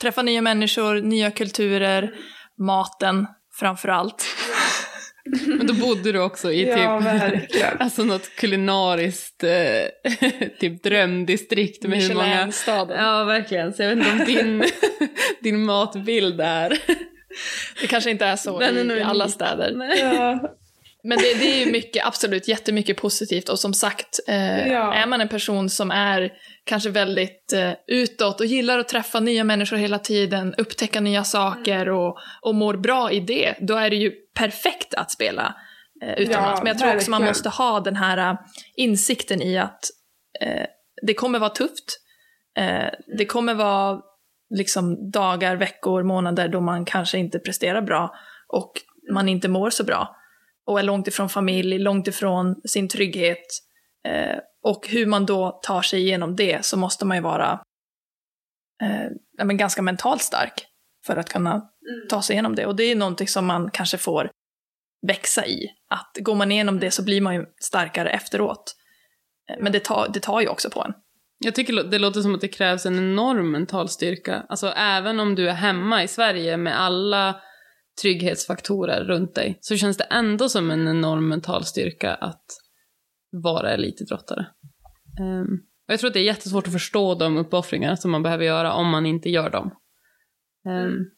träffa 0.00 0.22
nya 0.22 0.42
människor, 0.42 1.00
nya 1.00 1.30
kulturer, 1.30 2.14
maten 2.58 3.26
framför 3.58 3.88
allt. 3.88 4.24
Men 5.46 5.66
då 5.66 5.74
bodde 5.74 6.12
du 6.12 6.20
också 6.20 6.52
i 6.52 6.64
typ... 6.64 6.78
Ja, 6.78 6.98
verkligen. 6.98 7.76
Alltså 7.80 8.04
något 8.04 8.36
kulinariskt 8.36 9.44
eh, 9.44 10.10
typ 10.60 10.82
drömdistrikt 10.82 11.82
med 11.88 11.98
hur 11.98 12.14
många... 12.14 12.26
Michelin-staden. 12.26 13.04
Ja, 13.04 13.24
verkligen. 13.24 13.72
Så 13.72 13.82
jag 13.82 13.96
vet 13.96 13.98
inte 13.98 14.10
om 14.10 14.24
din, 14.24 14.64
din 15.40 15.64
matbild 15.64 16.40
är... 16.40 16.78
Det 17.80 17.86
kanske 17.86 18.10
inte 18.10 18.26
är 18.26 18.36
så 18.36 18.58
Den 18.58 18.76
är 18.76 18.80
i, 18.80 18.84
nog 18.84 18.98
i 18.98 19.02
alla 19.02 19.28
städer. 19.28 19.96
Ja, 20.00 20.56
Men 21.08 21.18
det, 21.18 21.34
det 21.38 21.60
är 21.60 21.66
ju 21.66 21.72
mycket, 21.72 22.06
absolut 22.06 22.48
jättemycket 22.48 22.96
positivt 22.96 23.48
och 23.48 23.58
som 23.58 23.74
sagt, 23.74 24.20
eh, 24.28 24.68
Ja. 24.72 24.94
är 24.94 25.06
man 25.06 25.20
en 25.20 25.28
person 25.28 25.70
som 25.70 25.90
är 25.90 26.32
kanske 26.64 26.90
väldigt 26.90 27.52
eh, 27.52 27.72
utåt 27.86 28.40
och 28.40 28.46
gillar 28.46 28.78
att 28.78 28.88
träffa 28.88 29.20
nya 29.20 29.44
människor 29.44 29.76
hela 29.76 29.98
tiden, 29.98 30.54
upptäcka 30.58 31.00
nya 31.00 31.24
saker 31.24 31.88
och, 31.88 32.18
och 32.42 32.54
mår 32.54 32.74
bra 32.76 33.10
i 33.12 33.20
det, 33.20 33.54
då 33.60 33.76
är 33.76 33.90
det 33.90 33.96
ju 33.96 34.10
perfekt 34.34 34.94
att 34.94 35.10
spela 35.10 35.54
eh, 36.02 36.12
utomlands. 36.14 36.50
Ja, 36.50 36.58
Men 36.58 36.66
jag 36.66 36.78
tror 36.78 36.96
också 36.96 37.10
man 37.10 37.20
verkligen. 37.20 37.30
måste 37.30 37.48
ha 37.48 37.80
den 37.80 37.96
här 37.96 38.30
eh, 38.30 38.38
insikten 38.76 39.42
i 39.42 39.58
att 39.58 39.80
eh, 40.40 40.66
det 41.06 41.14
kommer 41.14 41.38
vara 41.38 41.50
tufft. 41.50 42.00
Eh, 42.58 42.88
det 43.18 43.26
kommer 43.26 43.54
vara 43.54 44.00
liksom 44.54 45.10
dagar, 45.10 45.56
veckor, 45.56 46.02
månader 46.02 46.48
då 46.48 46.60
man 46.60 46.84
kanske 46.84 47.18
inte 47.18 47.38
presterar 47.38 47.82
bra 47.82 48.14
och 48.48 48.72
man 49.12 49.28
inte 49.28 49.48
mår 49.48 49.70
så 49.70 49.84
bra 49.84 50.15
och 50.66 50.78
är 50.78 50.82
långt 50.82 51.08
ifrån 51.08 51.28
familj, 51.28 51.78
långt 51.78 52.08
ifrån 52.08 52.60
sin 52.64 52.88
trygghet. 52.88 53.46
Eh, 54.08 54.38
och 54.62 54.88
hur 54.88 55.06
man 55.06 55.26
då 55.26 55.60
tar 55.62 55.82
sig 55.82 56.00
igenom 56.00 56.36
det 56.36 56.64
så 56.64 56.76
måste 56.76 57.04
man 57.04 57.16
ju 57.16 57.22
vara 57.22 57.60
eh, 58.82 59.44
men 59.44 59.56
ganska 59.56 59.82
mentalt 59.82 60.22
stark 60.22 60.66
för 61.06 61.16
att 61.16 61.28
kunna 61.28 61.62
ta 62.08 62.22
sig 62.22 62.34
igenom 62.34 62.54
det. 62.54 62.66
Och 62.66 62.76
det 62.76 62.84
är 62.84 62.96
någonting 62.96 63.28
som 63.28 63.46
man 63.46 63.70
kanske 63.70 63.98
får 63.98 64.30
växa 65.06 65.46
i. 65.46 65.68
Att 65.90 66.24
går 66.24 66.34
man 66.34 66.52
igenom 66.52 66.80
det 66.80 66.90
så 66.90 67.02
blir 67.02 67.20
man 67.20 67.34
ju 67.34 67.44
starkare 67.60 68.10
efteråt. 68.10 68.76
Eh, 69.50 69.56
Men 69.60 69.72
det 69.72 69.84
tar, 69.84 70.08
det 70.08 70.20
tar 70.20 70.40
ju 70.40 70.48
också 70.48 70.70
på 70.70 70.82
en. 70.82 70.92
Jag 71.38 71.54
tycker 71.54 71.84
det 71.84 71.98
låter 71.98 72.20
som 72.20 72.34
att 72.34 72.40
det 72.40 72.48
krävs 72.48 72.86
en 72.86 72.98
enorm 72.98 73.50
mental 73.50 73.88
styrka. 73.88 74.46
Alltså 74.48 74.68
även 74.68 75.20
om 75.20 75.34
du 75.34 75.48
är 75.48 75.54
hemma 75.54 76.02
i 76.02 76.08
Sverige 76.08 76.56
med 76.56 76.80
alla 76.80 77.40
trygghetsfaktorer 78.02 79.04
runt 79.04 79.34
dig 79.34 79.58
så 79.60 79.76
känns 79.76 79.96
det 79.96 80.04
ändå 80.04 80.48
som 80.48 80.70
en 80.70 80.88
enorm 80.88 81.28
mental 81.28 81.64
styrka 81.64 82.14
att 82.14 82.44
vara 83.30 83.70
elitidrottare. 83.70 84.46
Ehm, 85.20 85.46
och 85.88 85.92
jag 85.92 86.00
tror 86.00 86.08
att 86.08 86.14
det 86.14 86.20
är 86.20 86.24
jättesvårt 86.24 86.66
att 86.66 86.72
förstå 86.72 87.14
de 87.14 87.36
uppoffringar 87.36 87.96
som 87.96 88.10
man 88.10 88.22
behöver 88.22 88.44
göra 88.44 88.72
om 88.72 88.88
man 88.88 89.06
inte 89.06 89.30
gör 89.30 89.50
dem. 89.50 89.70
Ehm, 90.68 91.10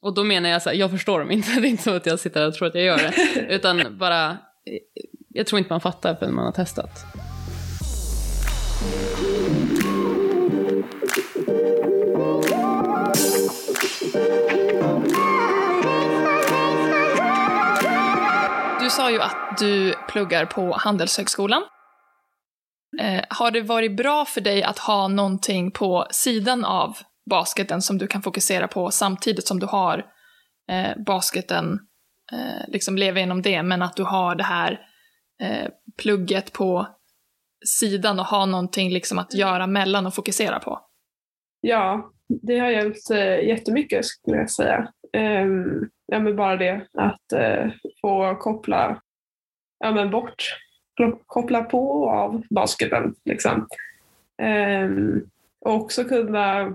och 0.00 0.14
då 0.14 0.24
menar 0.24 0.48
jag 0.48 0.62
så 0.62 0.70
här, 0.70 0.76
jag 0.76 0.90
förstår 0.90 1.20
dem 1.20 1.30
inte, 1.30 1.48
det 1.60 1.66
är 1.66 1.70
inte 1.70 1.82
så 1.82 1.94
att 1.94 2.06
jag 2.06 2.18
sitter 2.18 2.40
där 2.40 2.48
och 2.48 2.54
tror 2.54 2.68
att 2.68 2.74
jag 2.74 2.84
gör 2.84 2.98
det, 2.98 3.14
utan 3.54 3.98
bara, 3.98 4.38
jag 5.28 5.46
tror 5.46 5.58
inte 5.58 5.72
man 5.72 5.80
fattar 5.80 6.14
förrän 6.14 6.34
man 6.34 6.44
har 6.44 6.52
testat. 6.52 7.06
Sa 18.92 19.10
ju 19.10 19.20
att 19.20 19.58
du 19.58 19.94
pluggar 20.08 20.46
på 20.46 20.72
Handelshögskolan. 20.72 21.62
Eh, 23.00 23.24
har 23.28 23.50
det 23.50 23.60
varit 23.60 23.96
bra 23.96 24.24
för 24.24 24.40
dig 24.40 24.62
att 24.62 24.78
ha 24.78 25.08
någonting 25.08 25.70
på 25.70 26.06
sidan 26.10 26.64
av 26.64 26.96
basketen 27.30 27.82
som 27.82 27.98
du 27.98 28.06
kan 28.06 28.22
fokusera 28.22 28.68
på 28.68 28.90
samtidigt 28.90 29.46
som 29.46 29.58
du 29.58 29.66
har 29.66 29.98
eh, 30.70 31.02
basketen, 31.06 31.78
eh, 32.32 32.68
liksom 32.68 32.96
leva 32.96 33.20
genom 33.20 33.42
det, 33.42 33.62
men 33.62 33.82
att 33.82 33.96
du 33.96 34.02
har 34.02 34.34
det 34.34 34.44
här 34.44 34.80
eh, 35.42 35.68
plugget 36.02 36.52
på 36.52 36.86
sidan 37.66 38.20
och 38.20 38.26
ha 38.26 38.46
någonting 38.46 38.90
liksom 38.90 39.18
att 39.18 39.34
göra 39.34 39.66
mellan 39.66 40.06
och 40.06 40.14
fokusera 40.14 40.58
på? 40.58 40.80
Ja, 41.60 42.12
det 42.42 42.58
har 42.58 42.70
hjälpt 42.70 43.10
eh, 43.10 43.48
jättemycket 43.48 44.04
skulle 44.04 44.36
jag 44.36 44.50
säga. 44.50 44.88
Ehm, 45.12 45.88
ja, 46.12 46.18
men 46.18 46.36
bara 46.36 46.56
det 46.56 46.86
att 46.92 47.32
eh, 47.32 47.70
få 48.00 48.34
koppla 48.34 49.02
ja, 49.78 49.92
men 49.92 50.10
bort, 50.10 50.58
koppla 51.26 51.64
på 51.64 51.90
och 51.90 52.10
av 52.10 52.42
basketen. 52.50 53.14
Liksom. 53.24 53.66
Eh, 54.42 54.90
och 55.60 55.74
också 55.74 56.04
kunna 56.04 56.74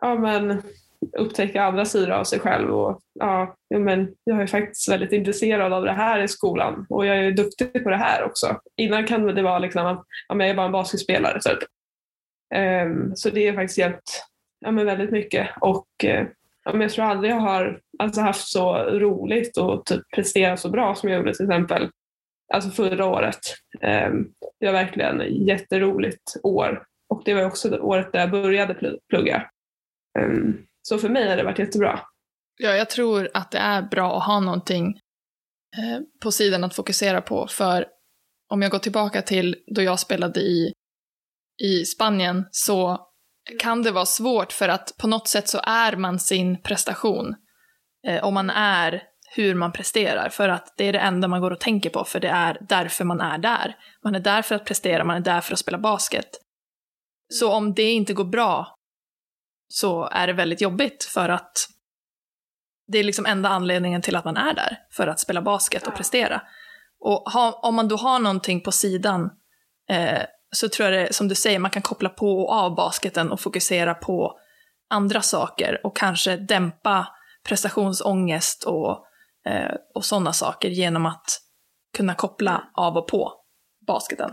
ja, 0.00 0.14
men, 0.14 0.62
upptäcka 1.18 1.64
andra 1.64 1.84
sidor 1.84 2.10
av 2.10 2.24
sig 2.24 2.40
själv. 2.40 2.70
Och, 2.70 3.00
ja, 3.12 3.56
ja, 3.68 3.78
men, 3.78 4.14
jag 4.24 4.42
är 4.42 4.46
faktiskt 4.46 4.88
väldigt 4.88 5.12
intresserad 5.12 5.72
av 5.72 5.84
det 5.84 5.92
här 5.92 6.22
i 6.22 6.28
skolan 6.28 6.86
och 6.88 7.06
jag 7.06 7.18
är 7.18 7.30
duktig 7.30 7.84
på 7.84 7.90
det 7.90 7.96
här 7.96 8.24
också. 8.24 8.60
Innan 8.76 9.06
kan 9.06 9.26
det 9.26 9.42
vara 9.42 9.58
liksom 9.58 9.86
att 9.86 10.04
ja, 10.28 10.34
men 10.34 10.46
jag 10.46 10.52
är 10.52 10.56
bara 10.56 10.66
en 10.66 10.72
basketspelare. 10.72 11.40
Typ. 11.40 11.68
Ehm, 12.54 13.16
så 13.16 13.30
det 13.30 13.48
har 13.48 13.54
faktiskt 13.54 13.78
hjälpt 13.78 14.24
ja, 14.60 14.70
men 14.70 14.86
väldigt 14.86 15.10
mycket. 15.10 15.48
Och 15.60 16.04
eh, 16.04 16.26
men 16.64 16.80
jag 16.80 16.90
tror 16.90 17.04
aldrig 17.04 17.32
jag 17.32 17.40
har 17.40 17.80
alltså, 17.98 18.20
haft 18.20 18.48
så 18.48 18.74
roligt 18.74 19.56
och 19.56 19.86
typ 19.86 20.02
presterat 20.14 20.60
så 20.60 20.70
bra 20.70 20.94
som 20.94 21.08
jag 21.08 21.18
gjorde 21.18 21.34
till 21.34 21.44
exempel 21.44 21.90
alltså 22.54 22.70
förra 22.70 23.06
året. 23.06 23.40
Ehm, 23.80 24.28
det 24.60 24.66
var 24.66 24.72
verkligen 24.72 25.20
ett 25.20 25.46
jätteroligt 25.46 26.36
år. 26.42 26.84
Och 27.08 27.22
det 27.24 27.34
var 27.34 27.44
också 27.44 27.68
det 27.68 27.80
året 27.80 28.12
där 28.12 28.20
jag 28.20 28.30
började 28.30 28.98
plugga. 29.08 29.50
Ehm, 30.18 30.66
så 30.82 30.98
för 30.98 31.08
mig 31.08 31.28
har 31.28 31.36
det 31.36 31.42
varit 31.44 31.58
jättebra. 31.58 32.00
Ja, 32.56 32.70
jag 32.70 32.90
tror 32.90 33.30
att 33.34 33.50
det 33.50 33.58
är 33.58 33.82
bra 33.82 34.18
att 34.18 34.26
ha 34.26 34.40
någonting 34.40 34.86
eh, 35.76 36.00
på 36.22 36.32
sidan 36.32 36.64
att 36.64 36.74
fokusera 36.74 37.20
på, 37.20 37.46
för 37.46 37.86
om 38.48 38.62
jag 38.62 38.70
går 38.70 38.78
tillbaka 38.78 39.22
till 39.22 39.56
då 39.66 39.82
jag 39.82 40.00
spelade 40.00 40.40
i, 40.40 40.72
i 41.62 41.84
Spanien 41.84 42.46
så 42.50 43.09
kan 43.58 43.82
det 43.82 43.90
vara 43.90 44.06
svårt 44.06 44.52
för 44.52 44.68
att 44.68 44.96
på 44.98 45.06
något 45.06 45.28
sätt 45.28 45.48
så 45.48 45.60
är 45.64 45.96
man 45.96 46.18
sin 46.18 46.62
prestation 46.62 47.34
eh, 48.06 48.24
och 48.24 48.32
man 48.32 48.50
är 48.50 49.02
hur 49.36 49.54
man 49.54 49.72
presterar 49.72 50.28
för 50.28 50.48
att 50.48 50.74
det 50.76 50.84
är 50.84 50.92
det 50.92 50.98
enda 50.98 51.28
man 51.28 51.40
går 51.40 51.50
och 51.50 51.60
tänker 51.60 51.90
på 51.90 52.04
för 52.04 52.20
det 52.20 52.28
är 52.28 52.58
därför 52.60 53.04
man 53.04 53.20
är 53.20 53.38
där. 53.38 53.76
Man 54.04 54.14
är 54.14 54.20
där 54.20 54.42
för 54.42 54.54
att 54.54 54.64
prestera, 54.64 55.04
man 55.04 55.16
är 55.16 55.20
där 55.20 55.40
för 55.40 55.52
att 55.52 55.58
spela 55.58 55.78
basket. 55.78 56.28
Så 57.28 57.52
om 57.52 57.74
det 57.74 57.90
inte 57.90 58.12
går 58.12 58.24
bra 58.24 58.74
så 59.68 60.08
är 60.12 60.26
det 60.26 60.32
väldigt 60.32 60.60
jobbigt 60.60 61.04
för 61.04 61.28
att 61.28 61.68
det 62.86 62.98
är 62.98 63.04
liksom 63.04 63.26
enda 63.26 63.48
anledningen 63.48 64.02
till 64.02 64.16
att 64.16 64.24
man 64.24 64.36
är 64.36 64.54
där, 64.54 64.78
för 64.90 65.06
att 65.06 65.20
spela 65.20 65.42
basket 65.42 65.86
och 65.86 65.94
prestera. 65.94 66.42
Och 67.00 67.30
ha, 67.32 67.60
om 67.62 67.74
man 67.74 67.88
då 67.88 67.96
har 67.96 68.18
någonting 68.18 68.60
på 68.60 68.72
sidan 68.72 69.30
eh, 69.90 70.22
så 70.56 70.68
tror 70.68 70.88
jag 70.88 71.06
det, 71.06 71.12
som 71.12 71.28
du 71.28 71.34
säger, 71.34 71.58
man 71.58 71.70
kan 71.70 71.82
koppla 71.82 72.08
på 72.08 72.40
och 72.40 72.52
av 72.52 72.74
basketen 72.74 73.32
och 73.32 73.40
fokusera 73.40 73.94
på 73.94 74.38
andra 74.90 75.20
saker 75.20 75.80
och 75.86 75.96
kanske 75.96 76.36
dämpa 76.36 77.08
prestationsångest 77.48 78.64
och, 78.64 79.06
eh, 79.48 79.74
och 79.94 80.04
sådana 80.04 80.32
saker 80.32 80.68
genom 80.68 81.06
att 81.06 81.40
kunna 81.96 82.14
koppla 82.14 82.70
av 82.74 82.96
och 82.96 83.08
på 83.08 83.32
basketen. 83.86 84.30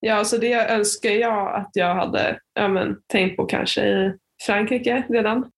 Ja, 0.00 0.24
så 0.24 0.36
det 0.36 0.52
önskar 0.52 1.10
jag 1.10 1.54
att 1.54 1.70
jag 1.72 1.94
hade 1.94 2.40
ja, 2.54 2.68
men, 2.68 2.96
tänkt 3.06 3.36
på 3.36 3.46
kanske 3.46 3.88
i 3.88 4.12
Frankrike 4.46 5.04
redan. 5.08 5.50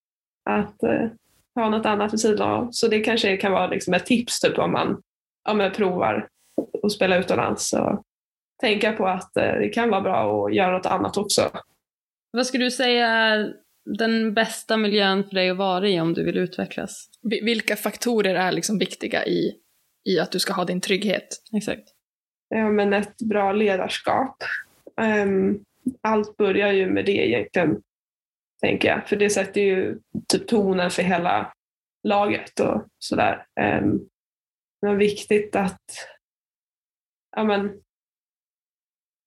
Att 0.51 0.83
eh, 0.83 1.09
ha 1.55 1.69
något 1.69 1.87
annat 1.87 2.13
vid 2.13 2.21
sidan 2.21 2.51
av. 2.51 2.69
Så 2.71 2.89
det 2.89 3.01
kanske 3.01 3.37
kan 3.37 3.53
vara 3.53 3.67
liksom 3.67 3.95
ett 3.95 4.07
tips 4.07 4.41
typ, 4.41 4.59
om 4.59 4.73
man 4.73 5.03
ja, 5.45 5.55
men, 5.55 5.73
provar 5.73 6.29
att 6.83 6.93
spela 6.93 7.17
utomlands. 7.17 7.69
Så 7.69 8.05
tänka 8.61 8.93
på 8.93 9.07
att 9.07 9.37
eh, 9.37 9.53
det 9.53 9.69
kan 9.69 9.91
vara 9.91 10.01
bra 10.01 10.47
att 10.47 10.55
göra 10.55 10.73
något 10.77 10.87
annat 10.87 11.17
också. 11.17 11.51
Vad 12.31 12.47
skulle 12.47 12.65
du 12.65 12.71
säga 12.71 13.07
är 13.09 13.55
den 13.99 14.35
bästa 14.35 14.77
miljön 14.77 15.25
för 15.25 15.35
dig 15.35 15.51
att 15.51 15.57
vara 15.57 15.89
i 15.89 16.01
om 16.01 16.15
du 16.15 16.25
vill 16.25 16.37
utvecklas? 16.39 17.07
Vi- 17.23 17.45
Vilka 17.45 17.77
faktorer 17.77 18.35
är 18.35 18.53
liksom 18.53 18.79
viktiga 18.79 19.27
i, 19.27 19.55
i 20.09 20.21
att 20.21 20.33
du 20.33 20.39
ska 20.39 20.53
ha 20.53 20.65
din 20.65 20.81
trygghet? 20.81 21.29
Exakt. 21.57 21.89
Ja, 22.49 22.69
men 22.71 22.93
ett 22.93 23.17
bra 23.17 23.53
ledarskap. 23.53 24.37
Ehm, 25.01 25.59
allt 26.03 26.37
börjar 26.37 26.73
ju 26.73 26.91
med 26.91 27.05
det 27.07 27.29
egentligen, 27.29 27.83
tänker 28.61 28.89
jag. 28.89 29.09
För 29.09 29.17
det 29.17 29.31
sätter 29.31 29.61
ju 29.61 29.99
typ 30.29 30.49
tonen 30.49 30.91
för 30.91 31.03
hela 31.03 31.53
laget 32.09 32.61
och 32.61 32.87
sådär. 32.99 33.47
Um, 33.61 34.09
men 34.83 34.99
viktigt 34.99 35.57
att 35.57 35.81
ja, 37.37 37.45
men, 37.45 37.71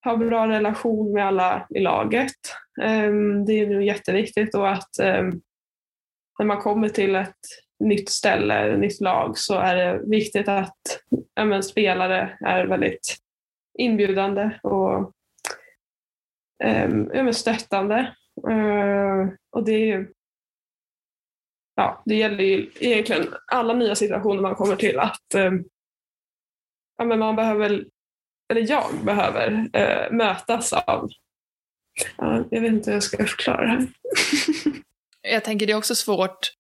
ha 0.04 0.18
bra 0.18 0.48
relation 0.48 1.14
med 1.14 1.26
alla 1.28 1.68
i 1.70 1.80
laget. 1.80 2.36
Ehm, 2.82 3.46
det 3.46 3.54
är 3.54 3.68
nog 3.68 3.84
jätteviktigt 3.84 4.56
och 4.56 4.72
att 4.72 5.00
ehm, 5.00 5.42
när 6.40 6.46
man 6.46 6.62
kommer 6.62 6.90
till 6.90 7.16
ett 7.16 7.36
nytt 7.80 8.10
ställe, 8.10 8.74
ett 8.74 8.80
nytt 8.80 9.02
lag 9.02 9.38
så 9.38 9.56
är 9.56 9.76
det 9.76 10.02
viktigt 10.10 10.48
att 10.48 10.78
ja, 11.34 11.62
spelare 11.62 12.38
är 12.46 12.66
väldigt 12.66 13.18
inbjudande 13.80 14.60
och 14.64 15.12
ehm, 16.64 17.12
ja, 17.14 17.34
stöttande. 17.34 18.16
Och 19.52 19.64
det 19.66 19.72
är 19.72 19.86
ju 19.86 20.14
ja, 21.76 22.04
det 22.06 22.16
gäller 22.16 22.44
ju 22.44 22.70
egentligen 22.80 23.28
alla 23.52 23.74
nya 23.74 23.96
situationer 23.96 24.42
man 24.42 24.56
kommer 24.56 24.76
till 24.76 25.00
att 25.00 25.26
ja, 26.98 27.06
men 27.06 27.20
man 27.20 27.36
behöver, 27.36 27.86
eller 28.58 28.70
jag 28.72 28.84
behöver 29.06 29.70
eh, 29.74 30.12
mötas 30.12 30.74
av 30.74 31.10
ja, 32.18 32.44
jag 32.52 32.62
vet 32.62 32.72
inte 32.74 32.90
hur 32.90 32.96
jag 32.96 33.04
ska 33.04 33.18
förklara 33.26 33.62
det 33.62 33.68
här. 33.68 33.88
Jag 35.22 35.44
tänker 35.44 35.68
det 35.68 35.74
är 35.74 35.78
också 35.78 35.96
svårt 35.96 36.52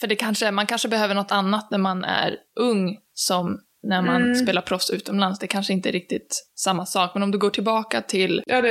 För 0.00 0.06
det 0.06 0.16
kanske, 0.16 0.50
man 0.50 0.66
kanske 0.66 0.88
behöver 0.88 1.14
något 1.14 1.32
annat 1.32 1.70
när 1.70 1.78
man 1.78 2.04
är 2.04 2.36
ung 2.60 2.98
som 3.14 3.60
när 3.86 4.02
man 4.02 4.22
Mm. 4.22 4.34
spelar 4.34 4.62
proffs 4.62 4.90
utomlands. 4.90 5.38
Det 5.38 5.46
kanske 5.46 5.72
inte 5.72 5.88
är 5.90 5.92
riktigt 5.92 6.46
samma 6.58 6.86
sak. 6.86 7.10
Men 7.14 7.22
om 7.22 7.30
du 7.30 7.38
går 7.38 7.50
tillbaka 7.50 8.00
till 8.02 8.42
Ja, 8.46 8.62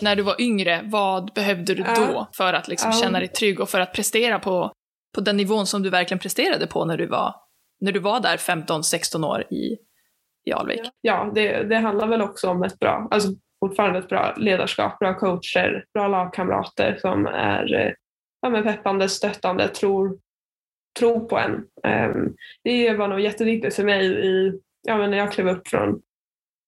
när 0.00 0.16
du 0.16 0.22
var 0.22 0.40
yngre, 0.40 0.80
vad 0.84 1.32
behövde 1.34 1.74
du 1.74 1.82
Ja. 1.82 1.94
då 1.94 2.28
för 2.36 2.52
att 2.52 2.68
liksom 2.68 2.90
Ja. 2.94 3.00
känna 3.02 3.18
dig 3.18 3.28
trygg 3.28 3.60
och 3.60 3.68
för 3.70 3.80
att 3.80 3.92
prestera 3.94 4.38
på, 4.38 4.72
på 5.14 5.20
den 5.20 5.36
nivån 5.36 5.66
som 5.66 5.82
du 5.82 5.90
verkligen 5.90 6.18
presterade 6.18 6.66
på 6.66 6.84
när 6.84 6.96
du 6.96 7.06
var, 7.06 7.34
när 7.80 7.92
du 7.92 8.00
var 8.00 8.20
där 8.20 8.36
15-16 8.36 9.24
år 9.26 9.42
i, 9.52 9.76
i 10.44 10.52
Alvik? 10.52 10.80
Ja, 11.00 11.30
det, 11.34 11.62
det 11.62 11.76
handlar 11.76 12.06
väl 12.06 12.22
också 12.22 12.48
om 12.48 12.62
ett 12.62 12.78
bra, 12.78 13.08
alltså 13.10 13.28
fortfarande 13.60 13.98
ett 13.98 14.08
bra 14.08 14.34
ledarskap, 14.36 14.98
bra 14.98 15.14
coacher, 15.14 15.84
bra 15.94 16.08
lagkamrater 16.08 16.98
som 17.00 17.26
är 17.26 17.74
eh, 17.74 17.92
ja, 18.40 18.50
men 18.50 18.62
peppande, 18.62 19.08
stöttande, 19.08 19.68
tror, 19.68 20.18
tror 20.98 21.20
på 21.20 21.38
en. 21.38 21.66
Ehm, 21.82 22.34
det 22.64 22.94
var 22.94 23.08
nog 23.08 23.20
jätteviktigt 23.20 23.74
för 23.74 23.84
mig 23.84 24.06
i, 24.06 24.60
ja, 24.82 24.98
men 24.98 25.10
när 25.10 25.18
jag 25.18 25.32
klev 25.32 25.48
upp 25.48 25.68
från 25.68 26.02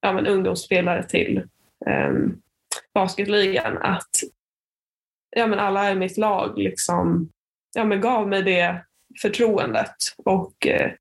ja, 0.01 0.12
men 0.12 0.27
ungdomsspelare 0.27 1.03
till 1.03 1.43
um, 1.87 2.41
basketligan 2.95 3.79
att 3.79 4.11
ja, 5.37 5.47
men 5.47 5.59
alla 5.59 5.91
i 5.91 5.95
mitt 5.95 6.16
lag 6.16 6.59
liksom, 6.59 7.31
ja, 7.75 7.85
men 7.85 8.01
gav 8.01 8.29
mig 8.29 8.43
det 8.43 8.85
förtroendet. 9.22 9.97
Och 10.25 10.66
eh, 10.66 10.93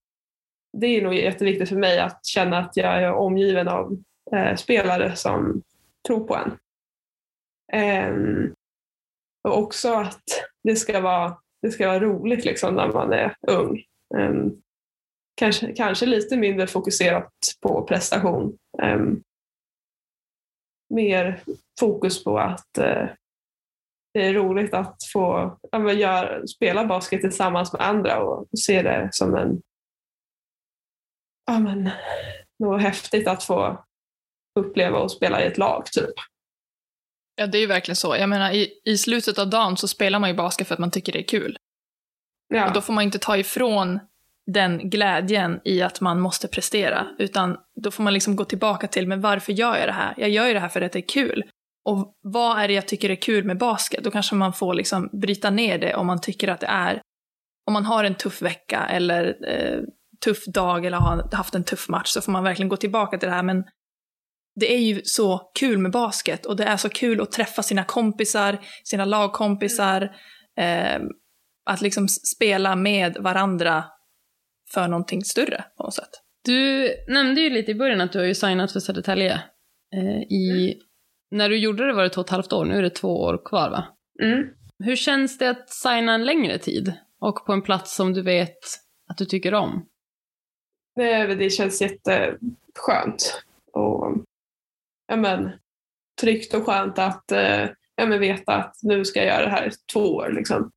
det 0.77 0.87
är 0.87 1.01
nog 1.01 1.13
jätteviktigt 1.13 1.69
för 1.69 1.75
mig 1.75 1.99
att 1.99 2.25
känna 2.25 2.57
att 2.57 2.77
jag 2.77 3.03
är 3.03 3.13
omgiven 3.13 3.67
av 3.67 3.97
eh, 4.31 4.55
spelare 4.55 5.15
som 5.15 5.61
tror 6.07 6.27
på 6.27 6.35
en. 6.35 6.57
Ehm, 7.73 8.53
och 9.43 9.57
också 9.57 9.93
att 9.93 10.23
det 10.63 10.75
ska 10.75 10.99
vara, 10.99 11.37
det 11.61 11.71
ska 11.71 11.87
vara 11.87 11.99
roligt 11.99 12.45
liksom 12.45 12.75
när 12.75 12.87
man 12.87 13.13
är 13.13 13.35
ung. 13.47 13.83
Ehm, 14.17 14.51
kanske, 15.35 15.73
kanske 15.73 16.05
lite 16.05 16.37
mindre 16.37 16.67
fokuserat 16.67 17.33
på 17.61 17.81
prestation. 17.81 18.57
Ehm, 18.81 19.23
mer 20.89 21.43
fokus 21.79 22.23
på 22.23 22.39
att 22.39 22.77
eh, 22.77 23.07
det 24.13 24.25
är 24.25 24.33
roligt 24.33 24.73
att 24.73 24.97
få 25.13 25.57
ja, 25.71 25.79
men 25.79 25.99
gör, 25.99 26.45
spela 26.47 26.85
basket 26.85 27.21
tillsammans 27.21 27.73
med 27.73 27.81
andra 27.81 28.23
och 28.23 28.47
se 28.59 28.81
det 28.81 29.09
som 29.11 29.35
en 29.35 29.61
ja, 31.45 31.59
men, 31.59 31.89
något 32.59 32.81
häftigt 32.81 33.27
att 33.27 33.43
få 33.43 33.85
uppleva 34.59 34.99
och 34.99 35.11
spela 35.11 35.43
i 35.43 35.45
ett 35.45 35.57
lag 35.57 35.85
typ. 35.85 36.13
Ja, 37.35 37.47
det 37.47 37.57
är 37.57 37.59
ju 37.59 37.67
verkligen 37.67 37.95
så. 37.95 38.15
Jag 38.15 38.29
menar, 38.29 38.51
i, 38.51 38.69
i 38.85 38.97
slutet 38.97 39.39
av 39.39 39.49
dagen 39.49 39.77
så 39.77 39.87
spelar 39.87 40.19
man 40.19 40.29
ju 40.29 40.35
basket 40.35 40.67
för 40.67 40.75
att 40.75 40.79
man 40.79 40.91
tycker 40.91 41.13
det 41.13 41.19
är 41.19 41.27
kul. 41.27 41.57
Ja, 42.47 42.67
Och 42.67 42.73
då 42.73 42.81
får 42.81 42.93
man 42.93 43.03
inte 43.03 43.19
ta 43.19 43.37
ifrån 43.37 43.99
den 44.45 44.89
glädjen 44.89 45.59
i 45.63 45.81
att 45.81 46.01
man 46.01 46.19
måste 46.19 46.47
prestera, 46.47 47.07
utan 47.19 47.57
då 47.81 47.91
får 47.91 48.03
man 48.03 48.13
liksom 48.13 48.35
gå 48.35 48.45
tillbaka 48.45 48.87
till, 48.87 49.07
men 49.07 49.21
varför 49.21 49.53
gör 49.53 49.77
jag 49.77 49.87
det 49.87 49.93
här? 49.93 50.13
Jag 50.17 50.29
gör 50.29 50.47
ju 50.47 50.53
det 50.53 50.59
här 50.59 50.69
för 50.69 50.81
att 50.81 50.91
det 50.91 50.99
är 50.99 51.07
kul. 51.07 51.43
Och 51.85 52.17
vad 52.21 52.59
är 52.59 52.67
det 52.67 52.73
jag 52.73 52.87
tycker 52.87 53.09
är 53.09 53.15
kul 53.15 53.43
med 53.43 53.57
basket? 53.57 54.03
Då 54.03 54.11
kanske 54.11 54.35
man 54.35 54.53
får 54.53 54.73
liksom 54.73 55.09
bryta 55.11 55.49
ner 55.49 55.77
det 55.77 55.95
om 55.95 56.07
man 56.07 56.21
tycker 56.21 56.47
att 56.47 56.59
det 56.59 56.67
är, 56.67 57.01
om 57.65 57.73
man 57.73 57.85
har 57.85 58.03
en 58.03 58.15
tuff 58.15 58.41
vecka 58.41 58.85
eller 58.89 59.37
eh, 59.47 59.81
tuff 60.23 60.45
dag 60.45 60.85
eller 60.85 60.97
har 60.97 61.35
haft 61.35 61.55
en 61.55 61.63
tuff 61.63 61.89
match 61.89 62.09
så 62.09 62.21
får 62.21 62.31
man 62.31 62.43
verkligen 62.43 62.69
gå 62.69 62.77
tillbaka 62.77 63.17
till 63.17 63.29
det 63.29 63.35
här, 63.35 63.43
men 63.43 63.63
det 64.55 64.73
är 64.73 64.79
ju 64.79 65.01
så 65.03 65.51
kul 65.59 65.77
med 65.77 65.91
basket 65.91 66.45
och 66.45 66.55
det 66.55 66.63
är 66.63 66.77
så 66.77 66.89
kul 66.89 67.21
att 67.21 67.31
träffa 67.31 67.63
sina 67.63 67.83
kompisar, 67.83 68.59
sina 68.83 69.05
lagkompisar, 69.05 70.01
eh, 70.57 71.01
att 71.65 71.81
liksom 71.81 72.07
spela 72.07 72.75
med 72.75 73.17
varandra 73.19 73.83
för 74.73 74.87
någonting 74.87 75.23
större 75.23 75.63
på 75.77 75.83
något 75.83 75.93
sätt. 75.93 76.09
Du 76.45 76.89
nämnde 77.07 77.41
ju 77.41 77.49
lite 77.49 77.71
i 77.71 77.75
början 77.75 78.01
att 78.01 78.11
du 78.11 78.19
har 78.19 78.25
ju 78.25 78.35
signat 78.35 78.71
för 78.71 78.79
Södertälje. 78.79 79.33
Eh, 79.95 80.21
i, 80.21 80.77
När 81.31 81.49
du 81.49 81.57
gjorde 81.57 81.87
det 81.87 81.93
var 81.93 82.03
det 82.03 82.09
två 82.09 82.21
och 82.21 82.27
ett 82.27 82.31
halvt 82.31 82.53
år, 82.53 82.65
nu 82.65 82.77
är 82.77 82.81
det 82.81 82.89
två 82.89 83.21
år 83.21 83.41
kvar 83.45 83.69
va? 83.69 83.85
mm. 84.23 84.43
Hur 84.83 84.95
känns 84.95 85.37
det 85.37 85.49
att 85.49 85.69
signa 85.69 86.13
en 86.13 86.25
längre 86.25 86.57
tid? 86.57 86.93
Och 87.19 87.45
på 87.45 87.53
en 87.53 87.61
plats 87.61 87.95
som 87.95 88.13
du 88.13 88.21
vet 88.21 88.57
att 89.09 89.17
du 89.17 89.25
tycker 89.25 89.53
om? 89.53 89.85
Det, 90.95 91.35
det 91.35 91.49
känns 91.49 91.81
jätteskönt. 91.81 93.43
Och, 93.73 94.17
ja, 95.07 95.15
men, 95.15 95.51
tryggt 96.21 96.53
och 96.53 96.65
skönt 96.65 96.99
att 96.99 97.31
eh, 97.31 97.69
ja, 97.95 98.05
men 98.05 98.19
veta 98.19 98.53
att 98.53 98.75
nu 98.81 99.05
ska 99.05 99.19
jag 99.19 99.27
göra 99.27 99.45
det 99.45 99.51
här 99.51 99.67
i 99.67 99.71
två 99.93 100.15
år. 100.15 100.29
Liksom. 100.29 100.71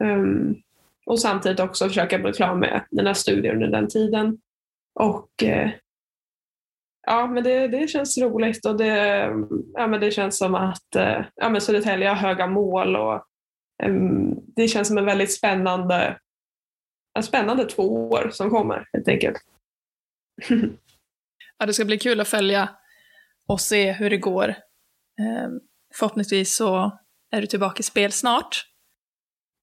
Um, 0.00 0.62
och 1.06 1.20
samtidigt 1.20 1.60
också 1.60 1.88
försöka 1.88 2.18
bli 2.18 2.32
klar 2.32 2.54
med 2.54 2.84
mina 2.90 3.14
studier 3.14 3.54
under 3.54 3.68
den 3.68 3.88
tiden. 3.88 4.38
Och 4.94 5.42
eh, 5.42 5.70
ja, 7.06 7.26
men 7.26 7.44
det, 7.44 7.68
det 7.68 7.90
känns 7.90 8.18
roligt 8.18 8.66
och 8.66 8.76
det, 8.76 9.30
ja, 9.74 9.86
men 9.86 10.00
det 10.00 10.10
känns 10.10 10.38
som 10.38 10.54
att 10.54 10.96
eh, 10.96 11.24
ja, 11.34 11.48
men 11.48 11.60
Södertälje 11.60 12.08
har 12.08 12.16
höga 12.16 12.46
mål 12.46 12.96
och 12.96 13.24
um, 13.84 14.40
det 14.56 14.68
känns 14.68 14.88
som 14.88 14.98
en 14.98 15.04
väldigt 15.04 15.32
spännande, 15.32 16.18
spännande 17.22 17.64
två 17.64 18.08
år 18.10 18.30
som 18.32 18.50
kommer 18.50 18.88
helt 18.92 19.08
enkelt. 19.08 19.36
Ja, 21.58 21.66
det 21.66 21.72
ska 21.72 21.84
bli 21.84 21.98
kul 21.98 22.20
att 22.20 22.28
följa 22.28 22.70
och 23.46 23.60
se 23.60 23.92
hur 23.92 24.10
det 24.10 24.16
går. 24.16 24.48
Eh, 24.48 25.48
förhoppningsvis 25.94 26.56
så 26.56 26.98
är 27.30 27.40
du 27.40 27.46
tillbaka 27.46 27.80
i 27.80 27.82
spel 27.82 28.12
snart. 28.12 28.66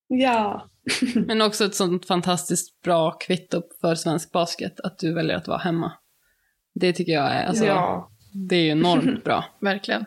Ja, 0.08 0.70
Men 1.16 1.42
också 1.42 1.66
ett 1.66 1.76
sånt 1.76 2.08
fantastiskt 2.08 2.82
bra 2.82 3.12
kvitto 3.12 3.62
för 3.82 3.96
svensk 3.96 4.32
basket, 4.32 4.80
att 4.80 5.00
du 5.00 5.14
väljer 5.14 5.36
att 5.36 5.48
vara 5.48 5.58
hemma. 5.58 5.92
Det 6.76 6.94
tycker 6.94 7.12
jag 7.12 7.32
är, 7.32 7.46
alltså, 7.46 7.66
ja, 7.66 8.12
det 8.50 8.56
är 8.56 8.64
ju 8.64 8.70
enormt 8.70 9.24
bra. 9.24 9.46
Verkligen. 9.62 10.06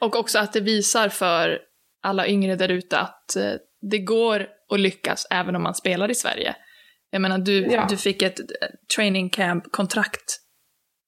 Och 0.00 0.16
också 0.16 0.38
att 0.38 0.52
det 0.52 0.60
visar 0.60 1.08
för 1.08 1.58
alla 2.02 2.28
yngre 2.28 2.56
där 2.56 2.68
ute 2.68 2.98
att 2.98 3.36
eh, 3.36 3.52
det 3.90 3.98
går 3.98 4.46
att 4.72 4.80
lyckas 4.80 5.26
även 5.30 5.56
om 5.56 5.62
man 5.62 5.74
spelar 5.74 6.10
i 6.10 6.14
Sverige. 6.14 6.56
Jag 7.10 7.22
menar, 7.22 7.38
du, 7.38 7.60
Ja. 7.66 7.86
du 7.90 7.96
fick 7.96 8.22
ett 8.22 8.40
eh, 8.40 8.44
training 8.96 9.30
camp-kontrakt 9.30 10.38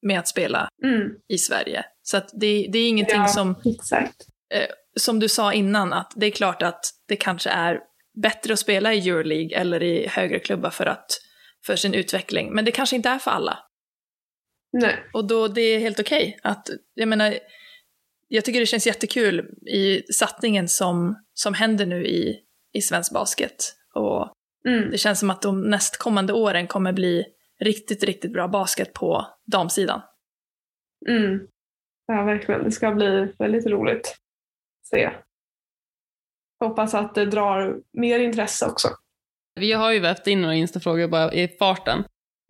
med 0.03 0.19
att 0.19 0.29
spela 0.29 0.69
mm, 0.85 1.09
i 1.29 1.39
Sverige. 1.39 1.85
Så 2.03 2.17
att 2.17 2.29
det, 2.33 2.69
det 2.73 2.79
är 2.79 2.89
ingenting 2.89 3.17
Ja. 3.21 3.29
som, 3.29 3.55
exakt. 3.65 4.17
som 5.01 5.21
du 5.21 5.29
sa 5.29 5.53
innan, 5.53 5.93
att 5.93 6.13
det 6.17 6.27
är 6.27 6.31
klart 6.31 6.63
att 6.63 6.81
det 7.09 7.17
kanske 7.17 7.51
är 7.51 7.81
bättre 8.23 8.53
att 8.53 8.59
spela 8.59 8.95
i 8.95 9.09
Euroleague 9.09 9.57
eller 9.59 9.83
i 9.83 10.07
högre 10.07 10.39
klubbar 10.39 10.71
för, 10.71 10.87
att, 10.87 11.07
för 11.67 11.77
sin 11.77 11.95
utveckling. 11.95 12.55
Men 12.55 12.65
det 12.65 12.71
kanske 12.71 12.97
inte 12.97 13.09
är 13.09 13.19
för 13.19 13.31
alla. 13.31 13.59
Nej, 14.73 14.97
Och 15.13 15.25
då, 15.27 15.49
det 15.49 15.61
är 15.61 15.79
helt 15.79 16.01
okej. 16.01 16.39
att, 16.43 16.69
jag 16.95 17.09
menar, 17.09 17.39
jag 18.29 18.45
tycker 18.45 18.61
det 18.61 18.67
känns 18.67 18.87
jättekul 18.87 19.39
i 19.67 20.03
satsningen 20.13 20.69
som, 20.69 21.17
som 21.35 21.55
händer 21.55 21.87
nu 21.87 22.07
i, 22.07 22.41
i 22.75 22.81
svensk 22.81 23.13
basket. 23.13 23.57
Och 23.95 24.33
mm, 24.69 24.91
det 24.91 24.99
känns 24.99 25.21
som 25.21 25.31
att 25.31 25.43
de 25.43 25.71
nästkommande 25.71 26.33
åren 26.33 26.67
kommer 26.67 26.93
bli 26.93 27.25
riktigt, 27.61 28.05
riktigt 28.05 28.33
bra 28.33 28.49
basket 28.49 28.93
på 28.93 29.27
damsidan. 29.47 30.01
mm. 31.09 31.47
ja, 32.07 32.23
verkligen. 32.23 32.65
Det 32.65 32.71
ska 32.71 32.91
bli 32.91 33.33
väldigt 33.39 33.67
roligt 33.67 34.17
att 34.81 34.87
se. 34.87 35.11
Hoppas 36.61 36.95
att 36.95 37.15
det 37.15 37.27
drar 37.27 37.81
mer 37.93 38.19
intresse 38.19 38.67
också. 38.67 38.89
Vi 39.61 39.73
har 39.73 39.93
ju 39.93 40.01
vävt 40.01 40.27
in 40.27 40.41
några 40.41 40.55
instafrågor 40.55 41.09
bara 41.09 41.33
i 41.33 41.49
farten. 41.49 41.99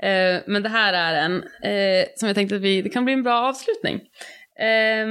Eh, 0.02 0.42
men 0.46 0.62
det 0.62 0.68
här 0.68 0.92
är 0.92 1.24
en 1.24 1.42
eh, 1.42 2.06
som 2.16 2.28
jag 2.28 2.34
tänkte 2.34 2.56
att 2.56 2.62
vi, 2.62 2.82
det 2.82 2.90
kan 2.90 3.04
bli 3.04 3.14
en 3.14 3.22
bra 3.22 3.48
avslutning. 3.48 4.00
Eh, 4.58 5.06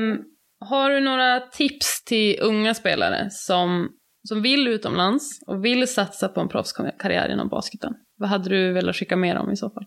har 0.59 0.89
du 0.89 0.99
några 0.99 1.39
tips 1.39 2.03
till 2.03 2.39
unga 2.41 2.73
spelare 2.73 3.29
som, 3.29 3.89
som 4.27 4.41
vill 4.41 4.67
utomlands 4.67 5.43
och 5.47 5.65
vill 5.65 5.87
satsa 5.87 6.27
på 6.27 6.41
en 6.41 6.49
proffskarriär 6.49 7.29
inom 7.29 7.47
basketen? 7.47 7.95
Vad 8.15 8.29
hade 8.29 8.49
du 8.49 8.73
velat 8.73 8.95
skicka 8.95 9.15
med 9.15 9.35
dem 9.35 9.51
i 9.51 9.57
så 9.57 9.69
fall? 9.69 9.85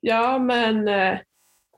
Ja, 0.00 0.38
men 0.38 0.88
eh, 0.88 1.18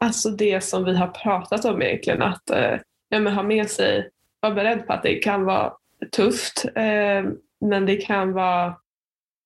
alltså 0.00 0.30
det 0.30 0.64
som 0.64 0.84
vi 0.84 0.96
har 0.96 1.08
pratat 1.08 1.64
om 1.64 1.82
egentligen, 1.82 2.22
att 2.22 2.50
eh, 2.50 2.78
ja, 3.08 3.20
men 3.20 3.32
ha 3.32 3.42
med 3.42 3.70
sig, 3.70 4.10
vara 4.40 4.54
beredd 4.54 4.86
på 4.86 4.92
att 4.92 5.02
det 5.02 5.14
kan 5.14 5.44
vara 5.44 5.72
tufft, 6.12 6.64
eh, 6.74 7.24
men 7.60 7.86
det 7.86 7.96
kan 7.96 8.32
vara 8.32 8.76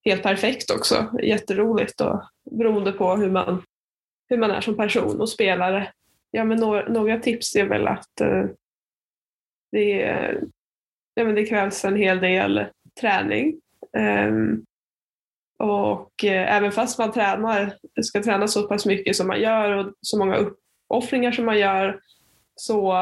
helt 0.05 0.23
perfekt 0.23 0.71
också. 0.71 1.11
Jätteroligt 1.23 2.01
och 2.01 2.23
beroende 2.51 2.93
på 2.93 3.17
hur 3.17 3.31
man, 3.31 3.63
hur 4.29 4.39
man 4.39 4.51
är 4.51 4.61
som 4.61 4.77
person 4.77 5.21
och 5.21 5.29
spelare. 5.29 5.93
Ja, 6.31 6.45
men 6.45 6.59
några, 6.59 6.89
några 6.89 7.19
tips 7.19 7.57
är 7.57 7.67
väl 7.67 7.87
att 7.87 8.21
eh, 8.21 8.45
det, 9.73 10.41
ja, 11.17 11.25
men 11.25 11.35
det 11.35 11.47
krävs 11.47 11.85
en 11.85 11.97
hel 11.97 12.21
del 12.21 12.67
träning. 13.01 13.61
Um, 13.93 14.65
och 15.59 16.25
eh, 16.25 16.57
även 16.57 16.73
fast 16.73 16.99
man 16.99 17.13
tränar, 17.13 17.77
ska 18.03 18.23
träna 18.23 18.49
så 18.49 18.69
pass 18.69 18.87
mycket 18.87 19.17
som 19.17 19.27
man 19.27 19.41
gör 19.41 19.71
och 19.71 19.93
så 20.01 20.19
många 20.19 20.37
uppoffringar 20.37 21.33
som 21.33 21.47
man 21.47 21.59
gör 21.59 22.01
så 22.55 22.93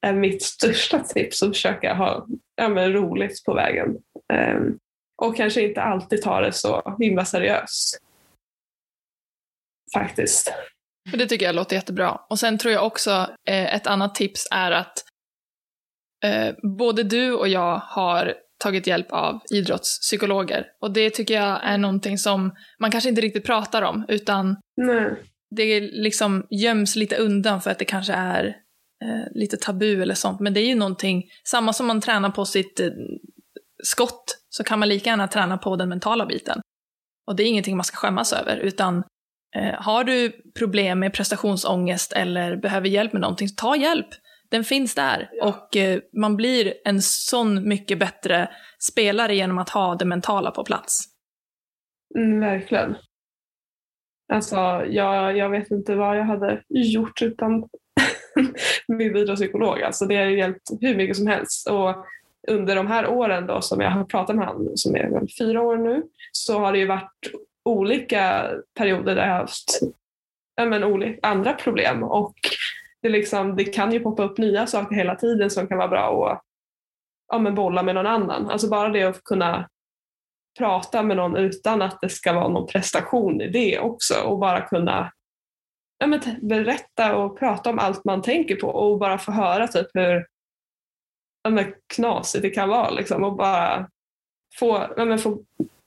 är 0.00 0.12
mitt 0.12 0.42
största 0.42 0.98
tips 0.98 1.42
att 1.42 1.48
försöka 1.48 1.94
ha 1.94 2.26
ja, 2.56 2.68
men 2.68 2.92
roligt 2.92 3.44
på 3.44 3.54
vägen. 3.54 3.96
Um, 4.32 4.78
Och 5.16 5.36
kanske 5.36 5.62
inte 5.62 5.82
alltid 5.82 6.22
ta 6.22 6.40
det 6.40 6.52
så 6.52 6.96
himla 7.00 7.24
seriöst. 7.24 7.98
Faktiskt. 9.94 10.54
Det 11.12 11.26
tycker 11.26 11.46
jag 11.46 11.54
låter 11.54 11.76
jättebra. 11.76 12.20
Och 12.28 12.38
sen 12.38 12.58
tror 12.58 12.74
jag 12.74 12.86
också 12.86 13.10
eh, 13.48 13.74
ett 13.74 13.86
annat 13.86 14.14
tips 14.14 14.48
är 14.50 14.70
att 14.70 15.04
eh, 16.22 16.54
både 16.78 17.02
du 17.02 17.32
och 17.32 17.48
jag 17.48 17.78
har 17.78 18.34
tagit 18.62 18.86
hjälp 18.86 19.12
av 19.12 19.40
idrottspsykologer. 19.50 20.66
Och 20.80 20.92
det 20.92 21.10
tycker 21.10 21.34
jag 21.34 21.60
är 21.64 21.78
någonting 21.78 22.18
som 22.18 22.54
man 22.80 22.90
kanske 22.90 23.08
inte 23.08 23.20
riktigt 23.20 23.46
pratar 23.46 23.82
om, 23.82 24.04
utan 24.08 24.56
Nej. 24.76 25.16
det 25.56 25.80
liksom 25.80 26.46
göms 26.50 26.96
lite 26.96 27.16
undan 27.16 27.60
för 27.60 27.70
att 27.70 27.78
det 27.78 27.84
kanske 27.84 28.12
är 28.12 28.44
eh, 29.04 29.32
lite 29.34 29.56
tabu 29.56 30.02
eller 30.02 30.14
sånt. 30.14 30.40
Men 30.40 30.54
det 30.54 30.60
är 30.60 30.66
ju 30.66 30.74
någonting, 30.74 31.24
samma 31.44 31.72
som 31.72 31.86
man 31.86 32.00
tränar 32.00 32.30
på 32.30 32.44
sitt 32.44 32.80
eh, 32.80 32.90
skott, 33.84 34.38
så 34.48 34.64
kan 34.64 34.78
man 34.78 34.88
lika 34.88 35.10
gärna 35.10 35.28
träna 35.28 35.58
på 35.58 35.76
den 35.76 35.88
mentala 35.88 36.26
biten. 36.26 36.60
Och 37.26 37.36
det 37.36 37.42
är 37.42 37.46
ingenting 37.46 37.76
man 37.76 37.84
ska 37.84 37.96
skämmas 37.96 38.32
över, 38.32 38.56
utan 38.56 39.04
eh, 39.56 39.74
har 39.74 40.04
du 40.04 40.32
problem 40.58 40.98
med 40.98 41.12
prestationsångest 41.14 42.12
eller 42.12 42.56
behöver 42.56 42.88
hjälp 42.88 43.12
med 43.12 43.22
någonting, 43.22 43.48
ta 43.56 43.76
hjälp. 43.76 44.08
Den 44.52 44.64
finns 44.64 44.94
där 44.94 45.30
Ja. 45.32 45.48
och 45.48 45.76
eh, 45.76 46.00
man 46.12 46.36
blir 46.36 46.74
en 46.84 47.02
sån 47.02 47.68
mycket 47.68 47.98
bättre 47.98 48.48
spelare 48.78 49.34
genom 49.34 49.58
att 49.58 49.68
ha 49.68 49.94
det 49.94 50.04
mentala 50.04 50.50
på 50.50 50.64
plats. 50.64 51.04
Mm, 52.18 52.40
verkligen. 52.40 52.96
Alltså, 54.32 54.56
jag, 54.88 55.36
jag 55.36 55.50
vet 55.50 55.70
inte 55.70 55.94
vad 55.94 56.18
jag 56.18 56.24
hade 56.24 56.62
gjort 56.68 57.22
utan 57.22 57.68
min 58.88 59.16
idrottspsykolog. 59.16 59.82
Alltså, 59.82 60.06
det 60.06 60.16
har 60.16 60.24
hjälpt 60.24 60.70
hur 60.80 60.96
mycket 60.96 61.16
som 61.16 61.26
helst. 61.26 61.68
Och 61.70 62.06
under 62.48 62.76
de 62.76 62.86
här 62.86 63.08
åren 63.08 63.46
då 63.46 63.60
som 63.60 63.80
jag 63.80 63.90
har 63.90 64.04
pratat 64.04 64.36
med 64.36 64.46
honom, 64.46 64.76
som 64.76 64.96
är 64.96 65.36
fyra 65.38 65.62
år 65.62 65.76
nu, 65.76 66.02
så 66.32 66.58
har 66.58 66.72
det 66.72 66.78
ju 66.78 66.86
varit 66.86 67.32
olika 67.64 68.50
perioder 68.78 69.14
där 69.14 69.22
jag 69.22 69.32
har 69.32 69.40
haft 69.40 69.80
ja, 70.56 70.64
men, 70.64 71.18
andra 71.22 71.52
problem. 71.52 72.02
Och 72.02 72.34
det, 73.02 73.08
liksom, 73.08 73.56
det 73.56 73.64
kan 73.64 73.92
ju 73.92 74.00
poppa 74.00 74.22
upp 74.22 74.38
nya 74.38 74.66
saker 74.66 74.96
hela 74.96 75.14
tiden 75.16 75.50
som 75.50 75.66
kan 75.66 75.78
vara 75.78 75.88
bra 75.88 76.32
att 76.32 76.42
ja, 77.28 77.38
men 77.38 77.54
bolla 77.54 77.82
med 77.82 77.94
någon 77.94 78.06
annan. 78.06 78.50
Alltså 78.50 78.68
bara 78.68 78.88
det 78.88 79.02
att 79.02 79.24
kunna 79.24 79.68
prata 80.58 81.02
med 81.02 81.16
någon 81.16 81.36
utan 81.36 81.82
att 81.82 82.00
det 82.00 82.08
ska 82.08 82.32
vara 82.32 82.48
någon 82.48 82.66
prestation 82.66 83.40
i 83.40 83.48
det 83.48 83.78
också 83.78 84.14
och 84.14 84.38
bara 84.38 84.60
kunna 84.60 85.12
ja, 85.98 86.06
men, 86.06 86.20
berätta 86.42 87.16
och 87.16 87.38
prata 87.38 87.70
om 87.70 87.78
allt 87.78 88.04
man 88.04 88.22
tänker 88.22 88.56
på 88.56 88.68
och 88.68 88.98
bara 88.98 89.18
få 89.18 89.32
höra 89.32 89.68
typ 89.68 89.86
hur 89.94 90.26
ja, 91.42 91.50
men, 91.50 91.74
knasigt 91.94 92.42
det 92.42 92.50
kan 92.50 92.68
vara 92.68 92.90
liksom, 92.90 93.24
och 93.24 93.36
bara 93.36 93.88
få, 94.58 94.86
ja, 94.96 95.04
men, 95.04 95.18
få 95.18 95.42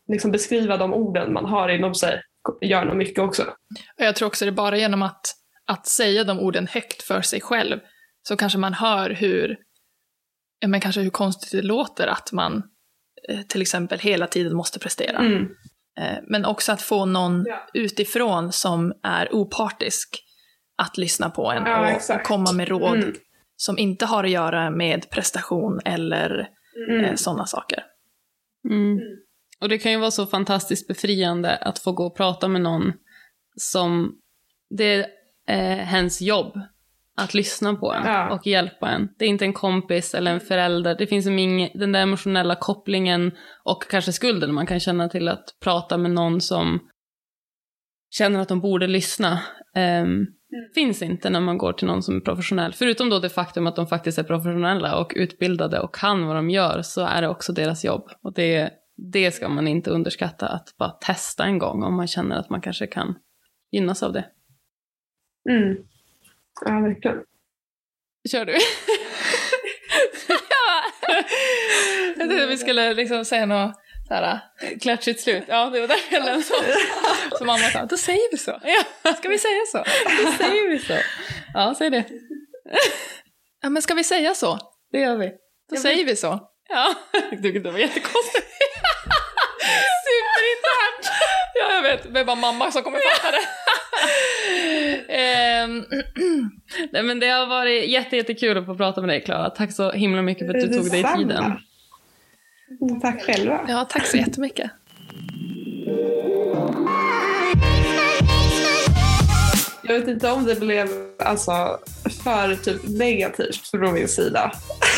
liksom, 0.07 0.31
beskriva 0.31 0.77
de 0.77 0.93
orden 0.93 1.33
man 1.33 1.45
har 1.45 1.69
inom 1.69 1.95
sig 1.95 2.21
gör 2.61 2.85
nog 2.85 2.95
mycket 2.95 3.19
också. 3.19 3.43
Jag 3.97 4.15
tror 4.15 4.27
också 4.27 4.45
det 4.45 4.51
är 4.51 4.53
bara 4.53 4.77
genom 4.77 5.01
att, 5.01 5.21
att 5.67 5.87
säga 5.87 6.23
de 6.23 6.39
orden 6.39 6.67
högt 6.67 7.01
för 7.03 7.21
sig 7.21 7.41
själv 7.41 7.79
så 8.27 8.37
kanske 8.37 8.57
man 8.59 8.73
hör 8.73 9.09
hur, 9.09 9.57
ja, 10.59 10.67
men 10.67 10.81
kanske 10.81 11.01
hur 11.01 11.09
konstigt 11.09 11.51
det 11.51 11.61
låter 11.61 12.07
att 12.07 12.31
man 12.31 12.63
eh, 13.29 13.41
till 13.41 13.61
exempel 13.61 13.99
hela 13.99 14.27
tiden 14.27 14.55
måste 14.55 14.79
prestera. 14.79 15.17
Mm. 15.17 15.43
Eh, 15.99 16.17
Men 16.27 16.45
också 16.45 16.71
att 16.71 16.81
få 16.81 17.05
någon 17.05 17.43
Ja. 17.47 17.67
utifrån 17.73 18.51
som 18.51 18.93
är 19.03 19.33
opartisk 19.35 20.21
att 20.77 20.97
lyssna 20.97 21.29
på 21.29 21.51
en 21.51 21.63
Ja, 21.65 21.95
och, 21.95 22.15
och 22.15 22.23
komma 22.23 22.51
med 22.53 22.67
råd 22.67 22.97
Mm. 22.97 23.15
som 23.55 23.77
inte 23.77 24.05
har 24.05 24.23
att 24.23 24.29
göra 24.29 24.69
med 24.69 25.09
prestation 25.09 25.79
eller 25.85 26.49
Mm. 26.89 27.05
eh, 27.05 27.15
sådana 27.15 27.45
saker. 27.45 27.83
Mm. 28.69 28.99
Och 29.61 29.69
det 29.69 29.77
kan 29.77 29.91
ju 29.91 29.97
vara 29.97 30.11
så 30.11 30.25
fantastiskt 30.25 30.87
befriande 30.87 31.55
att 31.57 31.79
få 31.79 31.91
gå 31.91 32.05
och 32.05 32.17
prata 32.17 32.47
med 32.47 32.61
någon 32.61 32.93
som 33.57 34.15
det 34.77 35.07
är 35.47 35.75
hens 35.75 36.21
jobb 36.21 36.59
att 37.17 37.33
lyssna 37.33 37.75
på 37.75 37.93
en 37.93 38.05
Ja. 38.05 38.29
och 38.33 38.47
hjälpa 38.47 38.89
en. 38.89 39.09
Det 39.17 39.25
är 39.25 39.29
inte 39.29 39.45
en 39.45 39.53
kompis 39.53 40.13
eller 40.15 40.31
en 40.33 40.39
förälder. 40.39 40.95
Det 40.97 41.07
finns 41.07 41.27
ingen, 41.27 41.69
den 41.73 41.91
där 41.91 42.01
emotionella 42.01 42.55
kopplingen 42.55 43.31
och 43.63 43.83
kanske 43.89 44.11
skulden 44.11 44.53
man 44.53 44.65
kan 44.65 44.79
känna 44.79 45.09
till 45.09 45.27
att 45.27 45.43
prata 45.63 45.97
med 45.97 46.11
någon 46.11 46.41
som 46.41 46.79
känner 48.09 48.39
att 48.39 48.47
de 48.47 48.61
borde 48.61 48.87
lyssna. 48.87 49.39
ehm, 49.75 50.25
Finns 50.75 51.01
inte 51.01 51.29
när 51.29 51.39
man 51.39 51.57
går 51.57 51.73
till 51.73 51.87
någon 51.87 52.03
som 52.03 52.15
är 52.15 52.19
professionell. 52.19 52.73
Förutom 52.73 53.09
då 53.09 53.19
det 53.19 53.29
faktum 53.29 53.67
att 53.67 53.75
de 53.75 53.87
faktiskt 53.87 54.17
är 54.17 54.23
professionella 54.23 54.97
och 54.99 55.13
utbildade 55.15 55.79
och 55.79 55.95
kan 55.95 56.25
vad 56.27 56.35
de 56.35 56.49
gör 56.49 56.81
så 56.81 57.01
är 57.05 57.21
det 57.21 57.27
också 57.27 57.53
deras 57.53 57.85
jobb. 57.85 58.09
Och 58.23 58.33
det, 58.33 58.69
det 59.13 59.31
ska 59.31 59.49
man 59.49 59.67
inte 59.67 59.89
underskatta, 59.91 60.47
att 60.47 60.77
bara 60.77 60.89
testa 60.89 61.43
en 61.43 61.57
gång 61.59 61.83
om 61.83 61.95
man 61.95 62.07
känner 62.07 62.35
att 62.35 62.49
man 62.49 62.61
kanske 62.61 62.87
kan 62.87 63.15
gynnas 63.71 64.03
av 64.03 64.13
det. 64.13 64.25
Mm. 65.49 65.77
Ja, 66.65 66.71
verkligen. 66.79 67.23
Kör 68.31 68.45
du? 68.45 68.57
Jag 72.17 72.29
trodde 72.29 72.45
vi 72.47 72.57
skulle 72.57 72.93
liksom 72.93 73.25
säga 73.25 73.45
något 73.45 73.75
såhär, 74.07 74.39
Klatschigt 74.81 75.21
slut. 75.21 75.43
Ja, 75.47 75.65
det 75.69 75.79
var 75.81 75.87
där 75.87 75.97
jag 76.09 76.23
lämnade. 76.23 76.43
så 77.37 77.45
mamma 77.45 77.57
sa, 77.57 77.85
då 77.85 77.97
säger 77.97 78.31
vi 78.31 78.37
så. 78.37 78.59
Ja, 79.03 79.13
Ska 79.13 79.29
vi 79.29 79.37
säga 79.37 79.61
så? 79.71 79.77
då 80.23 80.31
säger 80.31 80.69
vi 80.69 80.79
så. 80.79 80.97
Ja, 81.53 81.75
säg 81.77 81.89
det. 81.89 82.05
Ja 83.61 83.69
men 83.69 83.81
ska 83.81 83.93
vi 83.93 84.03
säga 84.03 84.33
så? 84.33 84.59
Det 84.91 84.99
gör 84.99 85.17
vi. 85.17 85.31
Då 85.69 85.75
säger 85.75 86.05
vi 86.05 86.15
så. 86.15 86.39
Ja, 86.69 86.95
jag 87.31 87.63
det 87.63 87.71
var 87.71 87.79
jättekonstigt. 87.79 88.47
Superinternt! 90.05 91.11
ja, 91.53 91.73
jag 91.73 91.81
vet. 91.81 92.13
Det 92.13 92.19
är 92.19 92.25
bara 92.25 92.35
mamma 92.35 92.71
som 92.71 92.83
kommer 92.83 92.99
fatta 92.99 93.31
det. 93.31 93.47
Ehm, 95.09 95.85
Nej, 96.91 97.03
men 97.03 97.19
det 97.19 97.27
har 97.27 97.47
varit 97.47 97.89
jätte, 97.89 98.15
jättekul 98.15 98.57
att 98.57 98.65
få 98.65 98.75
prata 98.75 99.01
med 99.01 99.09
dig, 99.09 99.23
Klara. 99.23 99.49
Tack 99.49 99.71
så 99.71 99.91
himla 99.91 100.21
mycket 100.21 100.47
för 100.47 100.53
att 100.57 100.61
du 100.61 100.77
tog 100.77 100.91
dig 100.91 101.03
tiden. 101.17 101.43
Mm, 102.81 103.01
Tack 103.01 103.21
själva. 103.23 103.65
ja, 103.67 103.85
tack 103.89 104.05
så 104.05 104.17
jättemycket. 104.17 104.71
Jag 109.87 109.99
vet 109.99 110.07
inte 110.07 110.31
om 110.31 110.45
det 110.45 110.55
blev 110.59 110.87
alltså, 111.19 111.79
för 112.23 112.55
typ 112.55 112.81
negativt 112.87 113.67
från 113.67 113.93
min 113.93 114.07
sida. 114.07 114.51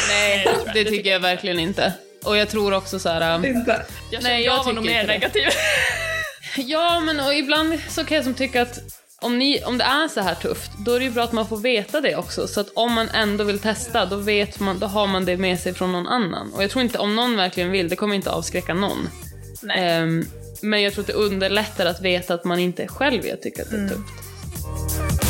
Nej, 0.10 0.48
det 0.74 0.84
tycker 0.84 1.12
jag 1.12 1.20
verkligen 1.20 1.60
inte. 1.60 1.94
Och 2.26 2.38
jag 2.38 2.50
tror 2.50 2.74
också 2.74 3.00
så 3.00 3.10
här... 3.10 3.36
um, 3.36 3.46
Inte. 3.46 3.86
Jag, 4.12 4.24
Nej, 4.24 4.44
jag, 4.44 4.58
jag 4.58 4.64
var 4.64 4.74
nog 4.74 4.86
mer 4.86 5.08
negativ. 5.08 5.44
Ja, 6.58 7.00
men 7.00 7.20
och 7.20 7.34
ibland 7.34 7.80
så 7.90 8.04
kan 8.04 8.16
jag 8.16 8.24
som 8.24 8.34
tycka 8.34 8.62
att 8.62 8.80
om, 9.22 9.40
ni, 9.40 9.64
om 9.64 9.78
det 9.78 9.84
är 9.84 10.08
så 10.08 10.22
här 10.22 10.36
tufft, 10.36 10.72
då 10.86 10.94
är 10.94 11.00
det 11.00 11.06
ju 11.06 11.12
bra 11.12 11.24
att 11.24 11.32
man 11.32 11.48
får 11.48 11.58
veta 11.58 12.02
det 12.02 12.16
också. 12.16 12.48
Så 12.48 12.60
att 12.60 12.70
om 12.74 12.94
man 12.94 13.10
ändå 13.10 13.44
vill 13.44 13.60
testa, 13.60 14.06
då, 14.06 14.16
vet 14.16 14.60
man, 14.60 14.80
då 14.80 14.88
har 14.88 15.08
man 15.08 15.26
det 15.26 15.38
med 15.38 15.60
sig 15.60 15.74
från 15.74 15.92
någon 15.92 16.08
annan. 16.08 16.54
Och 16.54 16.64
jag 16.64 16.70
tror 16.70 16.84
inte, 16.84 16.98
om 16.98 17.16
någon 17.16 17.36
verkligen 17.36 17.72
vill, 17.72 17.90
det 17.90 17.96
kommer 17.96 18.16
inte 18.16 18.32
avskräcka 18.32 18.74
någon. 18.74 19.10
Ehm, 19.76 20.26
men 20.62 20.82
jag 20.82 20.94
tror 20.94 21.04
att 21.04 21.08
det 21.08 21.14
underlättar 21.14 21.86
att 21.86 22.02
veta 22.02 22.34
att 22.34 22.44
man 22.44 22.60
inte 22.60 22.88
själv 22.88 23.26
jag 23.26 23.42
tycker 23.42 23.62
att 23.62 23.72
det 23.72 23.78
är 23.78 23.90
tufft. 23.90 25.27